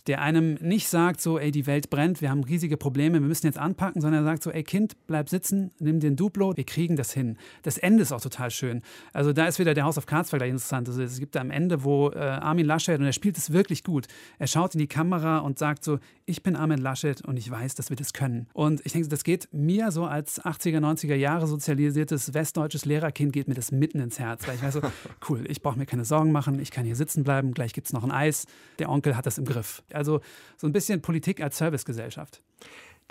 der 0.07 0.21
einem 0.21 0.55
nicht 0.55 0.87
sagt 0.87 1.21
so, 1.21 1.37
ey, 1.37 1.51
die 1.51 1.67
Welt 1.67 1.89
brennt, 1.89 2.21
wir 2.21 2.31
haben 2.31 2.43
riesige 2.43 2.77
Probleme, 2.77 3.19
wir 3.19 3.27
müssen 3.27 3.45
jetzt 3.45 3.59
anpacken, 3.59 4.01
sondern 4.01 4.23
er 4.23 4.25
sagt 4.25 4.43
so, 4.43 4.51
ey 4.51 4.63
Kind, 4.63 4.95
bleib 5.05 5.29
sitzen, 5.29 5.71
nimm 5.79 5.99
den 5.99 6.15
Duplo, 6.15 6.57
wir 6.57 6.63
kriegen 6.63 6.95
das 6.95 7.13
hin. 7.13 7.37
Das 7.61 7.77
Ende 7.77 8.01
ist 8.01 8.11
auch 8.11 8.21
total 8.21 8.49
schön. 8.49 8.81
Also 9.13 9.33
da 9.33 9.45
ist 9.45 9.59
wieder 9.59 9.73
der 9.73 9.83
House 9.83 9.97
of 9.97 10.07
Cards 10.07 10.29
Vergleich 10.31 10.49
interessant. 10.49 10.87
Also 10.87 11.03
es 11.03 11.19
gibt 11.19 11.35
da 11.35 11.41
am 11.41 11.51
Ende, 11.51 11.83
wo 11.83 12.09
äh, 12.09 12.17
Armin 12.17 12.65
Laschet, 12.65 12.99
und 12.99 13.05
er 13.05 13.13
spielt 13.13 13.37
es 13.37 13.51
wirklich 13.51 13.83
gut, 13.83 14.07
er 14.39 14.47
schaut 14.47 14.73
in 14.73 14.79
die 14.79 14.87
Kamera 14.87 15.39
und 15.39 15.59
sagt 15.59 15.83
so, 15.83 15.99
ich 16.25 16.41
bin 16.41 16.55
Armin 16.55 16.79
Laschet 16.79 17.21
und 17.21 17.37
ich 17.37 17.49
weiß, 17.49 17.75
dass 17.75 17.89
wir 17.89 17.97
das 17.97 18.13
können. 18.13 18.47
Und 18.53 18.81
ich 18.85 18.93
denke, 18.93 19.09
das 19.09 19.23
geht 19.23 19.47
mir 19.51 19.91
so 19.91 20.05
als 20.05 20.41
80er, 20.41 20.79
90er 20.79 21.15
Jahre 21.15 21.45
sozialisiertes 21.45 22.33
westdeutsches 22.33 22.85
Lehrerkind 22.85 23.33
geht 23.33 23.47
mir 23.47 23.58
das 23.59 23.71
mitten 23.71 23.99
ins 23.99 24.19
Herz, 24.19 24.47
weil 24.47 24.55
ich 24.55 24.63
weiß 24.63 24.75
so, 24.75 24.81
cool, 25.29 25.43
ich 25.47 25.61
brauche 25.61 25.77
mir 25.77 25.85
keine 25.85 26.05
Sorgen 26.05 26.31
machen, 26.31 26.59
ich 26.59 26.71
kann 26.71 26.85
hier 26.85 26.95
sitzen 26.95 27.23
bleiben, 27.23 27.53
gleich 27.53 27.73
gibt 27.73 27.87
es 27.87 27.93
noch 27.93 28.03
ein 28.03 28.11
Eis, 28.11 28.45
der 28.79 28.89
Onkel 28.89 29.15
hat 29.15 29.25
das 29.25 29.37
im 29.37 29.45
Griff. 29.45 29.83
Also 29.93 30.21
so 30.57 30.67
ein 30.67 30.73
bisschen 30.73 31.01
Politik 31.01 31.41
als 31.41 31.57
Servicegesellschaft. 31.57 32.41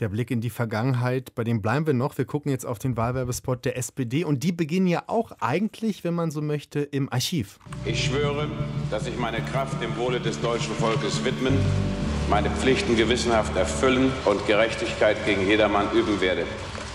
Der 0.00 0.08
Blick 0.08 0.30
in 0.30 0.40
die 0.40 0.50
Vergangenheit, 0.50 1.34
bei 1.34 1.42
dem 1.42 1.60
bleiben 1.60 1.84
wir 1.84 1.92
noch. 1.92 2.16
Wir 2.16 2.24
gucken 2.24 2.52
jetzt 2.52 2.64
auf 2.64 2.78
den 2.78 2.96
Wahlwerbespot 2.96 3.64
der 3.64 3.76
SPD 3.76 4.24
und 4.24 4.44
die 4.44 4.52
beginnen 4.52 4.86
ja 4.86 5.02
auch 5.08 5.32
eigentlich, 5.40 6.04
wenn 6.04 6.14
man 6.14 6.30
so 6.30 6.40
möchte, 6.40 6.78
im 6.80 7.12
Archiv. 7.12 7.58
Ich 7.84 8.04
schwöre, 8.04 8.48
dass 8.90 9.08
ich 9.08 9.18
meine 9.18 9.40
Kraft 9.40 9.82
dem 9.82 9.96
Wohle 9.96 10.20
des 10.20 10.40
deutschen 10.40 10.72
Volkes 10.74 11.24
widmen, 11.24 11.58
meine 12.30 12.48
Pflichten 12.48 12.96
gewissenhaft 12.96 13.56
erfüllen 13.56 14.12
und 14.24 14.46
Gerechtigkeit 14.46 15.16
gegen 15.26 15.44
jedermann 15.44 15.90
üben 15.92 16.20
werde. 16.20 16.44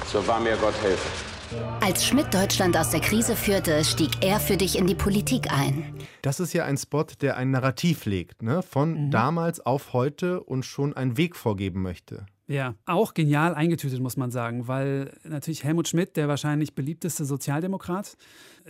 So 0.08 0.26
wahr 0.26 0.40
mir 0.40 0.56
Gott 0.56 0.76
helfe. 0.82 1.33
Als 1.82 2.06
Schmidt 2.06 2.34
Deutschland 2.34 2.78
aus 2.78 2.92
der 2.92 3.02
Krise 3.02 3.36
führte, 3.36 3.84
stieg 3.84 4.12
er 4.22 4.40
für 4.40 4.58
dich 4.58 4.78
in 4.78 4.88
die 4.88 4.96
Politik 4.96 5.52
ein. 5.52 5.94
Das 6.22 6.40
ist 6.40 6.54
ja 6.54 6.66
ein 6.66 6.78
Spot, 6.78 7.06
der 7.22 7.38
ein 7.38 7.52
Narrativ 7.52 8.06
legt, 8.06 8.42
ne? 8.42 8.64
von 8.64 9.08
mhm. 9.08 9.12
damals 9.12 9.60
auf 9.60 9.94
heute 9.94 10.42
und 10.42 10.66
schon 10.66 10.94
einen 10.94 11.18
Weg 11.18 11.36
vorgeben 11.36 11.82
möchte. 11.82 12.26
Ja, 12.48 12.76
auch 12.86 13.14
genial 13.14 13.56
eingetütet, 13.56 14.02
muss 14.02 14.18
man 14.18 14.30
sagen, 14.30 14.68
weil 14.68 15.18
natürlich 15.24 15.64
Helmut 15.64 15.88
Schmidt, 15.88 16.18
der 16.18 16.28
wahrscheinlich 16.28 16.76
beliebteste 16.76 17.26
Sozialdemokrat, 17.26 18.18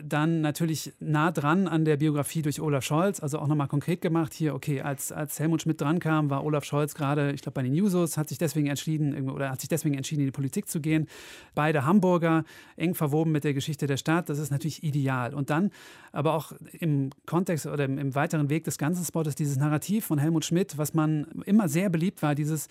dann 0.01 0.41
natürlich 0.41 0.93
nah 0.99 1.31
dran 1.31 1.67
an 1.67 1.85
der 1.85 1.97
Biografie 1.97 2.41
durch 2.41 2.59
Olaf 2.59 2.83
Scholz, 2.83 3.19
also 3.19 3.39
auch 3.39 3.47
nochmal 3.47 3.67
konkret 3.67 4.01
gemacht 4.01 4.33
hier, 4.33 4.55
okay, 4.55 4.81
als, 4.81 5.11
als 5.11 5.39
Helmut 5.39 5.61
Schmidt 5.61 5.81
drankam, 5.81 6.29
war 6.29 6.43
Olaf 6.43 6.65
Scholz 6.65 6.95
gerade, 6.95 7.31
ich 7.31 7.41
glaube, 7.41 7.55
bei 7.55 7.63
den 7.63 7.73
Jusos, 7.73 8.17
hat 8.17 8.29
sich 8.29 8.37
deswegen 8.37 8.67
entschieden, 8.67 9.29
oder 9.29 9.51
hat 9.51 9.61
sich 9.61 9.69
deswegen 9.69 9.95
entschieden, 9.95 10.21
in 10.21 10.27
die 10.27 10.31
Politik 10.31 10.67
zu 10.67 10.81
gehen. 10.81 11.07
Beide 11.55 11.85
Hamburger, 11.85 12.43
eng 12.75 12.95
verwoben 12.95 13.31
mit 13.31 13.43
der 13.43 13.53
Geschichte 13.53 13.87
der 13.87 13.97
Stadt, 13.97 14.29
das 14.29 14.39
ist 14.39 14.51
natürlich 14.51 14.83
ideal. 14.83 15.33
Und 15.33 15.49
dann 15.49 15.71
aber 16.11 16.33
auch 16.33 16.53
im 16.79 17.11
Kontext 17.25 17.65
oder 17.65 17.85
im, 17.85 17.97
im 17.97 18.15
weiteren 18.15 18.49
Weg 18.49 18.63
des 18.63 18.77
ganzen 18.77 19.05
Spots 19.05 19.35
dieses 19.35 19.57
Narrativ 19.57 20.05
von 20.05 20.17
Helmut 20.17 20.45
Schmidt, 20.45 20.77
was 20.77 20.93
man 20.93 21.27
immer 21.45 21.67
sehr 21.69 21.89
beliebt 21.89 22.21
war, 22.21 22.35
dieses 22.35 22.67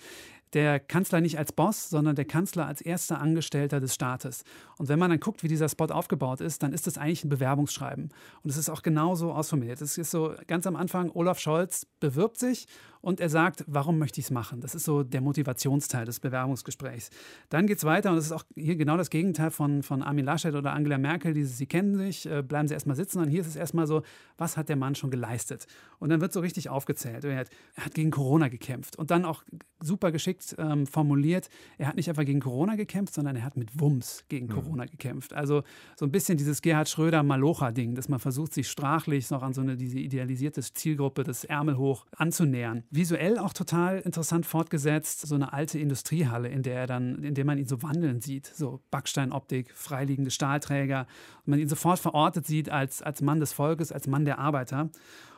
der 0.53 0.79
Kanzler 0.79 1.21
nicht 1.21 1.37
als 1.37 1.51
Boss, 1.51 1.89
sondern 1.89 2.15
der 2.15 2.25
Kanzler 2.25 2.67
als 2.67 2.81
erster 2.81 3.19
Angestellter 3.19 3.79
des 3.79 3.93
Staates. 3.93 4.43
Und 4.77 4.89
wenn 4.89 4.99
man 4.99 5.09
dann 5.09 5.19
guckt, 5.19 5.43
wie 5.43 5.47
dieser 5.47 5.69
Spot 5.69 5.85
aufgebaut 5.85 6.41
ist, 6.41 6.63
dann 6.63 6.73
ist 6.73 6.87
das 6.87 6.97
eigentlich 6.97 7.23
ein 7.23 7.29
Bewerbungsschreiben. 7.29 8.09
Und 8.43 8.49
es 8.49 8.57
ist 8.57 8.69
auch 8.69 8.81
genauso 8.81 9.33
ausformuliert. 9.33 9.81
Es 9.81 9.97
ist 9.97 10.11
so 10.11 10.33
ganz 10.47 10.67
am 10.67 10.75
Anfang, 10.75 11.11
Olaf 11.13 11.39
Scholz 11.39 11.87
bewirbt 11.99 12.37
sich 12.37 12.67
und 13.03 13.19
er 13.19 13.27
sagt, 13.27 13.65
warum 13.67 13.99
möchte 13.99 14.21
ich 14.21 14.27
es 14.27 14.31
machen? 14.31 14.61
Das 14.61 14.75
ist 14.75 14.85
so 14.85 15.03
der 15.03 15.19
Motivationsteil 15.19 16.05
des 16.05 16.21
Bewerbungsgesprächs. 16.21 17.09
Dann 17.49 17.67
geht 17.67 17.77
es 17.77 17.83
weiter 17.83 18.11
und 18.11 18.17
es 18.17 18.27
ist 18.27 18.31
auch 18.31 18.45
hier 18.55 18.77
genau 18.77 18.95
das 18.95 19.09
Gegenteil 19.09 19.51
von, 19.51 19.83
von 19.83 20.01
Armin 20.01 20.23
Laschet 20.23 20.55
oder 20.55 20.71
Angela 20.71 20.97
Merkel. 20.97 21.33
Dieses, 21.33 21.57
sie 21.57 21.65
kennen 21.65 21.97
sich, 21.97 22.25
äh, 22.25 22.41
bleiben 22.41 22.69
sie 22.69 22.73
erstmal 22.73 22.95
sitzen. 22.95 23.19
Und 23.19 23.27
hier 23.27 23.41
ist 23.41 23.47
es 23.47 23.57
erstmal 23.57 23.87
so, 23.87 24.03
was 24.37 24.55
hat 24.55 24.69
der 24.69 24.77
Mann 24.77 24.95
schon 24.95 25.11
geleistet? 25.11 25.67
Und 25.99 26.09
dann 26.09 26.21
wird 26.21 26.31
so 26.31 26.39
richtig 26.39 26.69
aufgezählt. 26.69 27.25
Er 27.25 27.39
hat, 27.39 27.49
er 27.75 27.85
hat 27.85 27.93
gegen 27.93 28.09
Corona 28.09 28.47
gekämpft 28.47 28.97
und 28.97 29.11
dann 29.11 29.25
auch 29.25 29.43
super 29.81 30.13
geschickt 30.13 30.55
ähm, 30.57 30.87
formuliert, 30.87 31.49
er 31.77 31.87
hat 31.87 31.97
nicht 31.97 32.07
einfach 32.07 32.23
gegen 32.23 32.39
Corona 32.39 32.75
gekämpft, 32.75 33.15
sondern 33.15 33.35
er 33.35 33.43
hat 33.43 33.57
mit 33.57 33.81
Wumms 33.81 34.23
gegen 34.29 34.45
mhm. 34.45 34.51
Corona 34.51 34.85
gekämpft. 34.85 35.33
Also 35.33 35.63
so 35.97 36.05
ein 36.05 36.11
bisschen 36.11 36.37
dieses 36.37 36.61
Gerhard 36.61 36.87
Schröder-Malocha-Ding, 36.87 37.95
dass 37.95 38.07
man 38.07 38.19
versucht, 38.19 38.53
sich 38.53 38.69
sprachlich 38.69 39.29
noch 39.29 39.43
an 39.43 39.53
so 39.53 39.59
eine 39.59 39.75
diese 39.75 39.99
idealisierte 39.99 40.61
Zielgruppe, 40.61 41.25
das 41.25 41.43
Ärmel 41.43 41.77
hoch, 41.77 42.05
anzunähern 42.15 42.85
visuell 42.93 43.39
auch 43.39 43.53
total 43.53 43.99
interessant 43.99 44.45
fortgesetzt. 44.45 45.27
So 45.27 45.35
eine 45.35 45.51
alte 45.51 45.79
Industriehalle, 45.79 46.49
in 46.49 46.61
der 46.61 46.75
er 46.75 46.87
dann, 46.87 47.23
in 47.23 47.33
der 47.33 47.45
man 47.45 47.57
ihn 47.57 47.67
so 47.67 47.81
wandeln 47.81 48.21
sieht. 48.21 48.45
So 48.45 48.81
Backsteinoptik, 48.91 49.71
freiliegende 49.73 50.31
Stahlträger. 50.31 51.07
Und 51.39 51.47
man 51.47 51.59
ihn 51.59 51.69
sofort 51.69 51.99
verortet 51.99 52.45
sieht 52.45 52.69
als, 52.69 53.01
als 53.01 53.21
Mann 53.21 53.39
des 53.39 53.53
Volkes, 53.53 53.91
als 53.91 54.07
Mann 54.07 54.25
der 54.25 54.39
Arbeiter. 54.39 54.89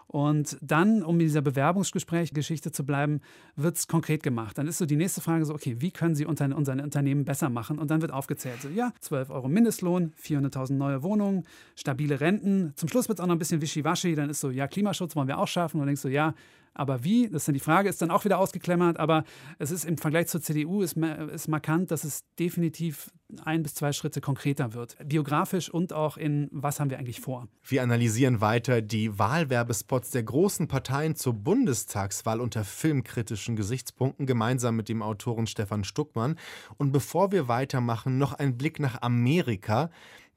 Und 0.08 0.58
dann, 0.62 1.02
um 1.04 1.16
in 1.16 1.28
dieser 1.28 1.42
Bewerbungsgespräch-Geschichte 1.42 2.72
zu 2.72 2.86
bleiben, 2.86 3.22
wird 3.56 3.76
es 3.76 3.88
konkret 3.88 4.22
gemacht. 4.22 4.58
Dann 4.58 4.68
ist 4.68 4.78
so 4.78 4.86
die 4.86 4.96
nächste 4.96 5.20
Frage 5.20 5.46
so, 5.46 5.54
okay, 5.54 5.78
wie 5.80 5.92
können 5.92 6.14
Sie 6.14 6.26
unter, 6.26 6.56
unser 6.56 6.74
Unternehmen 6.74 7.26
besser 7.26 7.50
machen? 7.50 7.80
Und 7.80 7.90
dann 7.90 8.02
wird 8.02 8.12
aufgezählt, 8.12 8.62
so, 8.62 8.70
ja, 8.70 8.94
12 9.00 9.30
Euro 9.32 9.48
Mindestlohn, 9.50 10.14
400.000 10.22 10.74
neue 10.74 11.04
Wohnungen, 11.04 11.44
stabile 11.76 12.20
Renten. 12.20 12.74
Zum 12.76 12.88
Schluss 12.88 13.10
wird 13.10 13.20
es 13.20 13.24
auch 13.24 13.28
noch 13.28 13.36
ein 13.36 13.40
bisschen 13.40 13.62
wischiwaschi. 13.62 14.14
Dann 14.16 14.30
ist 14.30 14.42
so, 14.42 14.52
ja, 14.52 14.68
Klimaschutz 14.68 15.16
wollen 15.16 15.28
wir 15.28 15.40
auch 15.40 15.48
schaffen. 15.48 15.78
Und 15.78 15.82
dann 15.82 15.88
denkst 15.88 16.04
du, 16.04 16.10
ja, 16.10 16.36
aber 16.76 17.04
wie? 17.04 17.30
Das 17.30 17.44
ist 17.44 17.48
dann 17.48 17.54
die 17.54 17.60
Frage, 17.60 17.90
ist 17.90 18.02
dann 18.02 18.12
auch 18.12 18.26
wieder 18.26 18.38
ausgeklemmert. 18.38 19.00
Aber 19.00 19.24
es 19.58 19.72
ist 19.72 19.86
im 19.86 19.98
Vergleich 19.98 20.28
zur 20.28 20.42
CDU 20.42 20.82
ist, 20.82 20.98
ist 20.98 21.48
markant, 21.48 21.90
dass 21.90 22.04
es 22.04 22.26
definitiv 22.38 23.12
ein 23.44 23.64
bis 23.64 23.74
zwei 23.74 23.92
Schritte 23.92 24.22
konkreter 24.22 24.74
wird. 24.74 24.98
Biografisch 25.04 25.70
und 25.70 25.94
auch 25.94 26.18
in, 26.18 26.50
was 26.52 26.80
haben 26.80 26.90
wir 26.90 27.00
eigentlich 27.00 27.22
vor? 27.22 27.48
Wir 27.64 27.82
analysieren 27.82 28.42
weiter 28.42 28.82
die 28.82 29.18
Wahlwerbespots 29.18 30.12
der 30.12 30.24
großen 30.24 30.68
Parteien 30.68 31.16
zur 31.16 31.34
Bundestagswahl 31.34 32.40
unter 32.40 32.64
filmkritischen 32.64 33.56
Gesichtspunkten 33.56 34.26
gemeinsam 34.26 34.76
mit 34.76 34.90
dem 34.90 35.02
Autoren 35.02 35.48
Stefan 35.48 35.84
Stuckmann. 35.84 36.38
Und 36.78 36.92
bevor 36.92 37.32
wir 37.32 37.48
weitermachen, 37.48 38.18
noch 38.18 38.34
ein 38.34 38.58
Blick 38.58 38.80
nach 38.80 39.02
Amerika 39.02 39.90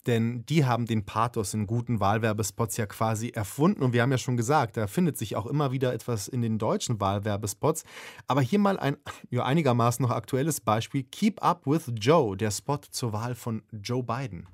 denn 0.07 0.45
die 0.47 0.65
haben 0.65 0.87
den 0.87 1.05
Pathos 1.05 1.55
in 1.55 1.67
guten 1.67 2.01
Wahlwerbespots 2.01 2.77
ja 2.77 2.87
quasi 2.87 3.29
erfunden. 3.29 3.83
Und 3.83 3.93
wir 3.93 4.03
haben 4.03 4.11
ja 4.11 4.19
schon 4.19 4.37
gesagt, 4.37 4.77
da 4.77 4.87
findet 4.87 5.19
sich 5.19 5.37
auch 5.37 5.47
immer 5.47 5.73
wieder 5.73 5.93
etwas 5.93 6.29
in 6.29 6.43
den 6.43 6.59
deutschen 6.59 7.01
Wahlwerbespots. 7.01 7.85
Aber 8.27 8.41
hier 8.41 8.59
mal 8.59 8.79
ein 8.79 8.97
ja, 9.31 9.45
einigermaßen 9.45 10.03
noch 10.03 10.11
aktuelles 10.11 10.61
Beispiel: 10.61 11.03
Keep 11.03 11.43
Up 11.43 11.67
with 11.67 11.93
Joe, 11.99 12.37
der 12.37 12.51
Spot 12.51 12.81
zur 12.91 13.13
Wahl 13.13 13.35
von 13.35 13.63
Joe 13.73 14.03
Biden. 14.03 14.47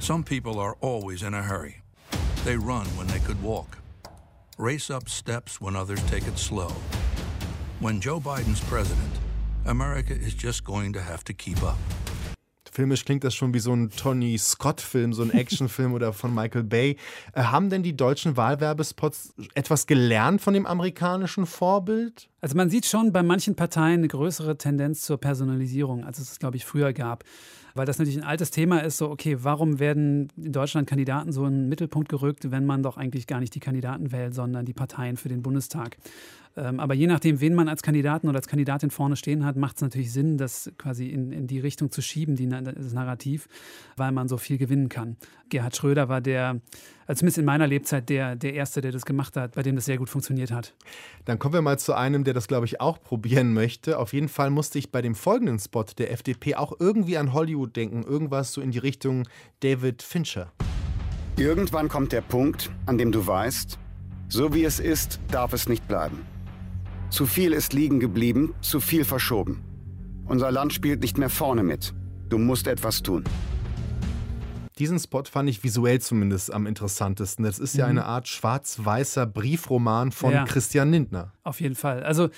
Some 0.00 0.22
people 0.22 0.60
are 0.60 0.76
always 0.80 1.22
in 1.22 1.34
a 1.34 1.42
hurry. 1.42 1.82
They 2.44 2.56
run 2.56 2.86
when 2.96 3.08
they 3.08 3.18
could 3.18 3.42
walk. 3.42 3.78
Race 4.58 4.90
up 4.90 5.08
steps 5.08 5.60
when 5.60 5.76
others 5.76 6.02
take 6.10 6.26
it 6.26 6.38
slow. 6.38 6.72
When 7.80 8.00
Joe 8.00 8.20
Biden's 8.20 8.60
president, 8.60 9.12
America 9.66 10.14
is 10.14 10.34
just 10.34 10.64
going 10.64 10.92
to 10.94 11.00
have 11.00 11.22
to 11.24 11.32
keep 11.32 11.62
up. 11.62 11.78
Filmisch 12.78 13.04
klingt 13.04 13.24
das 13.24 13.34
schon 13.34 13.52
wie 13.54 13.58
so 13.58 13.72
ein 13.72 13.90
Tony 13.90 14.38
Scott-Film, 14.38 15.12
so 15.12 15.24
ein 15.24 15.32
Actionfilm 15.32 15.94
oder 15.94 16.12
von 16.12 16.32
Michael 16.32 16.62
Bay. 16.62 16.96
Äh, 17.32 17.42
haben 17.42 17.70
denn 17.70 17.82
die 17.82 17.96
deutschen 17.96 18.36
Wahlwerbespots 18.36 19.34
etwas 19.54 19.88
gelernt 19.88 20.40
von 20.40 20.54
dem 20.54 20.64
amerikanischen 20.64 21.44
Vorbild? 21.44 22.28
Also 22.40 22.56
man 22.56 22.70
sieht 22.70 22.86
schon 22.86 23.12
bei 23.12 23.24
manchen 23.24 23.56
Parteien 23.56 23.98
eine 23.98 24.06
größere 24.06 24.58
Tendenz 24.58 25.02
zur 25.02 25.18
Personalisierung, 25.18 26.04
als 26.04 26.20
es, 26.20 26.38
glaube 26.38 26.56
ich, 26.56 26.64
früher 26.64 26.92
gab. 26.92 27.24
Weil 27.74 27.84
das 27.84 27.98
natürlich 27.98 28.18
ein 28.18 28.28
altes 28.28 28.52
Thema 28.52 28.78
ist, 28.84 28.98
so, 28.98 29.10
okay, 29.10 29.38
warum 29.40 29.80
werden 29.80 30.28
in 30.36 30.52
Deutschland 30.52 30.88
Kandidaten 30.88 31.32
so 31.32 31.46
in 31.46 31.54
den 31.54 31.68
Mittelpunkt 31.68 32.08
gerückt, 32.08 32.52
wenn 32.52 32.64
man 32.64 32.84
doch 32.84 32.96
eigentlich 32.96 33.26
gar 33.26 33.40
nicht 33.40 33.56
die 33.56 33.60
Kandidaten 33.60 34.12
wählt, 34.12 34.34
sondern 34.34 34.66
die 34.66 34.72
Parteien 34.72 35.16
für 35.16 35.28
den 35.28 35.42
Bundestag? 35.42 35.96
Ähm, 36.56 36.80
aber 36.80 36.94
je 36.94 37.06
nachdem, 37.06 37.40
wen 37.40 37.54
man 37.54 37.68
als 37.68 37.82
Kandidaten 37.82 38.28
oder 38.28 38.36
als 38.36 38.48
Kandidatin 38.48 38.90
vorne 38.90 39.16
stehen 39.16 39.44
hat, 39.44 39.56
macht 39.56 39.76
es 39.76 39.82
natürlich 39.82 40.12
Sinn, 40.12 40.38
das 40.38 40.70
quasi 40.78 41.06
in, 41.08 41.32
in 41.32 41.46
die 41.46 41.60
Richtung 41.60 41.90
zu 41.90 42.02
schieben, 42.02 42.36
die, 42.36 42.48
das 42.48 42.92
Narrativ, 42.92 43.48
weil 43.96 44.12
man 44.12 44.28
so 44.28 44.36
viel 44.36 44.58
gewinnen 44.58 44.88
kann. 44.88 45.16
Gerhard 45.48 45.76
Schröder 45.76 46.08
war 46.08 46.20
der, 46.20 46.60
also 47.06 47.20
zumindest 47.20 47.38
in 47.38 47.44
meiner 47.44 47.66
Lebzeit, 47.66 48.08
der, 48.08 48.36
der 48.36 48.54
Erste, 48.54 48.80
der 48.80 48.92
das 48.92 49.04
gemacht 49.04 49.36
hat, 49.36 49.54
bei 49.54 49.62
dem 49.62 49.76
das 49.76 49.84
sehr 49.84 49.98
gut 49.98 50.10
funktioniert 50.10 50.50
hat. 50.50 50.74
Dann 51.24 51.38
kommen 51.38 51.54
wir 51.54 51.62
mal 51.62 51.78
zu 51.78 51.94
einem, 51.94 52.24
der 52.24 52.34
das, 52.34 52.48
glaube 52.48 52.66
ich, 52.66 52.80
auch 52.80 53.00
probieren 53.00 53.54
möchte. 53.54 53.98
Auf 53.98 54.12
jeden 54.12 54.28
Fall 54.28 54.50
musste 54.50 54.78
ich 54.78 54.90
bei 54.90 55.02
dem 55.02 55.14
folgenden 55.14 55.58
Spot 55.58 55.84
der 55.96 56.12
FDP 56.12 56.56
auch 56.56 56.72
irgendwie 56.78 57.18
an 57.18 57.32
Hollywood 57.32 57.76
denken. 57.76 58.02
Irgendwas 58.02 58.52
so 58.52 58.60
in 58.60 58.70
die 58.70 58.78
Richtung 58.78 59.26
David 59.60 60.02
Fincher. 60.02 60.52
Irgendwann 61.36 61.88
kommt 61.88 62.12
der 62.12 62.20
Punkt, 62.20 62.70
an 62.86 62.98
dem 62.98 63.12
du 63.12 63.24
weißt, 63.24 63.78
so 64.28 64.52
wie 64.54 64.64
es 64.64 64.80
ist, 64.80 65.20
darf 65.30 65.52
es 65.52 65.68
nicht 65.68 65.86
bleiben. 65.86 66.26
Zu 67.10 67.24
viel 67.24 67.52
ist 67.52 67.72
liegen 67.72 68.00
geblieben, 68.00 68.54
zu 68.60 68.80
viel 68.80 69.04
verschoben. 69.04 69.64
Unser 70.26 70.52
Land 70.52 70.74
spielt 70.74 71.00
nicht 71.00 71.16
mehr 71.16 71.30
vorne 71.30 71.62
mit. 71.62 71.94
Du 72.28 72.36
musst 72.36 72.66
etwas 72.66 73.02
tun. 73.02 73.24
Diesen 74.78 74.98
Spot 74.98 75.24
fand 75.24 75.48
ich 75.48 75.64
visuell 75.64 76.00
zumindest 76.00 76.52
am 76.52 76.66
interessantesten. 76.66 77.44
Das 77.44 77.58
ist 77.58 77.74
ja 77.76 77.86
mhm. 77.86 77.90
eine 77.90 78.04
Art 78.04 78.28
schwarz-weißer 78.28 79.26
Briefroman 79.26 80.12
von 80.12 80.32
ja. 80.32 80.44
Christian 80.44 80.92
Lindner. 80.92 81.32
Auf 81.44 81.60
jeden 81.62 81.74
Fall. 81.74 82.02
Also 82.02 82.28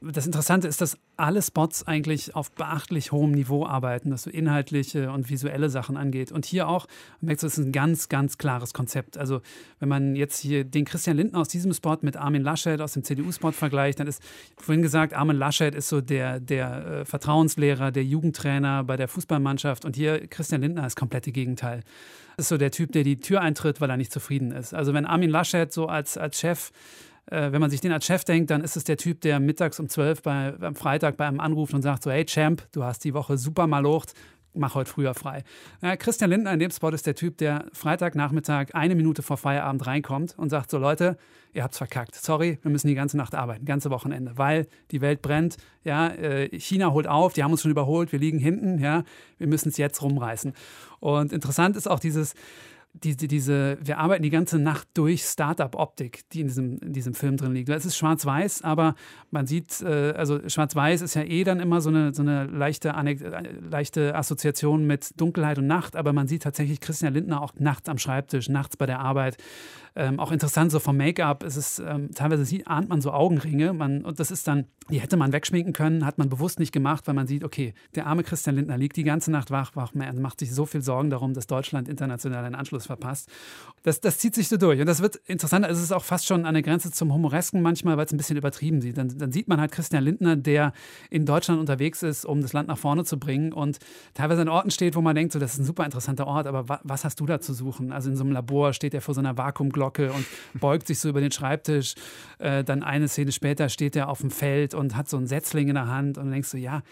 das 0.00 0.26
Interessante 0.26 0.68
ist, 0.68 0.80
dass 0.80 0.98
alle 1.16 1.40
Spots 1.40 1.86
eigentlich 1.86 2.34
auf 2.34 2.50
beachtlich 2.52 3.12
hohem 3.12 3.32
Niveau 3.32 3.66
arbeiten, 3.66 4.12
was 4.12 4.24
so 4.24 4.30
inhaltliche 4.30 5.10
und 5.10 5.30
visuelle 5.30 5.70
Sachen 5.70 5.96
angeht. 5.96 6.32
Und 6.32 6.44
hier 6.44 6.68
auch, 6.68 6.86
man 7.20 7.28
merkt, 7.28 7.42
es 7.42 7.58
ist 7.58 7.64
ein 7.64 7.72
ganz, 7.72 8.08
ganz 8.08 8.38
klares 8.38 8.74
Konzept. 8.74 9.16
Also, 9.16 9.40
wenn 9.80 9.88
man 9.88 10.14
jetzt 10.14 10.40
hier 10.40 10.64
den 10.64 10.84
Christian 10.84 11.16
Lindner 11.16 11.40
aus 11.40 11.48
diesem 11.48 11.72
Spot 11.72 11.96
mit 12.02 12.16
Armin 12.16 12.42
Laschet 12.42 12.80
aus 12.80 12.92
dem 12.92 13.04
CDU-Spot 13.04 13.52
vergleicht, 13.52 14.00
dann 14.00 14.06
ist 14.06 14.22
vorhin 14.58 14.82
gesagt, 14.82 15.14
Armin 15.14 15.36
Laschet 15.36 15.74
ist 15.74 15.88
so 15.88 16.00
der, 16.00 16.40
der 16.40 16.86
äh, 16.86 17.04
Vertrauenslehrer, 17.04 17.90
der 17.90 18.04
Jugendtrainer 18.04 18.84
bei 18.84 18.96
der 18.96 19.08
Fußballmannschaft. 19.08 19.84
Und 19.84 19.96
hier 19.96 20.26
Christian 20.28 20.60
Lindner 20.60 20.86
ist 20.86 20.96
komplette 20.96 21.32
Gegenteil. 21.32 21.82
Das 22.36 22.44
ist 22.44 22.48
so 22.50 22.58
der 22.58 22.70
Typ, 22.70 22.92
der 22.92 23.02
die 23.02 23.18
Tür 23.18 23.40
eintritt, 23.40 23.80
weil 23.80 23.88
er 23.88 23.96
nicht 23.96 24.12
zufrieden 24.12 24.52
ist. 24.52 24.74
Also, 24.74 24.92
wenn 24.92 25.06
Armin 25.06 25.30
Laschet 25.30 25.72
so 25.72 25.86
als, 25.86 26.18
als 26.18 26.38
Chef 26.38 26.70
äh, 27.26 27.52
wenn 27.52 27.60
man 27.60 27.70
sich 27.70 27.80
den 27.80 27.92
als 27.92 28.06
Chef 28.06 28.24
denkt, 28.24 28.50
dann 28.50 28.62
ist 28.62 28.76
es 28.76 28.84
der 28.84 28.96
Typ, 28.96 29.20
der 29.20 29.40
mittags 29.40 29.80
um 29.80 29.88
12 29.88 30.22
bei, 30.22 30.54
am 30.60 30.74
Freitag 30.74 31.16
bei 31.16 31.26
einem 31.26 31.40
anruft 31.40 31.74
und 31.74 31.82
sagt 31.82 32.02
so, 32.02 32.10
hey 32.10 32.24
Champ, 32.24 32.62
du 32.72 32.84
hast 32.84 33.04
die 33.04 33.14
Woche 33.14 33.36
super 33.38 33.66
malocht, 33.66 34.14
mach 34.54 34.74
heute 34.74 34.90
früher 34.90 35.14
frei. 35.14 35.44
Ja, 35.82 35.96
Christian 35.96 36.30
Lindner 36.30 36.52
in 36.52 36.58
dem 36.58 36.70
Spot 36.70 36.88
ist 36.90 37.06
der 37.06 37.14
Typ, 37.14 37.38
der 37.38 37.66
Freitagnachmittag 37.72 38.74
eine 38.74 38.94
Minute 38.94 39.22
vor 39.22 39.36
Feierabend 39.36 39.86
reinkommt 39.86 40.34
und 40.38 40.50
sagt 40.50 40.70
so, 40.70 40.78
Leute, 40.78 41.16
ihr 41.52 41.62
habt's 41.62 41.78
verkackt. 41.78 42.14
Sorry, 42.14 42.58
wir 42.62 42.70
müssen 42.70 42.88
die 42.88 42.94
ganze 42.94 43.16
Nacht 43.16 43.34
arbeiten, 43.34 43.64
ganze 43.64 43.90
Wochenende, 43.90 44.32
weil 44.36 44.66
die 44.90 45.00
Welt 45.00 45.22
brennt. 45.22 45.56
Ja, 45.84 46.08
äh, 46.08 46.48
China 46.58 46.92
holt 46.92 47.06
auf, 47.06 47.32
die 47.32 47.42
haben 47.42 47.52
uns 47.52 47.62
schon 47.62 47.70
überholt, 47.70 48.12
wir 48.12 48.18
liegen 48.18 48.38
hinten. 48.38 48.78
Ja, 48.78 49.04
wir 49.38 49.46
müssen 49.46 49.68
es 49.68 49.76
jetzt 49.76 50.02
rumreißen. 50.02 50.52
Und 51.00 51.32
interessant 51.32 51.76
ist 51.76 51.88
auch 51.88 52.00
dieses 52.00 52.34
diese, 53.02 53.28
diese, 53.28 53.78
wir 53.82 53.98
arbeiten 53.98 54.22
die 54.22 54.30
ganze 54.30 54.58
Nacht 54.58 54.88
durch 54.94 55.22
Startup-Optik, 55.22 56.28
die 56.30 56.40
in 56.40 56.46
diesem, 56.48 56.78
in 56.78 56.92
diesem 56.92 57.14
Film 57.14 57.36
drin 57.36 57.52
liegt. 57.52 57.68
Es 57.68 57.84
ist 57.84 57.96
schwarz-weiß, 57.96 58.62
aber 58.62 58.94
man 59.30 59.46
sieht, 59.46 59.80
äh, 59.82 60.12
also 60.16 60.40
schwarz-weiß 60.48 61.02
ist 61.02 61.14
ja 61.14 61.22
eh 61.22 61.44
dann 61.44 61.60
immer 61.60 61.80
so 61.80 61.90
eine, 61.90 62.14
so 62.14 62.22
eine 62.22 62.44
leichte, 62.44 62.94
leichte 63.70 64.14
Assoziation 64.14 64.86
mit 64.86 65.20
Dunkelheit 65.20 65.58
und 65.58 65.66
Nacht, 65.66 65.96
aber 65.96 66.12
man 66.12 66.26
sieht 66.26 66.42
tatsächlich 66.42 66.80
Christian 66.80 67.14
Lindner 67.14 67.42
auch 67.42 67.52
nachts 67.58 67.88
am 67.88 67.98
Schreibtisch, 67.98 68.48
nachts 68.48 68.76
bei 68.76 68.86
der 68.86 69.00
Arbeit. 69.00 69.36
Ähm, 69.98 70.20
auch 70.20 70.30
interessant, 70.30 70.70
so 70.70 70.78
vom 70.78 70.98
Make-up, 70.98 71.42
ist 71.42 71.78
ähm, 71.78 72.10
teilweise 72.14 72.44
sieht, 72.44 72.68
ahnt 72.68 72.90
man 72.90 73.00
so 73.00 73.12
Augenringe. 73.12 73.72
Man, 73.72 74.04
und 74.04 74.20
das 74.20 74.30
ist 74.30 74.46
dann, 74.46 74.66
die 74.90 75.00
hätte 75.00 75.16
man 75.16 75.32
wegschminken 75.32 75.72
können, 75.72 76.04
hat 76.04 76.18
man 76.18 76.28
bewusst 76.28 76.58
nicht 76.58 76.70
gemacht, 76.70 77.06
weil 77.06 77.14
man 77.14 77.26
sieht, 77.26 77.42
okay, 77.42 77.72
der 77.94 78.06
arme 78.06 78.22
Christian 78.22 78.56
Lindner 78.56 78.76
liegt 78.76 78.96
die 78.96 79.04
ganze 79.04 79.30
Nacht 79.30 79.50
wach, 79.50 79.74
wach 79.74 79.94
man 79.94 80.20
macht 80.20 80.40
sich 80.40 80.54
so 80.54 80.66
viel 80.66 80.82
Sorgen 80.82 81.08
darum, 81.08 81.32
dass 81.32 81.46
Deutschland 81.46 81.88
international 81.88 82.44
einen 82.44 82.54
Anschluss 82.54 82.84
verpasst. 82.84 83.30
Das, 83.84 84.02
das 84.02 84.18
zieht 84.18 84.34
sich 84.34 84.48
so 84.48 84.58
durch. 84.58 84.80
Und 84.80 84.86
das 84.86 85.00
wird 85.00 85.16
interessant, 85.24 85.64
es 85.66 85.80
ist 85.80 85.92
auch 85.92 86.04
fast 86.04 86.26
schon 86.26 86.44
an 86.44 86.52
der 86.52 86.62
Grenze 86.62 86.90
zum 86.90 87.14
Humoresken 87.14 87.62
manchmal, 87.62 87.96
weil 87.96 88.04
es 88.04 88.12
ein 88.12 88.18
bisschen 88.18 88.36
übertrieben 88.36 88.82
sieht. 88.82 88.98
Dann, 88.98 89.16
dann 89.16 89.32
sieht 89.32 89.48
man 89.48 89.60
halt 89.60 89.72
Christian 89.72 90.04
Lindner, 90.04 90.36
der 90.36 90.74
in 91.08 91.24
Deutschland 91.24 91.58
unterwegs 91.58 92.02
ist, 92.02 92.26
um 92.26 92.42
das 92.42 92.52
Land 92.52 92.68
nach 92.68 92.78
vorne 92.78 93.04
zu 93.04 93.18
bringen 93.18 93.54
und 93.54 93.78
teilweise 94.12 94.42
an 94.42 94.50
Orten 94.50 94.70
steht, 94.70 94.94
wo 94.94 95.00
man 95.00 95.14
denkt, 95.14 95.32
so, 95.32 95.38
das 95.38 95.54
ist 95.54 95.60
ein 95.60 95.64
super 95.64 95.86
interessanter 95.86 96.26
Ort, 96.26 96.46
aber 96.46 96.68
wa 96.68 96.80
was 96.84 97.04
hast 97.04 97.18
du 97.20 97.26
da 97.26 97.40
zu 97.40 97.54
suchen? 97.54 97.92
Also 97.92 98.10
in 98.10 98.16
so 98.16 98.24
einem 98.24 98.32
Labor 98.32 98.74
steht 98.74 98.92
er 98.92 99.00
vor 99.00 99.14
so 99.14 99.20
einer 99.20 99.38
Vakuumglocke 99.38 99.85
Glocke 99.86 100.12
und 100.12 100.26
beugt 100.54 100.86
sich 100.86 100.98
so 100.98 101.08
über 101.08 101.20
den 101.20 101.30
Schreibtisch. 101.30 101.94
Äh, 102.38 102.64
dann 102.64 102.82
eine 102.82 103.08
Szene 103.08 103.32
später 103.32 103.68
steht 103.68 103.96
er 103.96 104.08
auf 104.08 104.20
dem 104.20 104.30
Feld 104.30 104.74
und 104.74 104.96
hat 104.96 105.08
so 105.08 105.16
ein 105.16 105.26
Setzling 105.26 105.68
in 105.68 105.74
der 105.74 105.88
Hand 105.88 106.18
und 106.18 106.30
denkst 106.30 106.50
du, 106.50 106.58
ja, 106.58 106.82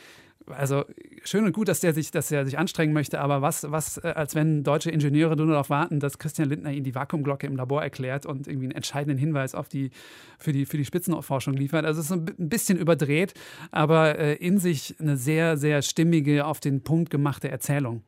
also 0.47 0.85
schön 1.23 1.45
und 1.45 1.53
gut, 1.53 1.69
dass 1.69 1.81
der 1.81 1.95
sich, 1.95 2.11
dass 2.11 2.31
er 2.31 2.45
sich 2.45 2.59
anstrengen 2.59 2.93
möchte, 2.93 3.21
aber 3.21 3.43
was, 3.43 3.71
was, 3.71 3.99
äh, 3.99 4.13
als 4.15 4.35
wenn 4.35 4.63
deutsche 4.63 4.91
Ingenieure 4.91 5.37
nur 5.37 5.47
darauf 5.47 5.71
warten, 5.71 6.01
dass 6.01 6.19
Christian 6.19 6.49
Lindner 6.49 6.71
ihnen 6.71 6.85
die 6.85 6.95
Vakuumglocke 6.95 7.47
im 7.47 7.57
Labor 7.57 7.83
erklärt 7.83 8.27
und 8.27 8.47
irgendwie 8.47 8.67
einen 8.67 8.77
entscheidenden 8.77 9.19
Hinweis 9.19 9.55
auf 9.55 9.69
die, 9.69 9.91
für, 10.39 10.53
die, 10.53 10.67
für 10.67 10.77
die 10.77 10.85
Spitzenforschung 10.85 11.55
liefert. 11.55 11.85
Also 11.85 12.01
es 12.01 12.07
ist 12.07 12.13
ein 12.13 12.25
bisschen 12.49 12.79
überdreht, 12.79 13.35
aber 13.71 14.19
äh, 14.19 14.35
in 14.35 14.59
sich 14.59 14.97
eine 15.01 15.17
sehr, 15.17 15.57
sehr 15.57 15.83
stimmige, 15.83 16.45
auf 16.45 16.61
den 16.61 16.83
Punkt 16.83 17.11
gemachte 17.11 17.49
Erzählung. 17.49 18.03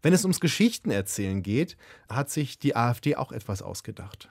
Wenn 0.00 0.14
es 0.14 0.24
ums 0.24 0.40
Geschichtenerzählen 0.40 1.42
geht, 1.42 1.76
hat 2.08 2.30
sich 2.30 2.58
die 2.58 2.74
AfD 2.74 3.16
auch 3.16 3.32
etwas 3.32 3.62
ausgedacht. 3.62 4.28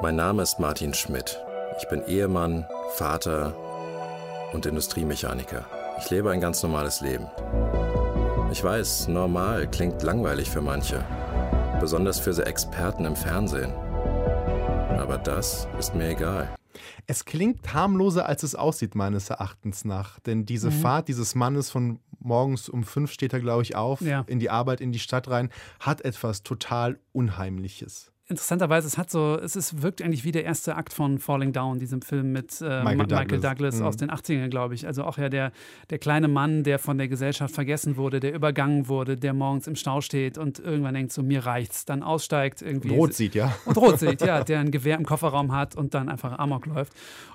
Mein 0.00 0.16
Name 0.16 0.42
ist 0.42 0.60
Martin 0.60 0.94
Schmidt. 0.94 1.40
Ich 1.78 1.88
bin 1.88 2.02
Ehemann, 2.06 2.66
Vater 2.94 3.56
und 4.52 4.64
Industriemechaniker. 4.64 5.83
Ich 5.98 6.10
lebe 6.10 6.30
ein 6.30 6.40
ganz 6.40 6.62
normales 6.62 7.00
Leben. 7.00 7.26
Ich 8.50 8.62
weiß, 8.62 9.08
normal 9.08 9.70
klingt 9.70 10.02
langweilig 10.02 10.50
für 10.50 10.60
manche, 10.60 11.04
besonders 11.80 12.18
für 12.18 12.32
so 12.32 12.42
Experten 12.42 13.04
im 13.04 13.16
Fernsehen. 13.16 13.72
Aber 14.98 15.18
das 15.18 15.68
ist 15.78 15.94
mir 15.94 16.10
egal. 16.10 16.54
Es 17.06 17.24
klingt 17.24 17.72
harmloser, 17.74 18.26
als 18.26 18.42
es 18.42 18.54
aussieht, 18.54 18.94
meines 18.94 19.30
Erachtens 19.30 19.84
nach. 19.84 20.18
Denn 20.20 20.46
diese 20.46 20.70
mhm. 20.70 20.80
Fahrt 20.80 21.08
dieses 21.08 21.34
Mannes 21.34 21.70
von 21.70 22.00
morgens 22.18 22.68
um 22.68 22.84
fünf 22.84 23.12
steht 23.12 23.32
er, 23.32 23.40
glaube 23.40 23.62
ich, 23.62 23.76
auf, 23.76 24.00
ja. 24.00 24.24
in 24.26 24.40
die 24.40 24.50
Arbeit, 24.50 24.80
in 24.80 24.92
die 24.92 24.98
Stadt 24.98 25.28
rein, 25.28 25.50
hat 25.80 26.00
etwas 26.04 26.42
total 26.42 26.98
Unheimliches. 27.12 28.10
Interessanterweise, 28.28 28.86
es 28.86 28.96
hat 28.96 29.10
so, 29.10 29.38
es 29.38 29.54
ist, 29.54 29.82
wirkt 29.82 30.00
eigentlich 30.00 30.24
wie 30.24 30.32
der 30.32 30.44
erste 30.44 30.76
Akt 30.76 30.92
von 30.94 31.18
Falling 31.18 31.52
Down, 31.52 31.78
diesem 31.78 32.00
Film 32.00 32.32
mit 32.32 32.60
äh, 32.60 32.64
Michael 32.82 32.96
Ma- 32.96 33.04
Douglas. 33.04 33.20
Michael 33.20 33.40
Douglas 33.40 33.76
Mhm. 33.80 33.86
aus 33.86 33.96
den 33.96 34.10
80ern, 34.10 34.48
glaube 34.48 34.74
ich. 34.74 34.86
Also 34.86 35.04
auch 35.04 35.18
ja 35.18 35.28
der, 35.28 35.52
der 35.90 35.98
kleine 35.98 36.28
Mann, 36.28 36.62
der 36.64 36.78
von 36.78 36.96
der 36.96 37.08
Gesellschaft 37.08 37.54
vergessen 37.54 37.96
wurde, 37.96 38.20
der 38.20 38.32
übergangen 38.34 38.88
wurde, 38.88 39.16
der 39.16 39.34
morgens 39.34 39.66
im 39.66 39.76
Stau 39.76 40.00
steht 40.00 40.38
und 40.38 40.58
irgendwann 40.58 40.94
denkt, 40.94 41.12
so 41.12 41.22
mir 41.22 41.44
reicht's, 41.44 41.84
dann 41.84 42.02
aussteigt 42.02 42.62
irgendwie. 42.62 42.90
Und 42.90 42.96
rot 42.98 43.14
sieht, 43.14 43.34
ja. 43.34 43.54
Und 43.66 43.76
rot 43.76 43.98
sieht, 43.98 44.22
ja, 44.22 44.42
der 44.42 44.60
ein 44.60 44.70
Gewehr 44.70 44.96
im 44.96 45.04
Kofferraum 45.04 45.52
hat 45.52 45.76
und 45.76 45.92
dann 45.94 46.08
einfach 46.08 46.38
Amok 46.38 46.66
läuft. 46.66 46.92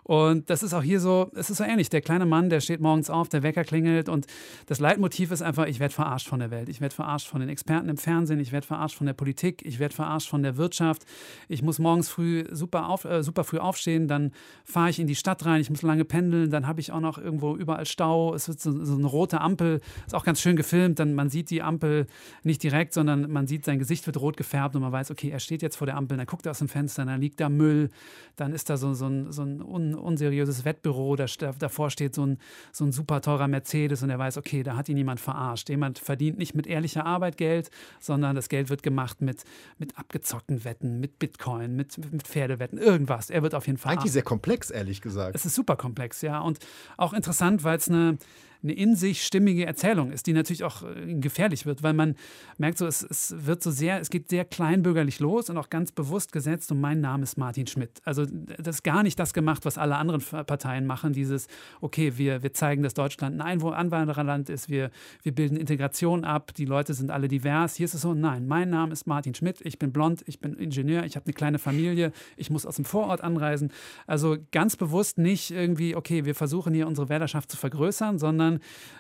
Und 0.10 0.50
das 0.50 0.64
ist 0.64 0.74
auch 0.74 0.82
hier 0.82 1.00
so, 1.00 1.30
es 1.36 1.52
ist 1.52 1.58
so 1.58 1.64
ähnlich. 1.64 1.92
Der 1.92 2.02
kleine 2.02 2.26
Mann, 2.26 2.50
der 2.50 2.62
steht 2.62 2.82
morgens 2.82 3.12
auf, 3.12 3.30
der 3.30 3.44
Wecker 3.44 3.64
klingelt 3.64 4.10
und 4.10 4.26
das 4.66 4.80
Leitmotiv 4.80 5.30
ist 5.30 5.44
einfach, 5.44 5.68
ich 5.68 5.80
werde 5.80 5.94
verarscht 5.94 6.28
von 6.28 6.40
der 6.40 6.50
Welt. 6.50 6.68
Ich 6.68 6.82
werde 6.82 6.96
verarscht 6.96 7.28
von 7.28 7.42
den 7.42 7.50
Experten 7.50 7.90
im 7.90 7.98
Fernsehen, 7.98 8.40
ich 8.40 8.52
werde 8.52 8.66
verarscht 8.66 8.98
von 8.98 9.06
der 9.06 9.14
Politik, 9.14 9.62
ich 9.64 9.78
werde 9.78 9.94
verarscht 9.94 10.28
von 10.28 10.42
der 10.42 10.58
Wirtschaft. 10.58 11.06
Ich 11.48 11.62
muss 11.62 11.78
morgens 11.78 12.10
früh 12.10 12.44
super, 12.50 12.90
auf, 12.90 13.06
äh, 13.06 13.22
super 13.22 13.44
früh 13.44 13.60
aufstehen, 13.60 14.08
dann 14.08 14.32
fahre 14.64 14.90
ich 14.90 14.98
in 14.98 15.06
die 15.06 15.14
Stadt 15.14 15.46
rein, 15.46 15.62
ich 15.62 15.70
muss 15.70 15.84
lange 15.84 16.06
pendeln, 16.06 16.50
dann 16.50 16.66
habe 16.66 16.80
ich 16.80 16.92
auch 16.92 17.02
noch 17.02 17.20
irgendwo 17.20 17.56
überall 17.56 17.86
Stau. 17.86 18.34
Es 18.34 18.48
wird 18.48 18.60
so, 18.60 18.84
so 18.84 18.96
eine 18.96 19.06
rote 19.06 19.42
Ampel, 19.42 19.80
ist 20.08 20.16
auch 20.16 20.26
ganz 20.26 20.42
schön 20.42 20.56
gefilmt, 20.56 20.98
dann 20.98 21.14
man 21.14 21.30
sieht 21.30 21.52
die 21.52 21.62
Ampel 21.62 22.08
nicht 22.42 22.64
direkt, 22.64 22.94
sondern 22.94 23.32
man 23.32 23.46
sieht, 23.46 23.64
sein 23.64 23.78
Gesicht 23.78 24.08
wird 24.08 24.20
rot 24.20 24.38
gefärbt 24.38 24.76
und 24.76 24.82
man 24.82 24.92
weiß, 24.92 25.12
okay, 25.12 25.30
er 25.30 25.40
steht 25.40 25.62
jetzt 25.62 25.76
vor 25.76 25.86
der 25.86 25.98
Ampel, 25.98 26.18
dann 26.18 26.26
guckt 26.26 26.48
er 26.48 26.50
aus 26.50 26.58
dem 26.58 26.68
Fenster, 26.68 27.06
dann 27.06 27.22
liegt 27.22 27.40
da 27.40 27.48
Müll, 27.48 27.92
dann 28.38 28.54
ist 28.54 28.72
da 28.72 28.78
so, 28.78 28.96
so 28.96 29.06
ein, 29.06 29.32
so 29.32 29.44
ein 29.44 29.62
un, 29.62 29.99
unseriöses 30.00 30.66
Wettbüro, 30.66 31.16
da, 31.16 31.26
da, 31.38 31.52
davor 31.58 31.90
steht 31.90 32.16
so 32.16 32.26
ein, 32.26 32.38
so 32.72 32.86
ein 32.86 32.92
super 32.92 33.22
teurer 33.22 33.48
Mercedes 33.48 34.04
und 34.04 34.10
er 34.10 34.20
weiß, 34.20 34.38
okay, 34.38 34.64
da 34.64 34.76
hat 34.76 34.90
ihn 34.90 34.98
jemand 34.98 35.20
verarscht. 35.20 35.70
Jemand 35.70 36.00
verdient 36.00 36.38
nicht 36.38 36.56
mit 36.56 36.68
ehrlicher 36.68 37.06
Arbeit 37.06 37.38
Geld, 37.38 37.70
sondern 38.00 38.36
das 38.36 38.50
Geld 38.50 38.70
wird 38.70 38.84
gemacht 38.84 39.22
mit, 39.22 39.44
mit 39.78 39.98
abgezockten 39.98 40.64
Wetten, 40.64 41.00
mit 41.00 41.20
Bitcoin, 41.20 41.76
mit, 41.76 41.98
mit 42.12 42.24
Pferdewetten, 42.24 42.78
irgendwas. 42.78 43.30
Er 43.30 43.44
wird 43.44 43.56
auf 43.56 43.68
jeden 43.68 43.78
Fall 43.78 43.94
Eigentlich 43.94 44.12
sehr 44.12 44.24
komplex, 44.24 44.70
ehrlich 44.70 45.02
gesagt. 45.02 45.36
es 45.36 45.46
ist 45.46 45.56
super 45.56 45.76
komplex, 45.76 46.22
ja. 46.22 46.40
Und 46.40 46.60
auch 46.98 47.14
interessant, 47.14 47.64
weil 47.64 47.78
es 47.78 47.90
eine, 47.90 48.18
eine 48.64 48.74
in 48.74 48.96
sich 48.96 49.24
stimmige 49.24 49.66
Erzählung 49.66 50.12
ist, 50.12 50.28
die 50.28 50.34
natürlich 50.34 50.64
auch 50.64 50.84
äh, 50.84 51.16
gefährlich 51.16 51.66
wird, 51.66 51.84
weil 51.84 51.94
man 51.94 52.16
merkt 52.58 52.78
so, 52.78 52.86
es, 52.86 53.02
es 53.02 53.34
wird 53.46 53.64
so 53.64 53.72
sehr, 53.72 54.00
es 54.00 54.10
geht 54.10 54.30
sehr 54.30 54.46
kleinbürgerlich 54.46 55.20
los 55.20 55.50
und 55.50 55.58
auch 55.58 55.70
ganz 55.70 55.92
bewusst 55.92 56.32
gesetzt 56.32 56.72
und 56.72 56.82
mein 56.82 57.02
Name 57.02 57.24
ist 57.24 57.38
Martin 57.38 57.68
Schmidt. 57.68 58.02
Also 58.04 58.26
das 58.26 58.78
ist 58.78 58.84
gar 58.84 59.04
nicht 59.04 59.20
das 59.20 59.34
gemacht, 59.34 59.66
was 59.66 59.78
alle 59.78 59.96
anderen 59.96 60.22
Parteien 60.22 60.86
machen, 60.86 61.14
dieses, 61.14 61.48
okay, 61.82 62.18
wir, 62.18 62.44
wir 62.44 62.54
zeigen, 62.54 62.84
dass 62.84 62.94
Deutschland 62.94 63.36
ein 63.36 63.42
Einwohner 63.42 63.78
Anwandererland 63.78 64.50
ist, 64.50 64.70
wir, 64.70 64.92
wir 65.24 65.34
bilden 65.34 65.56
Integration 65.56 66.24
ab, 66.24 66.54
die 66.54 66.66
Leute 66.66 66.94
sind 66.94 67.12
alle 67.12 67.28
divers. 67.28 67.76
Hier 67.76 67.86
ist 67.86 67.94
es 67.94 68.02
so, 68.02 68.14
nein, 68.14 68.48
mein 68.48 68.70
Name 68.70 68.92
ist 68.92 69.08
Martin 69.08 69.34
Schmidt, 69.34 69.62
ich 69.62 69.80
bin 69.80 69.92
blond, 69.92 70.24
ich 70.26 70.40
bin 70.40 70.56
Ingenieur, 70.56 71.06
ich 71.06 71.16
habe 71.16 71.26
eine 71.26 71.34
kleine 71.34 71.60
Familie, 71.60 72.12
ich 72.36 72.50
muss 72.50 72.66
aus 72.66 72.76
dem 72.76 72.86
Vorort 72.86 73.22
anreisen. 73.22 73.72
Also 74.08 74.38
ganz 74.52 74.76
bewusst 74.76 75.18
nicht 75.18 75.52
irgendwie, 75.52 75.96
okay, 75.96 76.26
wir 76.26 76.36
versuchen 76.36 76.74
hier 76.74 76.88
unsere 76.88 77.10
Wählerschaft 77.10 77.52
zu 77.52 77.58
vergrößern, 77.58 78.20
sondern 78.20 78.49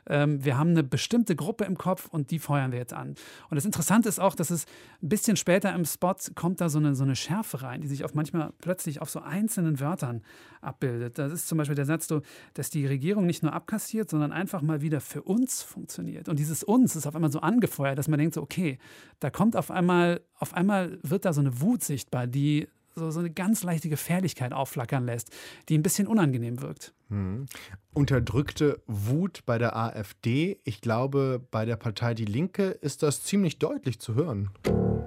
ähm, 0.07 0.43
wir 0.43 0.57
haben 0.57 0.69
eine 0.71 0.83
bestimmte 0.83 1.35
Gruppe 1.35 1.65
im 1.65 1.77
Kopf 1.77 2.07
und 2.07 2.29
die 2.29 2.39
feuern 2.39 2.71
wir 2.71 2.79
jetzt 2.79 2.93
an. 2.93 3.15
Und 3.49 3.55
das 3.55 3.65
Interessante 3.65 4.07
ist 4.07 4.19
auch, 4.19 4.35
dass 4.35 4.51
es 4.51 4.65
ein 5.01 5.09
bisschen 5.09 5.35
später 5.35 5.73
im 5.73 5.85
Spot 5.85 6.15
kommt 6.35 6.61
da 6.61 6.69
so 6.69 6.79
eine, 6.79 6.93
so 6.95 7.03
eine 7.03 7.15
Schärfe 7.15 7.61
rein, 7.63 7.81
die 7.81 7.87
sich 7.87 8.03
auf 8.03 8.13
manchmal 8.13 8.53
plötzlich 8.61 9.01
auf 9.01 9.09
so 9.09 9.21
einzelnen 9.21 9.79
Wörtern 9.79 10.21
abbildet. 10.61 11.17
Das 11.17 11.31
ist 11.31 11.47
zum 11.47 11.57
Beispiel 11.57 11.75
der 11.75 11.85
Satz, 11.85 12.07
so, 12.07 12.21
dass 12.53 12.69
die 12.69 12.85
Regierung 12.85 13.25
nicht 13.25 13.43
nur 13.43 13.53
abkassiert, 13.53 14.09
sondern 14.09 14.31
einfach 14.31 14.61
mal 14.61 14.81
wieder 14.81 15.01
für 15.01 15.23
uns 15.23 15.61
funktioniert. 15.61 16.29
Und 16.29 16.39
dieses 16.39 16.63
uns 16.63 16.95
ist 16.95 17.07
auf 17.07 17.15
einmal 17.15 17.31
so 17.31 17.39
angefeuert, 17.39 17.97
dass 17.97 18.07
man 18.07 18.19
denkt 18.19 18.35
so, 18.35 18.41
okay, 18.41 18.77
da 19.19 19.29
kommt 19.29 19.55
auf 19.55 19.71
einmal, 19.71 20.21
auf 20.37 20.53
einmal 20.53 20.99
wird 21.03 21.25
da 21.25 21.33
so 21.33 21.41
eine 21.41 21.61
Wut 21.61 21.83
sichtbar, 21.83 22.27
die 22.27 22.67
so, 22.99 23.09
so 23.11 23.19
eine 23.19 23.31
ganz 23.31 23.63
leichte 23.63 23.89
Gefährlichkeit 23.89 24.53
aufflackern 24.53 25.05
lässt, 25.05 25.31
die 25.67 25.77
ein 25.77 25.83
bisschen 25.83 26.07
unangenehm 26.07 26.61
wirkt. 26.61 26.93
Hm. 27.09 27.47
Unterdrückte 27.93 28.81
Wut 28.85 29.41
bei 29.45 29.57
der 29.57 29.75
AfD. 29.75 30.59
Ich 30.63 30.81
glaube, 30.81 31.41
bei 31.49 31.65
der 31.65 31.75
Partei 31.75 32.13
Die 32.13 32.25
Linke 32.25 32.67
ist 32.69 33.01
das 33.01 33.23
ziemlich 33.23 33.57
deutlich 33.57 33.99
zu 33.99 34.13
hören. 34.13 34.51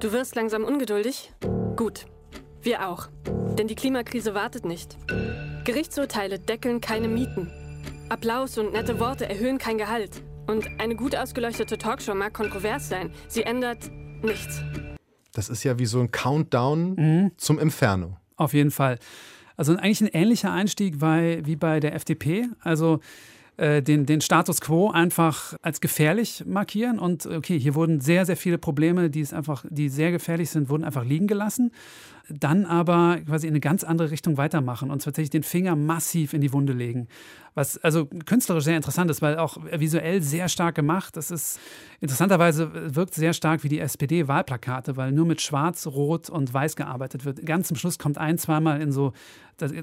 Du 0.01 0.13
wirst 0.13 0.35
langsam 0.35 0.65
ungeduldig? 0.65 1.33
Gut. 1.77 2.07
Wir 2.61 2.89
auch. 2.89 3.09
Denn 3.59 3.69
die 3.69 3.75
Klimakrise 3.75 4.35
wartet 4.35 4.65
nicht. 4.65 4.97
Gerichtsurteile 5.65 6.39
deckeln 6.39 6.81
keine 6.81 7.09
Mieten. 7.09 7.51
Applaus 8.09 8.59
und 8.59 8.73
nette 8.73 8.99
Worte 9.01 9.29
erhöhen 9.29 9.59
kein 9.59 9.79
Gehalt. 9.79 10.23
Und 10.47 10.69
eine 10.79 10.97
gut 10.97 11.17
ausgeleuchtete 11.17 11.79
Talkshow 11.79 12.15
mag 12.15 12.35
kontrovers 12.35 12.89
sein. 12.89 13.13
Sie 13.29 13.43
ändert 13.43 13.91
nichts. 14.23 14.63
Das 15.33 15.49
ist 15.49 15.65
ja 15.65 15.79
wie 15.79 15.87
so 15.87 16.01
ein 16.01 16.11
Countdown 16.11 17.33
zum 17.37 17.59
Inferno. 17.59 18.17
Auf 18.37 18.55
jeden 18.55 18.71
Fall. 18.71 18.99
Also 19.57 19.77
eigentlich 19.77 20.01
ein 20.01 20.09
ähnlicher 20.09 20.53
Einstieg 20.53 20.99
bei, 20.99 21.41
wie 21.45 21.57
bei 21.57 21.81
der 21.81 21.95
FDP. 21.95 22.49
Also 22.61 23.01
äh, 23.59 23.83
den, 23.83 24.07
den 24.07 24.21
Status 24.21 24.61
quo 24.61 24.91
einfach 24.91 25.55
als 25.63 25.81
gefährlich 25.81 26.45
markieren 26.47 26.99
und 26.99 27.27
okay, 27.27 27.59
hier 27.59 27.75
wurden 27.75 28.01
sehr, 28.01 28.25
sehr 28.25 28.37
viele 28.37 28.57
Probleme, 28.59 29.11
die 29.11 29.21
es 29.21 29.33
einfach, 29.33 29.65
die 29.69 29.89
sehr 29.89 30.11
gefährlich 30.11 30.51
sind, 30.51 30.71
wurden 30.71 30.85
einfach 30.85 31.05
liegen 31.05 31.27
gelassen. 31.27 31.71
Dann 32.29 32.65
aber 32.65 33.19
quasi 33.27 33.47
in 33.47 33.53
eine 33.53 33.61
ganz 33.61 33.85
andere 33.85 34.11
Richtung 34.11 34.37
weitermachen 34.37 34.91
und 34.91 35.03
tatsächlich 35.03 35.31
den 35.31 35.43
Finger 35.43 35.77
massiv 35.77 36.33
in 36.33 36.41
die 36.41 36.53
Wunde 36.53 36.73
legen. 36.73 37.09
Was 37.55 37.77
also 37.79 38.07
künstlerisch 38.07 38.65
sehr 38.65 38.77
interessant 38.77 39.11
ist, 39.11 39.21
weil 39.21 39.37
auch 39.37 39.59
visuell 39.77 40.23
sehr 40.23 40.49
stark 40.49 40.75
gemacht. 40.75 41.17
Das 41.19 41.31
ist 41.31 41.61
interessanterweise 42.01 42.95
wirkt 42.95 43.15
sehr 43.15 43.35
stark 43.35 43.63
wie 43.63 43.69
die 43.69 43.79
SPD-Wahlplakate, 43.79 44.97
weil 44.97 45.13
nur 45.13 45.27
mit 45.27 45.43
Schwarz, 45.43 45.87
Rot 45.87 46.31
und 46.31 46.55
Weiß 46.55 46.77
gearbeitet 46.77 47.27
wird. 47.27 47.45
Ganz 47.45 47.69
zum 47.69 47.77
Schluss 47.77 47.99
kommt 47.99 48.17
ein, 48.17 48.39
zweimal 48.39 48.81
in 48.81 48.91
so, 48.91 49.13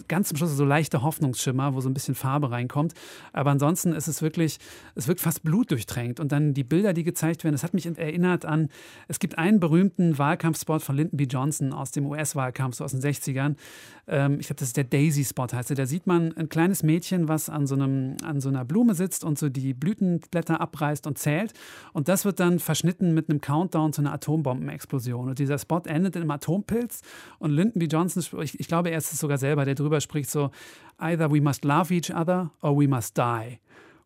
ganz 0.08 0.30
zum 0.30 0.38
Schluss 0.38 0.56
so 0.58 0.66
leichte 0.66 1.04
Hoffnungsschimmer, 1.04 1.76
wo 1.76 1.82
so 1.82 1.90
ein 1.90 1.94
bisschen 1.94 2.16
Farbe 2.16 2.50
reinkommt. 2.50 2.96
Aber 3.34 3.52
ansonsten 3.52 3.94
ist 3.94 4.08
es 4.08 4.24
wirklich, 4.24 4.58
es 4.96 5.08
wirkt 5.08 5.22
fast 5.22 5.44
blutdurchtränkt. 5.44 6.20
Und 6.20 6.32
dann 6.32 6.56
die 6.56 6.64
Bilder, 6.64 6.94
die 6.94 7.04
gezeigt 7.04 7.44
werden, 7.44 7.54
das 7.54 7.64
hat 7.64 7.76
mich 7.76 7.86
erinnert 7.86 8.46
an, 8.46 8.70
es 9.08 9.20
gibt 9.20 9.38
einen 9.38 9.60
berühmten 9.60 10.18
Wahlkampfspot 10.18 10.82
von 10.82 10.96
Lyndon 10.96 11.18
B. 11.18 11.26
Johnson 11.26 11.72
aus 11.72 11.92
dem 11.92 12.06
US-Wahlkampf, 12.30 12.76
so 12.76 12.84
aus 12.84 12.92
den 12.92 13.02
60ern. 13.02 13.56
Ähm, 14.08 14.40
ich 14.40 14.48
glaube, 14.48 14.60
das 14.60 14.70
ist 14.70 14.78
der 14.78 14.84
Daisy-Spot 14.84 15.48
heißt 15.52 15.70
der. 15.70 15.78
Da 15.78 15.86
sieht 15.86 16.08
man 16.08 16.36
ein 16.38 16.50
kleines 16.50 16.84
Mädchen, 16.84 17.28
was 17.28 17.50
an 17.50 17.68
so, 17.68 17.76
einem, 17.76 18.18
an 18.24 18.42
so 18.42 18.50
einer 18.50 18.66
Blume 18.66 18.96
sitzt 18.96 19.24
und 19.24 19.38
so 19.38 19.50
die 19.50 19.74
Blütenblätter 19.74 20.62
abreißt 20.62 21.08
und 21.08 21.18
zählt. 21.18 21.54
Und 21.94 22.08
das 22.08 22.26
wird 22.26 22.40
dann 22.40 22.60
verschnitten 22.60 23.14
mit 23.14 23.30
einem 23.30 23.42
Countdown 23.42 23.94
zu 23.94 24.02
einer 24.02 24.14
Atombombenexplosion. 24.14 25.30
Und 25.30 25.40
dieser 25.40 25.58
Spot 25.58 25.82
endet 25.86 26.16
in 26.16 26.24
einem 26.24 26.32
Atompilz. 26.32 27.02
Und 27.40 27.52
Lyndon 27.52 27.80
B. 27.80 27.86
Johnson, 27.86 28.24
ich, 28.42 28.60
ich 28.60 28.68
glaube, 28.68 28.90
er 28.90 28.98
ist 28.98 29.14
es 29.14 29.20
sogar 29.20 29.38
selber, 29.38 29.66
der 29.66 29.76
drüber 29.76 30.02
spricht, 30.02 30.30
so, 30.30 30.52
either 30.98 31.32
we 31.32 31.42
must 31.42 31.64
love 31.64 31.94
each 31.94 32.14
other 32.14 32.52
or 32.62 32.78
we 32.78 32.88
must 32.88 33.18
die. 33.18 33.60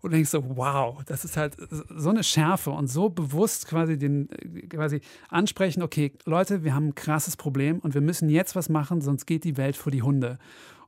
Und 0.04 0.12
denkst 0.12 0.32
so, 0.32 0.43
wow, 0.58 1.01
das 1.06 1.24
ist 1.24 1.38
halt 1.38 1.56
so 1.70 2.10
eine 2.10 2.26
Schärfe 2.26 2.72
und 2.72 2.88
so 2.88 3.08
bewusst 3.08 3.70
quasi 3.70 3.97
den, 3.97 4.28
quasi 4.68 4.99
ansprechen, 5.30 5.82
okay, 5.82 6.12
Leute, 6.26 6.66
wir 6.66 6.76
haben 6.76 6.89
ein 6.89 6.95
krasses 6.95 7.38
Problem 7.38 7.80
und 7.80 7.93
wir 7.93 8.01
müssen 8.01 8.28
jetzt 8.28 8.54
was 8.54 8.68
machen, 8.68 8.99
sonst 8.99 9.26
geht 9.26 9.45
die 9.45 9.56
Welt 9.56 9.78
vor 9.78 9.93
die 9.93 10.01
Hunde. 10.01 10.39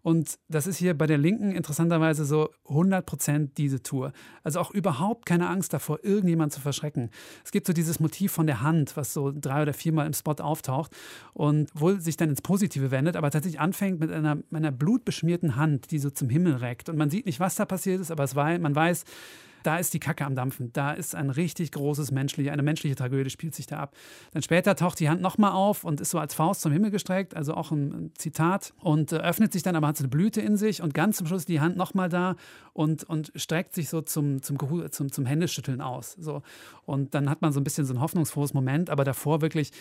Und 0.06 0.38
das 0.50 0.68
ist 0.68 0.78
hier 0.78 0.96
bei 0.96 1.08
der 1.08 1.18
Linken 1.18 1.52
interessanterweise 1.52 2.26
so 2.26 2.52
100% 2.68 3.56
diese 3.58 3.82
Tour. 3.82 4.14
Also 4.44 4.60
auch 4.60 4.70
überhaupt 4.70 5.26
keine 5.26 5.50
Angst 5.50 5.74
davor, 5.74 5.98
irgendjemand 6.04 6.54
zu 6.54 6.62
verschrecken. 6.62 7.10
Es 7.44 7.50
gibt 7.50 7.66
so 7.66 7.74
dieses 7.74 8.00
Motiv 8.00 8.32
von 8.32 8.46
der 8.46 8.62
Hand, 8.62 8.98
was 8.98 9.14
so 9.16 9.34
drei 9.36 9.64
oder 9.64 9.74
viermal 9.74 10.06
im 10.06 10.14
Spot 10.14 10.34
auftaucht 10.34 10.96
und 11.34 11.72
wohl 11.74 12.00
sich 12.00 12.18
dann 12.18 12.30
ins 12.30 12.44
Positive 12.44 12.92
wendet, 12.92 13.16
aber 13.16 13.32
tatsächlich 13.32 13.60
anfängt 13.60 14.00
mit 14.00 14.12
einer, 14.12 14.38
einer 14.54 14.72
blutbeschmierten 14.72 15.56
Hand, 15.56 15.90
die 15.90 15.98
so 15.98 16.12
zum 16.12 16.30
Himmel 16.30 16.58
reckt. 16.58 16.88
Und 16.88 16.98
man 16.98 17.10
sieht 17.10 17.26
nicht, 17.26 17.40
was 17.40 17.56
da 17.56 17.66
passiert 17.66 18.00
ist, 18.00 18.12
aber 18.12 18.26
es 18.26 18.36
war, 18.36 18.60
man 18.60 18.76
weiß, 18.76 19.06
da 19.66 19.78
ist 19.78 19.94
die 19.94 20.00
Kacke 20.00 20.26
am 20.26 20.36
Dampfen. 20.36 20.72
Da 20.74 20.92
ist 20.92 21.16
ein 21.16 21.30
richtig 21.30 21.72
großes 21.72 22.12
menschliche, 22.12 22.52
eine 22.52 22.64
menschliche 22.64 22.96
Tragödie 22.96 23.30
spielt 23.30 23.56
sich 23.56 23.66
da 23.66 23.80
ab. 23.80 23.96
Dann 24.32 24.42
später 24.42 24.76
taucht 24.76 25.00
die 25.00 25.10
Hand 25.10 25.22
nochmal 25.22 25.52
auf 25.52 25.84
und 25.84 26.02
ist 26.02 26.12
so 26.12 26.20
als 26.20 26.34
Faust 26.34 26.62
zum 26.62 26.72
Himmel 26.72 26.92
gestreckt, 26.92 27.36
also 27.36 27.54
auch 27.54 27.72
ein, 27.72 28.12
Zitat 28.18 28.74
und 28.80 29.12
äh, 29.12 29.18
öffnet 29.18 29.52
sich 29.54 29.64
dann, 29.64 29.76
aber 29.76 29.88
hat 29.88 29.98
so 29.98 30.04
eine 30.04 30.10
Blüte 30.10 30.42
in 30.42 30.58
sich 30.58 30.82
und 30.82 30.94
ganz 30.94 31.18
zum 31.18 31.28
Schluss 31.28 31.46
die 31.46 31.60
Hand 31.60 31.78
nochmal 31.78 32.10
da 32.10 32.36
und, 32.74 33.04
und 33.04 33.32
streckt 33.36 33.74
sich 33.74 33.90
so 33.90 34.02
zum, 34.02 34.42
zum, 34.42 34.58
zum, 34.92 35.12
zum 35.12 35.26
Händeschütteln 35.26 35.82
aus. 35.82 36.14
So. 36.20 36.42
Und 36.86 37.16
dann 37.16 37.30
hat 37.30 37.42
man 37.42 37.52
so 37.52 37.60
ein 37.60 37.64
bisschen 37.64 37.86
so 37.86 37.94
ein 37.94 38.02
hoffnungsfrohes 38.02 38.54
Moment, 38.54 38.90
aber 38.90 39.04
davor 39.04 39.42
wirklich 39.42 39.72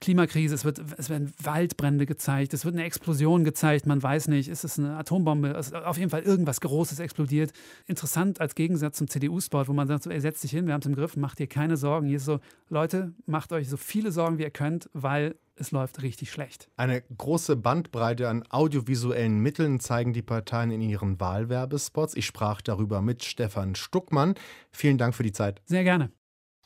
Klimakrise, 0.00 0.54
es, 0.54 0.64
wird, 0.64 0.82
es 0.98 1.10
werden 1.10 1.32
Waldbrände 1.42 2.06
gezeigt, 2.06 2.54
es 2.54 2.64
wird 2.64 2.74
eine 2.74 2.84
Explosion 2.84 3.44
gezeigt, 3.44 3.86
man 3.86 4.02
weiß 4.02 4.28
nicht, 4.28 4.48
ist 4.48 4.64
es 4.64 4.78
eine 4.78 4.96
Atombombe, 4.96 5.50
es, 5.50 5.72
auf 5.72 5.98
jeden 5.98 6.10
Fall 6.10 6.22
irgendwas 6.22 6.60
Großes 6.60 6.98
explodiert. 6.98 7.52
Interessant 7.86 8.40
als 8.40 8.54
Gegensatz 8.54 8.98
zum 8.98 9.08
CDU-Sport, 9.30 9.68
wo 9.68 9.72
man 9.72 9.86
sagt, 9.88 10.04
so, 10.04 10.10
ey, 10.10 10.20
setzt 10.20 10.42
dich 10.42 10.50
hin, 10.50 10.66
wir 10.66 10.74
haben 10.74 10.80
es 10.80 10.86
im 10.86 10.94
Griff, 10.94 11.16
macht 11.16 11.38
dir 11.38 11.46
keine 11.46 11.76
Sorgen. 11.76 12.06
Hier 12.06 12.16
ist 12.16 12.24
so, 12.24 12.40
Leute, 12.68 13.12
macht 13.26 13.52
euch 13.52 13.68
so 13.68 13.76
viele 13.76 14.12
Sorgen, 14.12 14.38
wie 14.38 14.42
ihr 14.42 14.50
könnt, 14.50 14.90
weil 14.92 15.36
es 15.56 15.70
läuft 15.70 16.02
richtig 16.02 16.30
schlecht. 16.30 16.68
Eine 16.76 17.02
große 17.02 17.56
Bandbreite 17.56 18.28
an 18.28 18.44
audiovisuellen 18.48 19.38
Mitteln 19.40 19.78
zeigen 19.78 20.12
die 20.12 20.22
Parteien 20.22 20.70
in 20.70 20.80
ihren 20.80 21.20
Wahlwerbespots. 21.20 22.14
Ich 22.14 22.26
sprach 22.26 22.60
darüber 22.60 23.02
mit 23.02 23.24
Stefan 23.24 23.74
Stuckmann. 23.74 24.34
Vielen 24.72 24.98
Dank 24.98 25.14
für 25.14 25.22
die 25.22 25.32
Zeit. 25.32 25.60
Sehr 25.66 25.84
gerne. 25.84 26.10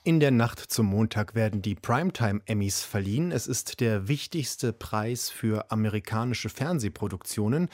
In 0.06 0.20
der 0.20 0.30
Nacht 0.30 0.60
zum 0.60 0.86
Montag 0.86 1.34
werden 1.34 1.62
die 1.62 1.74
Primetime 1.74 2.40
Emmys 2.44 2.84
verliehen. 2.84 3.32
Es 3.32 3.46
ist 3.46 3.80
der 3.80 4.06
wichtigste 4.06 4.74
Preis 4.74 5.30
für 5.30 5.70
amerikanische 5.70 6.50
Fernsehproduktionen. 6.50 7.70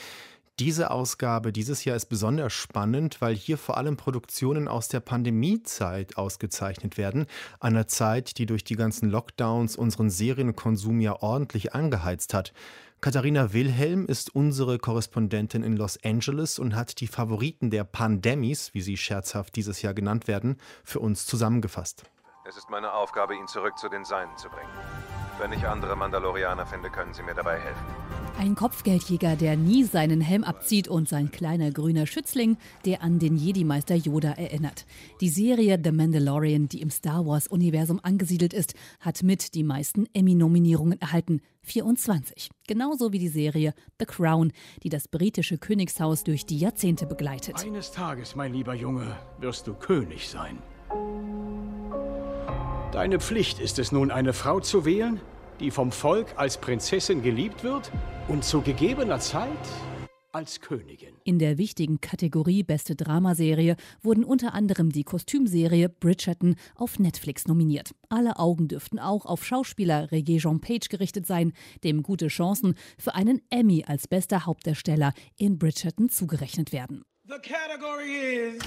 Diese 0.61 0.91
Ausgabe 0.91 1.53
dieses 1.53 1.87
Jahr 1.87 1.97
ist 1.97 2.11
besonders 2.11 2.53
spannend, 2.53 3.23
weil 3.23 3.35
hier 3.35 3.57
vor 3.57 3.79
allem 3.79 3.97
Produktionen 3.97 4.69
aus 4.69 4.89
der 4.89 5.01
Pandemiezeit 5.01 6.19
ausgezeichnet 6.19 6.99
werden, 6.99 7.25
einer 7.61 7.87
Zeit, 7.87 8.37
die 8.37 8.45
durch 8.45 8.63
die 8.63 8.77
ganzen 8.77 9.09
Lockdowns 9.09 9.77
unseren 9.77 10.11
Serienkonsum 10.11 11.01
ja 11.01 11.23
ordentlich 11.23 11.73
angeheizt 11.73 12.35
hat. 12.35 12.53
Katharina 13.01 13.55
Wilhelm 13.55 14.05
ist 14.05 14.35
unsere 14.35 14.79
Korrespondentin 14.79 15.63
in 15.63 15.79
Los 15.79 15.99
Angeles 16.05 16.59
und 16.59 16.77
hat 16.77 17.01
die 17.01 17.07
Favoriten 17.07 17.71
der 17.71 17.85
Pandemies, 17.85 18.75
wie 18.75 18.83
sie 18.83 18.99
scherzhaft 18.99 19.57
dieses 19.57 19.81
Jahr 19.81 19.95
genannt 19.95 20.29
werden, 20.29 20.59
für 20.85 21.01
uns 21.01 21.25
zusammengefasst. 21.25 22.05
Es 22.51 22.57
ist 22.57 22.69
meine 22.69 22.93
Aufgabe, 22.93 23.37
ihn 23.37 23.47
zurück 23.47 23.79
zu 23.79 23.89
den 23.89 24.05
Seinen 24.05 24.37
zu 24.37 24.49
bringen. 24.49 24.73
Wenn 25.39 25.53
ich 25.53 25.69
andere 25.69 25.95
Mandalorianer 25.95 26.67
finde, 26.67 26.91
können 26.91 27.15
sie 27.15 27.23
mir 27.23 27.33
dabei 27.33 27.61
helfen. 27.61 27.87
Ein 28.37 28.57
Kopfgeldjäger, 28.57 29.37
der 29.37 29.57
nie 29.57 29.85
seinen 29.85 30.21
Helm 30.21 30.43
abzieht 30.43 30.89
und 30.89 31.09
sein 31.09 31.31
kleiner 31.31 31.71
grüner 31.71 32.07
Schützling, 32.07 32.57
der 32.85 33.03
an 33.03 33.21
den 33.21 33.37
Jedi-Meister 33.37 33.95
Yoda 33.95 34.33
erinnert. 34.33 34.85
Die 35.21 35.29
Serie 35.29 35.81
The 35.81 35.93
Mandalorian, 35.93 36.67
die 36.67 36.81
im 36.81 36.91
Star 36.91 37.25
Wars-Universum 37.25 38.01
angesiedelt 38.03 38.53
ist, 38.53 38.75
hat 38.99 39.23
mit 39.23 39.55
die 39.55 39.63
meisten 39.63 40.07
Emmy-Nominierungen 40.13 41.01
erhalten. 41.01 41.43
24. 41.63 42.51
Genauso 42.67 43.13
wie 43.13 43.21
die 43.21 43.29
Serie 43.29 43.75
The 44.01 44.07
Crown, 44.07 44.53
die 44.83 44.89
das 44.89 45.07
britische 45.07 45.57
Königshaus 45.57 46.25
durch 46.25 46.47
die 46.47 46.59
Jahrzehnte 46.59 47.07
begleitet. 47.07 47.65
Eines 47.65 47.93
Tages, 47.93 48.35
mein 48.35 48.53
lieber 48.53 48.75
Junge, 48.75 49.17
wirst 49.39 49.69
du 49.69 49.75
König 49.75 50.29
sein. 50.29 50.59
Deine 52.93 53.21
Pflicht 53.21 53.61
ist 53.61 53.79
es 53.79 53.93
nun, 53.93 54.11
eine 54.11 54.33
Frau 54.33 54.59
zu 54.59 54.85
wählen, 54.85 55.21
die 55.61 55.71
vom 55.71 55.93
Volk 55.93 56.27
als 56.35 56.59
Prinzessin 56.59 57.23
geliebt 57.23 57.63
wird 57.63 57.93
und 58.27 58.45
zu 58.45 58.63
gegebener 58.63 59.21
Zeit 59.21 59.47
als 60.33 60.61
Königin. 60.61 61.15
In 61.23 61.39
der 61.39 61.57
wichtigen 61.57 62.01
Kategorie 62.01 62.65
Beste 62.65 62.97
Dramaserie 62.97 63.77
wurden 64.03 64.25
unter 64.25 64.55
anderem 64.55 64.91
die 64.91 65.05
Kostümserie 65.05 65.89
Bridgerton 65.89 66.57
auf 66.75 66.99
Netflix 66.99 67.47
nominiert. 67.47 67.93
Alle 68.09 68.41
Augen 68.41 68.67
dürften 68.67 68.99
auch 68.99 69.25
auf 69.25 69.45
Schauspieler 69.45 70.09
Regé 70.11 70.41
Jean 70.41 70.61
Page 70.61 70.89
gerichtet 70.89 71.27
sein, 71.27 71.53
dem 71.85 72.03
gute 72.03 72.27
Chancen 72.27 72.75
für 72.99 73.15
einen 73.15 73.41
Emmy 73.51 73.85
als 73.87 74.09
bester 74.09 74.47
Hauptdarsteller 74.47 75.13
in 75.37 75.59
Bridgerton 75.59 76.09
zugerechnet 76.09 76.73
werden. 76.73 77.03
The 77.29 77.39
category 77.39 78.57
is 78.57 78.63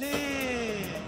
work, 0.00 1.07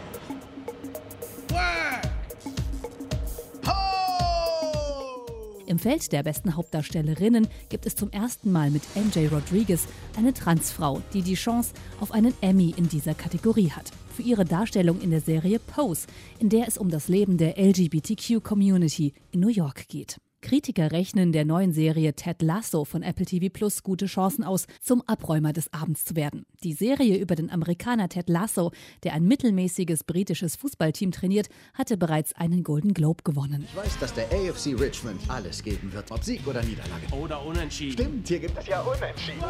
Im 5.71 5.79
Feld 5.79 6.11
der 6.11 6.25
besten 6.25 6.57
Hauptdarstellerinnen 6.57 7.47
gibt 7.69 7.87
es 7.87 7.95
zum 7.95 8.11
ersten 8.11 8.51
Mal 8.51 8.71
mit 8.71 8.83
MJ 8.97 9.29
Rodriguez 9.29 9.87
eine 10.17 10.35
Transfrau, 10.35 11.01
die 11.15 11.23
die 11.23 11.35
Chance 11.35 11.75
auf 12.01 12.11
einen 12.11 12.35
Emmy 12.41 12.75
in 12.77 12.89
dieser 12.89 13.15
Kategorie 13.15 13.71
hat. 13.71 13.93
Für 14.13 14.23
ihre 14.23 14.45
Darstellung 14.45 15.01
in 15.01 15.13
der 15.13 15.21
Serie 15.21 15.61
Pose, 15.61 16.09
in 16.41 16.49
der 16.49 16.67
es 16.67 16.77
um 16.77 16.91
das 16.91 17.07
Leben 17.07 17.39
der 17.39 17.57
LGBTQ-Community 17.57 19.15
in 19.31 19.39
New 19.39 19.49
York 19.49 19.87
geht. 19.87 20.19
Kritiker 20.41 20.91
rechnen 20.91 21.33
der 21.33 21.45
neuen 21.45 21.73
Serie 21.73 22.15
Ted 22.15 22.43
Lasso 22.43 22.85
von 22.85 23.03
Apple 23.03 23.27
TV 23.27 23.49
Plus 23.53 23.83
gute 23.83 24.07
Chancen 24.07 24.43
aus, 24.43 24.67
zum 24.81 25.03
Abräumer 25.03 25.53
des 25.53 25.73
Abends 25.73 26.05
zu 26.05 26.17
werden. 26.17 26.47
Die 26.65 26.73
Serie 26.73 27.19
über 27.19 27.35
den 27.35 27.51
Amerikaner 27.51 28.09
Ted 28.09 28.29
Lasso, 28.29 28.73
der 29.03 29.13
ein 29.15 29.25
mittelmäßiges 29.25 30.05
britisches 30.05 30.57
Fußballteam 30.57 31.13
trainiert, 31.13 31.49
hatte 31.75 31.97
bereits 31.97 32.33
einen 32.33 32.63
Golden 32.63 32.95
Globe 32.95 33.23
gewonnen. 33.23 33.65
Ich 33.69 33.77
weiß, 33.77 33.99
dass 33.99 34.15
der 34.15 34.27
AFC 34.27 34.79
Richmond 34.81 35.21
alles 35.29 35.63
geben 35.63 35.93
wird, 35.93 36.11
ob 36.11 36.25
Sieg 36.25 36.47
oder 36.47 36.63
Niederlage. 36.63 37.15
Oder 37.15 37.45
Unentschieden. 37.45 37.93
Stimmt, 37.93 38.29
hier 38.29 38.41
gibt 38.41 38.59
es 38.59 38.67
ja 38.67 38.81
Unentschieden. 38.81 39.45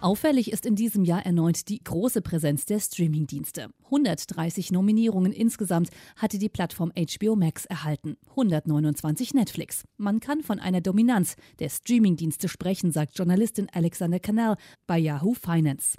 Auffällig 0.00 0.52
ist 0.52 0.64
in 0.64 0.76
diesem 0.76 1.04
Jahr 1.04 1.26
erneut 1.26 1.68
die 1.68 1.82
große 1.82 2.22
Präsenz 2.22 2.64
der 2.66 2.78
Streamingdienste. 2.78 3.70
130 3.88 4.70
Nominierungen 4.70 5.32
insgesamt 5.32 5.90
hatte 6.16 6.38
die 6.38 6.48
Plattform 6.48 6.92
HBO 6.92 7.36
Max 7.36 7.64
erhalten, 7.64 8.16
129 8.30 9.34
Netflix. 9.34 9.84
Man 9.96 10.20
kann 10.20 10.42
von 10.42 10.60
einer 10.60 10.80
Dominanz 10.80 11.36
der 11.58 11.70
Streamingdienste 11.70 12.48
sprechen, 12.48 12.92
sagt 12.92 13.16
Journalistin 13.16 13.68
Alexander 13.72 14.20
Canal 14.20 14.56
bei 14.86 14.98
Yahoo 14.98 15.34
Finance. 15.34 15.96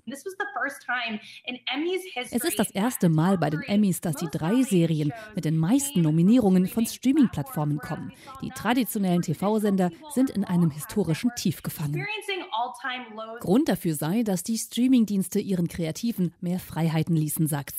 Es 2.32 2.44
ist 2.44 2.60
das 2.60 2.72
erste 2.72 3.10
Mal 3.10 3.38
bei 3.38 3.50
den 3.50 3.62
Emmys, 3.62 4.02
dass 4.02 4.18
die 4.18 4.28
drei 4.32 4.62
Serien 4.64 5.12
mit 5.34 5.46
den 5.46 5.58
meisten 5.58 6.02
Nominierungen 6.02 6.68
von 6.68 6.86
Streaming-Plattformen 6.86 7.80
kommen. 7.80 8.14
Die 8.42 8.50
traditionellen 8.50 9.22
TV-Sender 9.22 9.90
sind 10.14 10.30
in 10.30 10.44
einem 10.44 10.70
historischen 10.70 11.32
Tief 11.36 11.64
gefangen. 11.64 12.06
Grund 13.40 13.70
dafür 13.70 13.96
sei, 13.96 14.24
dass 14.24 14.44
die 14.44 14.58
Streamingdienste 14.58 15.40
ihren 15.40 15.68
Kreativen 15.68 16.34
mehr 16.40 16.60
Freiheiten 16.60 17.16
ließen, 17.16 17.48
sagt. 17.48 17.79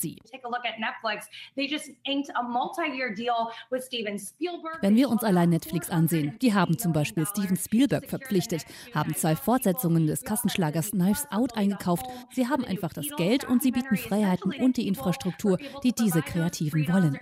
Wenn 4.81 4.95
wir 4.95 5.09
uns 5.09 5.23
allein 5.23 5.49
Netflix 5.49 5.89
ansehen, 5.89 6.37
die 6.41 6.53
haben 6.53 6.77
zum 6.77 6.93
Beispiel 6.93 7.25
Steven 7.25 7.57
Spielberg 7.57 8.09
verpflichtet, 8.09 8.65
haben 8.93 9.15
zwei 9.15 9.35
Fortsetzungen 9.35 10.07
des 10.07 10.23
Kassenschlagers 10.23 10.91
Knives 10.91 11.27
Out 11.31 11.55
eingekauft. 11.55 12.05
Sie 12.31 12.47
haben 12.47 12.65
einfach 12.65 12.93
das 12.93 13.07
Geld 13.17 13.43
und 13.43 13.61
sie 13.61 13.71
bieten 13.71 13.97
Freiheiten 13.97 14.53
und 14.53 14.77
die 14.77 14.87
Infrastruktur, 14.87 15.57
die 15.83 15.93
diese 15.93 16.21
Kreativen 16.21 16.87
wollen. 16.87 17.19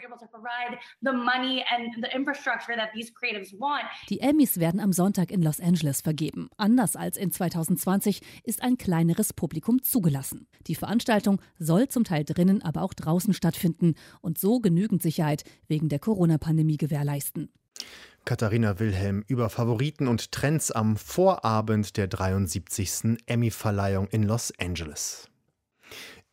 Die 4.09 4.19
Emmys 4.19 4.59
werden 4.59 4.79
am 4.79 4.93
Sonntag 4.93 5.31
in 5.31 5.41
Los 5.41 5.59
Angeles 5.59 6.01
vergeben. 6.01 6.49
Anders 6.57 6.95
als 6.95 7.17
in 7.17 7.31
2020 7.31 8.21
ist 8.43 8.61
ein 8.61 8.77
kleineres 8.77 9.33
Publikum 9.33 9.81
zugelassen. 9.81 10.47
Die 10.67 10.75
Veranstaltung 10.75 11.41
soll 11.57 11.87
zum 11.87 12.03
Teil 12.03 12.23
drinnen, 12.23 12.61
aber 12.61 12.81
auch 12.81 12.93
draußen 12.93 13.33
stattfinden 13.33 13.95
und 14.21 14.37
so 14.37 14.59
genügend 14.59 15.01
Sicherheit 15.01 15.43
wegen 15.67 15.89
der 15.89 15.99
Corona-Pandemie 15.99 16.77
gewährleisten. 16.77 17.49
Katharina 18.25 18.79
Wilhelm 18.79 19.23
über 19.27 19.49
Favoriten 19.49 20.07
und 20.07 20.31
Trends 20.31 20.71
am 20.71 20.97
Vorabend 20.97 21.97
der 21.97 22.07
73. 22.07 23.17
Emmy-Verleihung 23.25 24.07
in 24.07 24.23
Los 24.23 24.53
Angeles. 24.59 25.28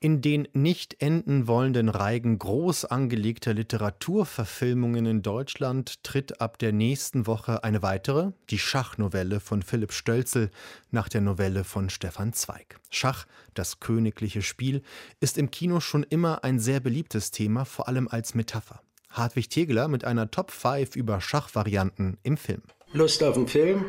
In 0.07 0.23
den 0.23 0.47
nicht 0.53 1.03
enden 1.03 1.49
wollenden 1.49 1.89
Reigen 1.89 2.39
groß 2.39 2.85
angelegter 2.85 3.55
Literaturverfilmungen 3.55 5.05
in 5.05 5.23
Deutschland 5.23 6.05
tritt 6.05 6.41
ab 6.41 6.61
der 6.61 6.71
nächsten 6.71 7.27
Woche 7.27 7.65
eine 7.65 7.83
weitere, 7.83 8.31
die 8.49 8.61
Schachnovelle 8.61 9.41
von 9.41 9.63
Philipp 9.63 9.93
Stölzel 9.93 10.53
nach 10.93 11.09
der 11.09 11.23
Novelle 11.23 11.65
von 11.65 11.91
Stefan 11.91 12.33
Zweig. 12.33 12.79
Schach, 12.89 13.27
das 13.55 13.81
königliche 13.81 14.43
Spiel, 14.43 14.83
ist 15.19 15.39
im 15.39 15.51
Kino 15.51 15.81
schon 15.81 16.05
immer 16.05 16.45
ein 16.45 16.61
sehr 16.61 16.79
beliebtes 16.79 17.33
Thema, 17.33 17.65
vor 17.65 17.89
allem 17.89 18.07
als 18.07 18.37
Metapher. 18.37 18.83
Hartwig 19.11 19.49
Tegeler 19.51 19.89
mit 19.89 20.05
einer 20.05 20.31
Top 20.31 20.53
5 20.53 20.95
über 20.95 21.21
Schachvarianten 21.21 22.19
im 22.23 22.37
Film. 22.37 22.63
Lust 22.93 23.25
auf 23.25 23.35
einen 23.35 23.49
Film? 23.49 23.87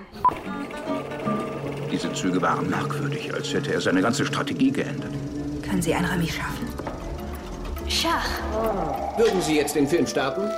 Diese 1.91 2.11
Züge 2.13 2.41
waren 2.41 2.71
merkwürdig, 2.71 3.31
als 3.31 3.53
hätte 3.53 3.71
er 3.71 3.81
seine 3.81 4.01
ganze 4.01 4.25
Strategie 4.25 4.71
geändert. 4.71 5.13
Können 5.67 5.81
Sie 5.81 5.93
ein 5.93 6.05
Remis 6.05 6.35
schaffen? 6.35 6.67
Schach. 7.89 8.27
Würden 9.17 9.41
Sie 9.41 9.57
jetzt 9.57 9.75
den 9.75 9.87
Film 9.87 10.07
starten? 10.07 10.49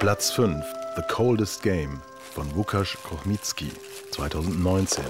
Platz 0.00 0.30
5, 0.32 0.64
The 0.96 1.02
Coldest 1.08 1.62
Game 1.62 2.00
von 2.34 2.46
Łukasz 2.56 2.96
Kochmicki, 3.04 3.70
2019. 4.10 5.04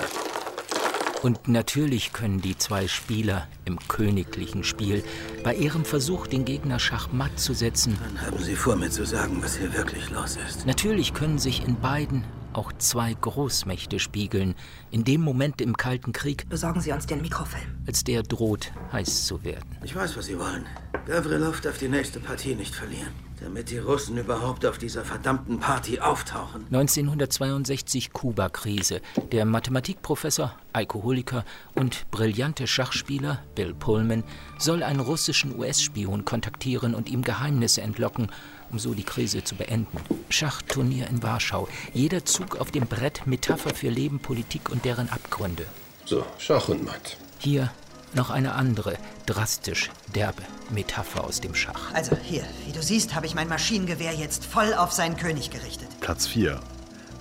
Und 1.23 1.49
natürlich 1.49 2.13
können 2.13 2.43
die 2.43 2.59
zwei 2.59 2.87
Spieler 2.87 3.49
im 3.65 3.79
königlichen 3.89 4.63
Spiel 4.63 5.03
bei 5.43 5.55
ihrem 5.55 5.87
Versuch, 5.87 6.27
den 6.27 6.45
Gegner 6.45 6.79
schachmatt 6.79 7.41
zu 7.41 7.55
setzen. 7.55 7.99
Dann 8.03 8.27
haben 8.27 8.43
Sie 8.43 8.55
vor, 8.55 8.77
mir 8.77 8.91
zu 8.91 9.07
sagen, 9.07 9.39
was 9.43 9.57
hier 9.57 9.73
wirklich 9.73 10.11
los 10.11 10.37
ist. 10.47 10.67
Natürlich 10.67 11.15
können 11.15 11.39
sich 11.39 11.67
in 11.67 11.81
beiden 11.81 12.25
auch 12.55 12.73
zwei 12.79 13.15
Großmächte 13.15 13.99
spiegeln, 13.99 14.55
in 14.91 15.05
dem 15.05 15.21
Moment 15.21 15.61
im 15.61 15.77
Kalten 15.77 16.13
Krieg, 16.13 16.49
Besorgen 16.49 16.81
Sie 16.81 16.93
uns 16.93 17.07
den 17.07 17.21
Mikrofilm. 17.23 17.79
als 17.87 18.05
der 18.05 18.23
droht, 18.23 18.73
heiß 18.93 19.27
zu 19.27 19.45
werden. 19.45 19.77
Ich 19.83 19.95
weiß, 19.95 20.17
was 20.17 20.27
Sie 20.27 20.39
wollen. 20.39 20.67
Gavrilov 21.07 21.61
darf 21.61 21.79
die 21.79 21.89
nächste 21.89 22.21
Partie 22.21 22.55
nicht 22.55 22.75
verlieren. 22.75 23.13
Damit 23.41 23.71
die 23.71 23.79
Russen 23.79 24.17
überhaupt 24.17 24.65
auf 24.65 24.79
dieser 24.79 25.05
verdammten 25.05 25.59
Party 25.59 25.99
auftauchen. 26.01 26.65
1962 26.67 28.13
Kuba-Krise. 28.13 29.01
Der 29.33 29.45
Mathematikprofessor, 29.45 30.55
Alkoholiker 30.73 31.45
und 31.75 32.11
brillante 32.11 32.67
Schachspieler 32.67 33.43
Bill 33.55 33.75
Pullman 33.75 34.25
soll 34.59 34.83
einen 34.83 35.01
russischen 35.01 35.59
US-Spion 35.59 36.25
kontaktieren 36.25 36.95
und 36.95 37.11
ihm 37.11 37.23
Geheimnisse 37.23 37.83
entlocken, 37.83 38.29
um 38.75 38.81
so 38.81 38.93
die 38.93 39.05
Krise 39.05 39.45
zu 39.45 39.55
beenden. 39.55 39.99
Schachturnier 40.31 41.07
in 41.07 41.23
Warschau. 41.23 41.69
Jeder 41.93 42.25
Zug 42.25 42.57
auf 42.61 42.73
dem 42.73 42.89
Brett 42.89 43.25
Metapher 43.25 43.73
für 43.73 43.89
Leben, 43.89 44.19
Politik 44.19 44.69
und 44.69 44.85
deren 44.85 45.09
Abgründe. 45.11 45.65
So, 46.05 46.27
Schach 46.39 46.69
und 46.69 46.85
Matt. 46.85 47.17
Hier 47.39 47.71
noch 48.15 48.31
eine 48.31 48.55
andere, 48.55 48.97
drastisch 49.27 49.91
derbe 50.13 50.43
Metapher 50.71 51.23
aus 51.23 51.41
dem 51.41 51.55
Schach. 51.55 51.95
Also 51.95 52.17
hier, 52.21 52.43
wie 52.67 52.73
du 52.73 52.83
siehst, 52.83 53.15
habe 53.15 53.27
ich 53.27 53.37
mein 53.37 53.47
Maschinengewehr 53.47 54.13
jetzt 54.13 54.45
voll 54.45 54.75
auf 54.75 54.91
seinen 54.91 55.17
König 55.17 55.51
gerichtet. 55.51 55.89
Platz 56.01 56.27
4. 56.27 56.59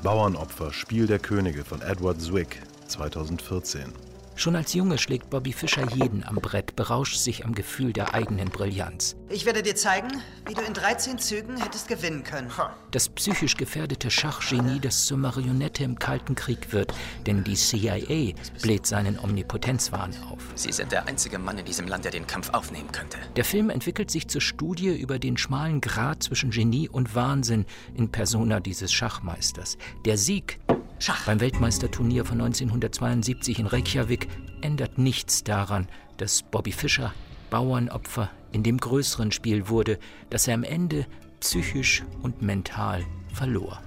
Bauernopfer, 0.02 0.74
Spiel 0.74 1.06
der 1.06 1.20
Könige 1.20 1.64
von 1.64 1.84
Edward 1.84 2.20
Zwick, 2.20 2.64
2014. 2.88 3.94
Schon 4.36 4.56
als 4.56 4.74
Junge 4.74 4.98
schlägt 4.98 5.30
Bobby 5.30 5.54
Fischer 5.54 5.88
jeden 5.96 6.24
am 6.24 6.36
Brett, 6.36 6.76
berauscht 6.76 7.18
sich 7.18 7.46
am 7.46 7.54
Gefühl 7.54 7.94
der 7.94 8.14
eigenen 8.14 8.50
Brillanz. 8.50 9.16
Ich 9.30 9.46
werde 9.46 9.62
dir 9.62 9.76
zeigen, 9.76 10.10
wie 10.48 10.54
du 10.54 10.62
in 10.62 10.74
13 10.74 11.20
Zügen 11.20 11.58
hättest 11.58 11.88
gewinnen 11.88 12.24
können. 12.24 12.50
Das 12.92 13.10
psychisch 13.10 13.56
gefährdete 13.56 14.10
Schachgenie, 14.10 14.80
das 14.80 15.06
zur 15.06 15.18
Marionette 15.18 15.84
im 15.84 16.00
Kalten 16.00 16.36
Krieg 16.36 16.74
wird, 16.74 16.94
denn 17.28 17.44
die 17.44 17.56
CIA 17.56 18.34
bläht 18.62 18.88
seinen 18.88 19.20
Omnipotenzwahn 19.20 20.14
auf. 20.32 20.42
Sie 20.56 20.72
sind 20.72 20.92
der 20.92 21.08
einzige 21.08 21.38
Mann 21.38 21.60
in 21.60 21.66
diesem 21.66 21.88
Land, 21.88 22.06
der 22.06 22.12
den 22.12 22.28
Kampf 22.28 22.50
aufnehmen 22.50 22.92
könnte. 22.92 23.18
Der 23.36 23.46
Film 23.46 23.70
entwickelt 23.70 24.10
sich 24.10 24.28
zur 24.28 24.42
Studie 24.42 24.96
über 24.96 25.20
den 25.20 25.38
schmalen 25.38 25.80
Grat 25.80 26.24
zwischen 26.24 26.50
Genie 26.50 26.90
und 26.90 27.16
Wahnsinn 27.16 27.66
in 27.96 28.10
Persona 28.10 28.60
dieses 28.60 28.92
Schachmeisters. 28.92 29.78
Der 30.06 30.18
Sieg 30.18 30.60
Schach. 31.04 31.26
Beim 31.26 31.42
Weltmeisterturnier 31.42 32.24
von 32.24 32.40
1972 32.40 33.60
in 33.60 33.68
Reykjavik 33.68 34.30
ändert 34.62 34.98
nichts 34.98 35.44
daran, 35.44 35.90
dass 36.16 36.44
Bobby 36.44 36.72
Fischer 36.72 37.14
Bauernopfer 37.50 38.32
in 38.54 38.64
dem 38.64 38.78
größeren 38.78 39.34
Spiel 39.34 39.68
wurde, 39.68 40.00
das 40.30 40.48
er 40.48 40.54
am 40.54 40.64
Ende 40.64 41.06
psychisch 41.42 42.06
und 42.22 42.42
mental 42.42 43.04
verlor. 43.34 43.82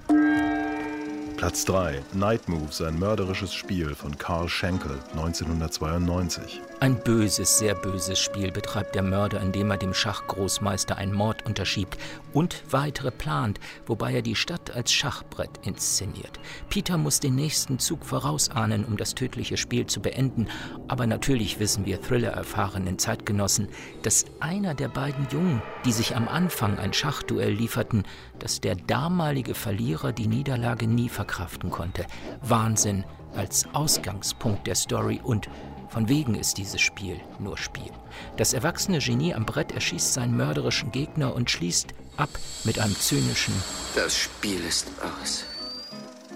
Platz 1.37 1.65
3. 1.65 2.01
Night 2.13 2.49
Moves, 2.49 2.81
ein 2.81 2.97
mörderisches 2.97 3.53
Spiel 3.53 3.93
von 3.93 4.17
Karl 4.17 4.49
Schenkel, 4.49 4.97
1992. 5.11 6.61
Ein 6.79 6.99
böses, 7.03 7.59
sehr 7.59 7.75
böses 7.75 8.19
Spiel 8.19 8.51
betreibt 8.51 8.95
der 8.95 9.03
Mörder, 9.03 9.39
indem 9.41 9.69
er 9.69 9.77
dem 9.77 9.93
Schachgroßmeister 9.93 10.97
einen 10.97 11.13
Mord 11.13 11.45
unterschiebt 11.45 11.97
und 12.33 12.63
weitere 12.71 13.11
plant, 13.11 13.59
wobei 13.85 14.13
er 14.13 14.21
die 14.23 14.35
Stadt 14.35 14.75
als 14.75 14.91
Schachbrett 14.91 15.49
inszeniert. 15.63 16.39
Peter 16.69 16.97
muss 16.97 17.19
den 17.19 17.35
nächsten 17.35 17.77
Zug 17.77 18.05
vorausahnen, 18.05 18.83
um 18.83 18.97
das 18.97 19.13
tödliche 19.13 19.57
Spiel 19.57 19.85
zu 19.85 20.01
beenden, 20.01 20.47
aber 20.87 21.05
natürlich 21.05 21.59
wissen 21.59 21.85
wir 21.85 22.01
Thriller-erfahrenen 22.01 22.97
Zeitgenossen, 22.97 23.69
dass 24.01 24.25
einer 24.39 24.73
der 24.73 24.89
beiden 24.89 25.27
Jungen, 25.31 25.61
die 25.85 25.91
sich 25.91 26.15
am 26.15 26.27
Anfang 26.27 26.79
ein 26.79 26.93
Schachduell 26.93 27.53
lieferten, 27.53 28.05
dass 28.39 28.61
der 28.61 28.75
damalige 28.75 29.53
Verlierer 29.53 30.11
die 30.11 30.27
Niederlage 30.27 30.87
nie 30.87 31.09
verkraften 31.09 31.69
konnte. 31.69 32.05
Wahnsinn 32.41 33.03
als 33.35 33.65
Ausgangspunkt 33.73 34.67
der 34.67 34.75
Story 34.75 35.19
und 35.23 35.49
von 35.89 36.09
wegen 36.09 36.35
ist 36.35 36.57
dieses 36.57 36.81
Spiel 36.81 37.19
nur 37.39 37.57
Spiel. 37.57 37.91
Das 38.35 38.53
erwachsene 38.53 38.99
Genie 38.99 39.33
am 39.33 39.45
Brett 39.45 39.71
erschießt 39.71 40.13
seinen 40.13 40.35
mörderischen 40.35 40.91
Gegner 40.91 41.33
und 41.33 41.49
schließt 41.49 41.93
ab 42.17 42.29
mit 42.63 42.79
einem 42.79 42.95
zynischen 42.95 43.53
Das 43.95 44.17
Spiel 44.17 44.59
ist 44.67 44.87
aus. 45.21 45.45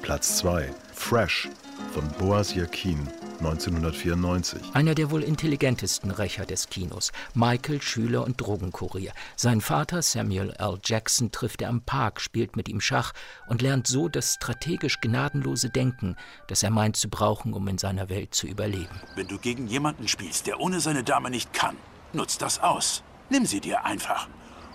Platz 0.02 0.38
2. 0.38 0.74
Fresh 0.94 1.50
von 1.94 2.08
Boaz 2.18 2.56
Yakin, 2.56 3.08
1994. 3.42 4.76
Einer 4.76 4.94
der 4.94 5.10
wohl 5.10 5.24
intelligentesten 5.24 6.12
Rächer 6.12 6.46
des 6.46 6.70
Kinos. 6.70 7.12
Michael, 7.34 7.82
Schüler 7.82 8.24
und 8.24 8.40
Drogenkurier. 8.40 9.14
Sein 9.36 9.62
Vater, 9.62 10.04
Samuel 10.04 10.54
L. 10.60 10.78
Jackson, 10.84 11.32
trifft 11.32 11.62
er 11.64 11.70
am 11.70 11.82
Park, 11.82 12.22
spielt 12.22 12.56
mit 12.56 12.70
ihm 12.70 12.82
Schach 12.82 13.14
und 13.48 13.62
lernt 13.62 13.88
so 13.88 14.10
das 14.10 14.36
strategisch 14.36 15.02
gnadenlose 15.02 15.70
Denken, 15.70 16.16
das 16.48 16.62
er 16.62 16.70
meint 16.70 16.98
zu 16.98 17.10
brauchen, 17.10 17.54
um 17.54 17.68
in 17.68 17.80
seiner 17.80 18.10
Welt 18.10 18.36
zu 18.36 18.46
überleben. 18.46 19.02
Wenn 19.16 19.28
du 19.28 19.40
gegen 19.40 19.68
jemanden 19.68 20.08
spielst, 20.08 20.46
der 20.46 20.60
ohne 20.60 20.80
seine 20.80 21.04
Dame 21.04 21.32
nicht 21.32 21.52
kann, 21.52 21.78
nutz 22.14 22.38
das 22.38 22.60
aus. 22.60 23.04
Nimm 23.30 23.46
sie 23.46 23.60
dir 23.60 23.86
einfach. 23.86 24.28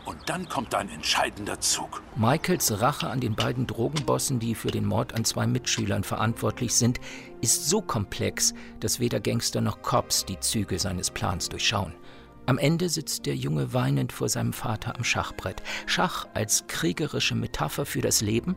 Und 0.06 0.18
dann 0.26 0.48
kommt 0.48 0.72
ein 0.76 0.88
entscheidender 0.88 1.58
Zug. 1.58 2.00
Michaels 2.14 2.80
Rache 2.80 3.10
an 3.10 3.18
den 3.18 3.34
beiden 3.34 3.66
Drogenbossen, 3.66 4.38
die 4.38 4.54
für 4.54 4.70
den 4.70 4.86
Mord 4.86 5.14
an 5.14 5.24
zwei 5.24 5.48
Mitschülern 5.48 6.04
verantwortlich 6.04 6.74
sind, 6.74 7.00
ist 7.40 7.68
so 7.68 7.80
komplex, 7.80 8.54
dass 8.80 9.00
weder 9.00 9.20
Gangster 9.20 9.60
noch 9.60 9.82
Cops 9.82 10.24
die 10.24 10.40
Züge 10.40 10.78
seines 10.78 11.10
Plans 11.10 11.48
durchschauen. 11.48 11.94
Am 12.46 12.58
Ende 12.58 12.88
sitzt 12.88 13.26
der 13.26 13.34
Junge 13.34 13.72
weinend 13.72 14.12
vor 14.12 14.28
seinem 14.28 14.52
Vater 14.52 14.96
am 14.96 15.02
Schachbrett. 15.02 15.62
Schach 15.86 16.26
als 16.32 16.64
kriegerische 16.68 17.34
Metapher 17.34 17.84
für 17.84 18.00
das 18.00 18.20
Leben? 18.20 18.56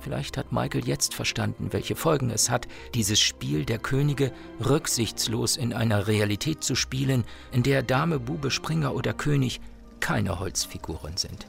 Vielleicht 0.00 0.36
hat 0.36 0.52
Michael 0.52 0.86
jetzt 0.86 1.14
verstanden, 1.14 1.72
welche 1.72 1.96
Folgen 1.96 2.30
es 2.30 2.48
hat, 2.48 2.68
dieses 2.94 3.18
Spiel 3.18 3.64
der 3.64 3.78
Könige 3.78 4.32
rücksichtslos 4.64 5.56
in 5.56 5.72
einer 5.72 6.06
Realität 6.06 6.62
zu 6.62 6.76
spielen, 6.76 7.24
in 7.50 7.64
der 7.64 7.82
Dame, 7.82 8.20
Bube, 8.20 8.52
Springer 8.52 8.94
oder 8.94 9.12
König 9.12 9.60
keine 9.98 10.38
Holzfiguren 10.38 11.16
sind. 11.16 11.46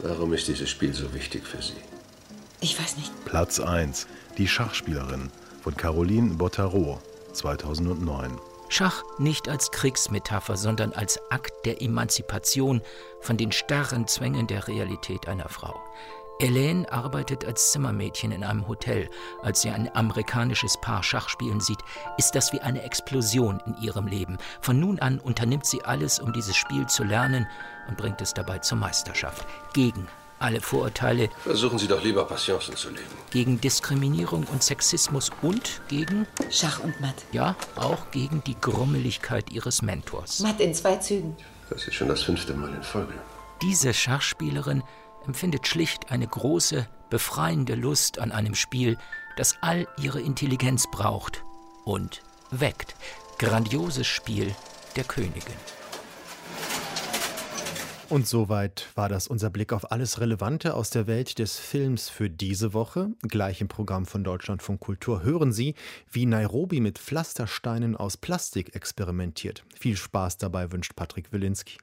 Warum 0.00 0.32
ist 0.32 0.48
dieses 0.48 0.68
Spiel 0.68 0.92
so 0.92 1.14
wichtig 1.14 1.46
für 1.46 1.62
Sie? 1.62 1.74
Ich 2.60 2.76
weiß 2.80 2.96
nicht. 2.96 3.12
Platz 3.24 3.60
1. 3.60 4.08
Die 4.36 4.48
Schachspielerin 4.48 5.30
von 5.64 5.74
Caroline 5.78 6.34
Bottaro, 6.34 6.98
2009. 7.32 8.38
Schach 8.68 9.02
nicht 9.16 9.48
als 9.48 9.70
Kriegsmetapher, 9.70 10.58
sondern 10.58 10.92
als 10.92 11.18
Akt 11.30 11.64
der 11.64 11.80
Emanzipation 11.80 12.82
von 13.20 13.38
den 13.38 13.50
starren 13.50 14.06
Zwängen 14.06 14.46
der 14.46 14.68
Realität 14.68 15.26
einer 15.26 15.48
Frau. 15.48 15.74
Elaine 16.38 16.90
arbeitet 16.92 17.46
als 17.46 17.72
Zimmermädchen 17.72 18.30
in 18.30 18.44
einem 18.44 18.68
Hotel. 18.68 19.08
Als 19.42 19.62
sie 19.62 19.70
ein 19.70 19.88
amerikanisches 19.96 20.76
Paar 20.82 21.02
Schach 21.02 21.30
spielen 21.30 21.60
sieht, 21.60 21.80
ist 22.18 22.34
das 22.34 22.52
wie 22.52 22.60
eine 22.60 22.82
Explosion 22.82 23.62
in 23.64 23.74
ihrem 23.80 24.06
Leben. 24.06 24.36
Von 24.60 24.78
nun 24.78 24.98
an 24.98 25.18
unternimmt 25.18 25.64
sie 25.64 25.82
alles, 25.82 26.18
um 26.18 26.34
dieses 26.34 26.56
Spiel 26.56 26.86
zu 26.88 27.04
lernen 27.04 27.46
und 27.88 27.96
bringt 27.96 28.20
es 28.20 28.34
dabei 28.34 28.58
zur 28.58 28.76
Meisterschaft. 28.76 29.46
Gegen 29.72 30.08
alle 30.44 30.60
Vorurteile. 30.60 31.30
Versuchen 31.42 31.78
Sie 31.78 31.88
doch 31.88 32.04
lieber 32.04 32.24
Patienten 32.24 32.76
zu 32.76 32.90
leben. 32.90 33.02
Gegen 33.30 33.60
Diskriminierung 33.60 34.44
und 34.52 34.62
Sexismus 34.62 35.30
und 35.42 35.80
gegen. 35.88 36.26
Schach 36.50 36.80
und 36.80 37.00
Matt. 37.00 37.24
Ja, 37.32 37.56
auch 37.76 38.10
gegen 38.10 38.44
die 38.44 38.56
Grummeligkeit 38.60 39.50
ihres 39.50 39.82
Mentors. 39.82 40.40
Matt 40.40 40.60
in 40.60 40.74
zwei 40.74 40.96
Zügen. 40.96 41.36
Das 41.70 41.88
ist 41.88 41.94
schon 41.94 42.08
das 42.08 42.22
fünfte 42.22 42.54
Mal 42.54 42.72
in 42.74 42.82
Folge. 42.82 43.14
Diese 43.62 43.94
Schachspielerin 43.94 44.82
empfindet 45.26 45.66
schlicht 45.66 46.10
eine 46.10 46.26
große, 46.26 46.86
befreiende 47.08 47.74
Lust 47.74 48.18
an 48.18 48.30
einem 48.30 48.54
Spiel, 48.54 48.98
das 49.36 49.56
all 49.62 49.88
ihre 50.00 50.20
Intelligenz 50.20 50.86
braucht 50.90 51.42
und 51.84 52.22
weckt. 52.50 52.94
Grandioses 53.38 54.06
Spiel 54.06 54.54
der 54.96 55.04
Königin. 55.04 55.56
Und 58.10 58.28
soweit 58.28 58.88
war 58.94 59.08
das 59.08 59.26
unser 59.26 59.50
Blick 59.50 59.72
auf 59.72 59.90
alles 59.90 60.20
Relevante 60.20 60.74
aus 60.74 60.90
der 60.90 61.06
Welt 61.06 61.38
des 61.38 61.58
Films 61.58 62.10
für 62.10 62.28
diese 62.28 62.74
Woche. 62.74 63.10
Gleich 63.22 63.60
im 63.60 63.68
Programm 63.68 64.04
von 64.04 64.22
Deutschlandfunk 64.22 64.80
Kultur 64.80 65.22
hören 65.22 65.52
Sie, 65.52 65.74
wie 66.10 66.26
Nairobi 66.26 66.80
mit 66.80 66.98
Pflastersteinen 66.98 67.96
aus 67.96 68.16
Plastik 68.16 68.76
experimentiert. 68.76 69.64
Viel 69.78 69.96
Spaß 69.96 70.36
dabei 70.36 70.70
wünscht 70.70 70.94
Patrick 70.94 71.32
Wilinski. 71.32 71.78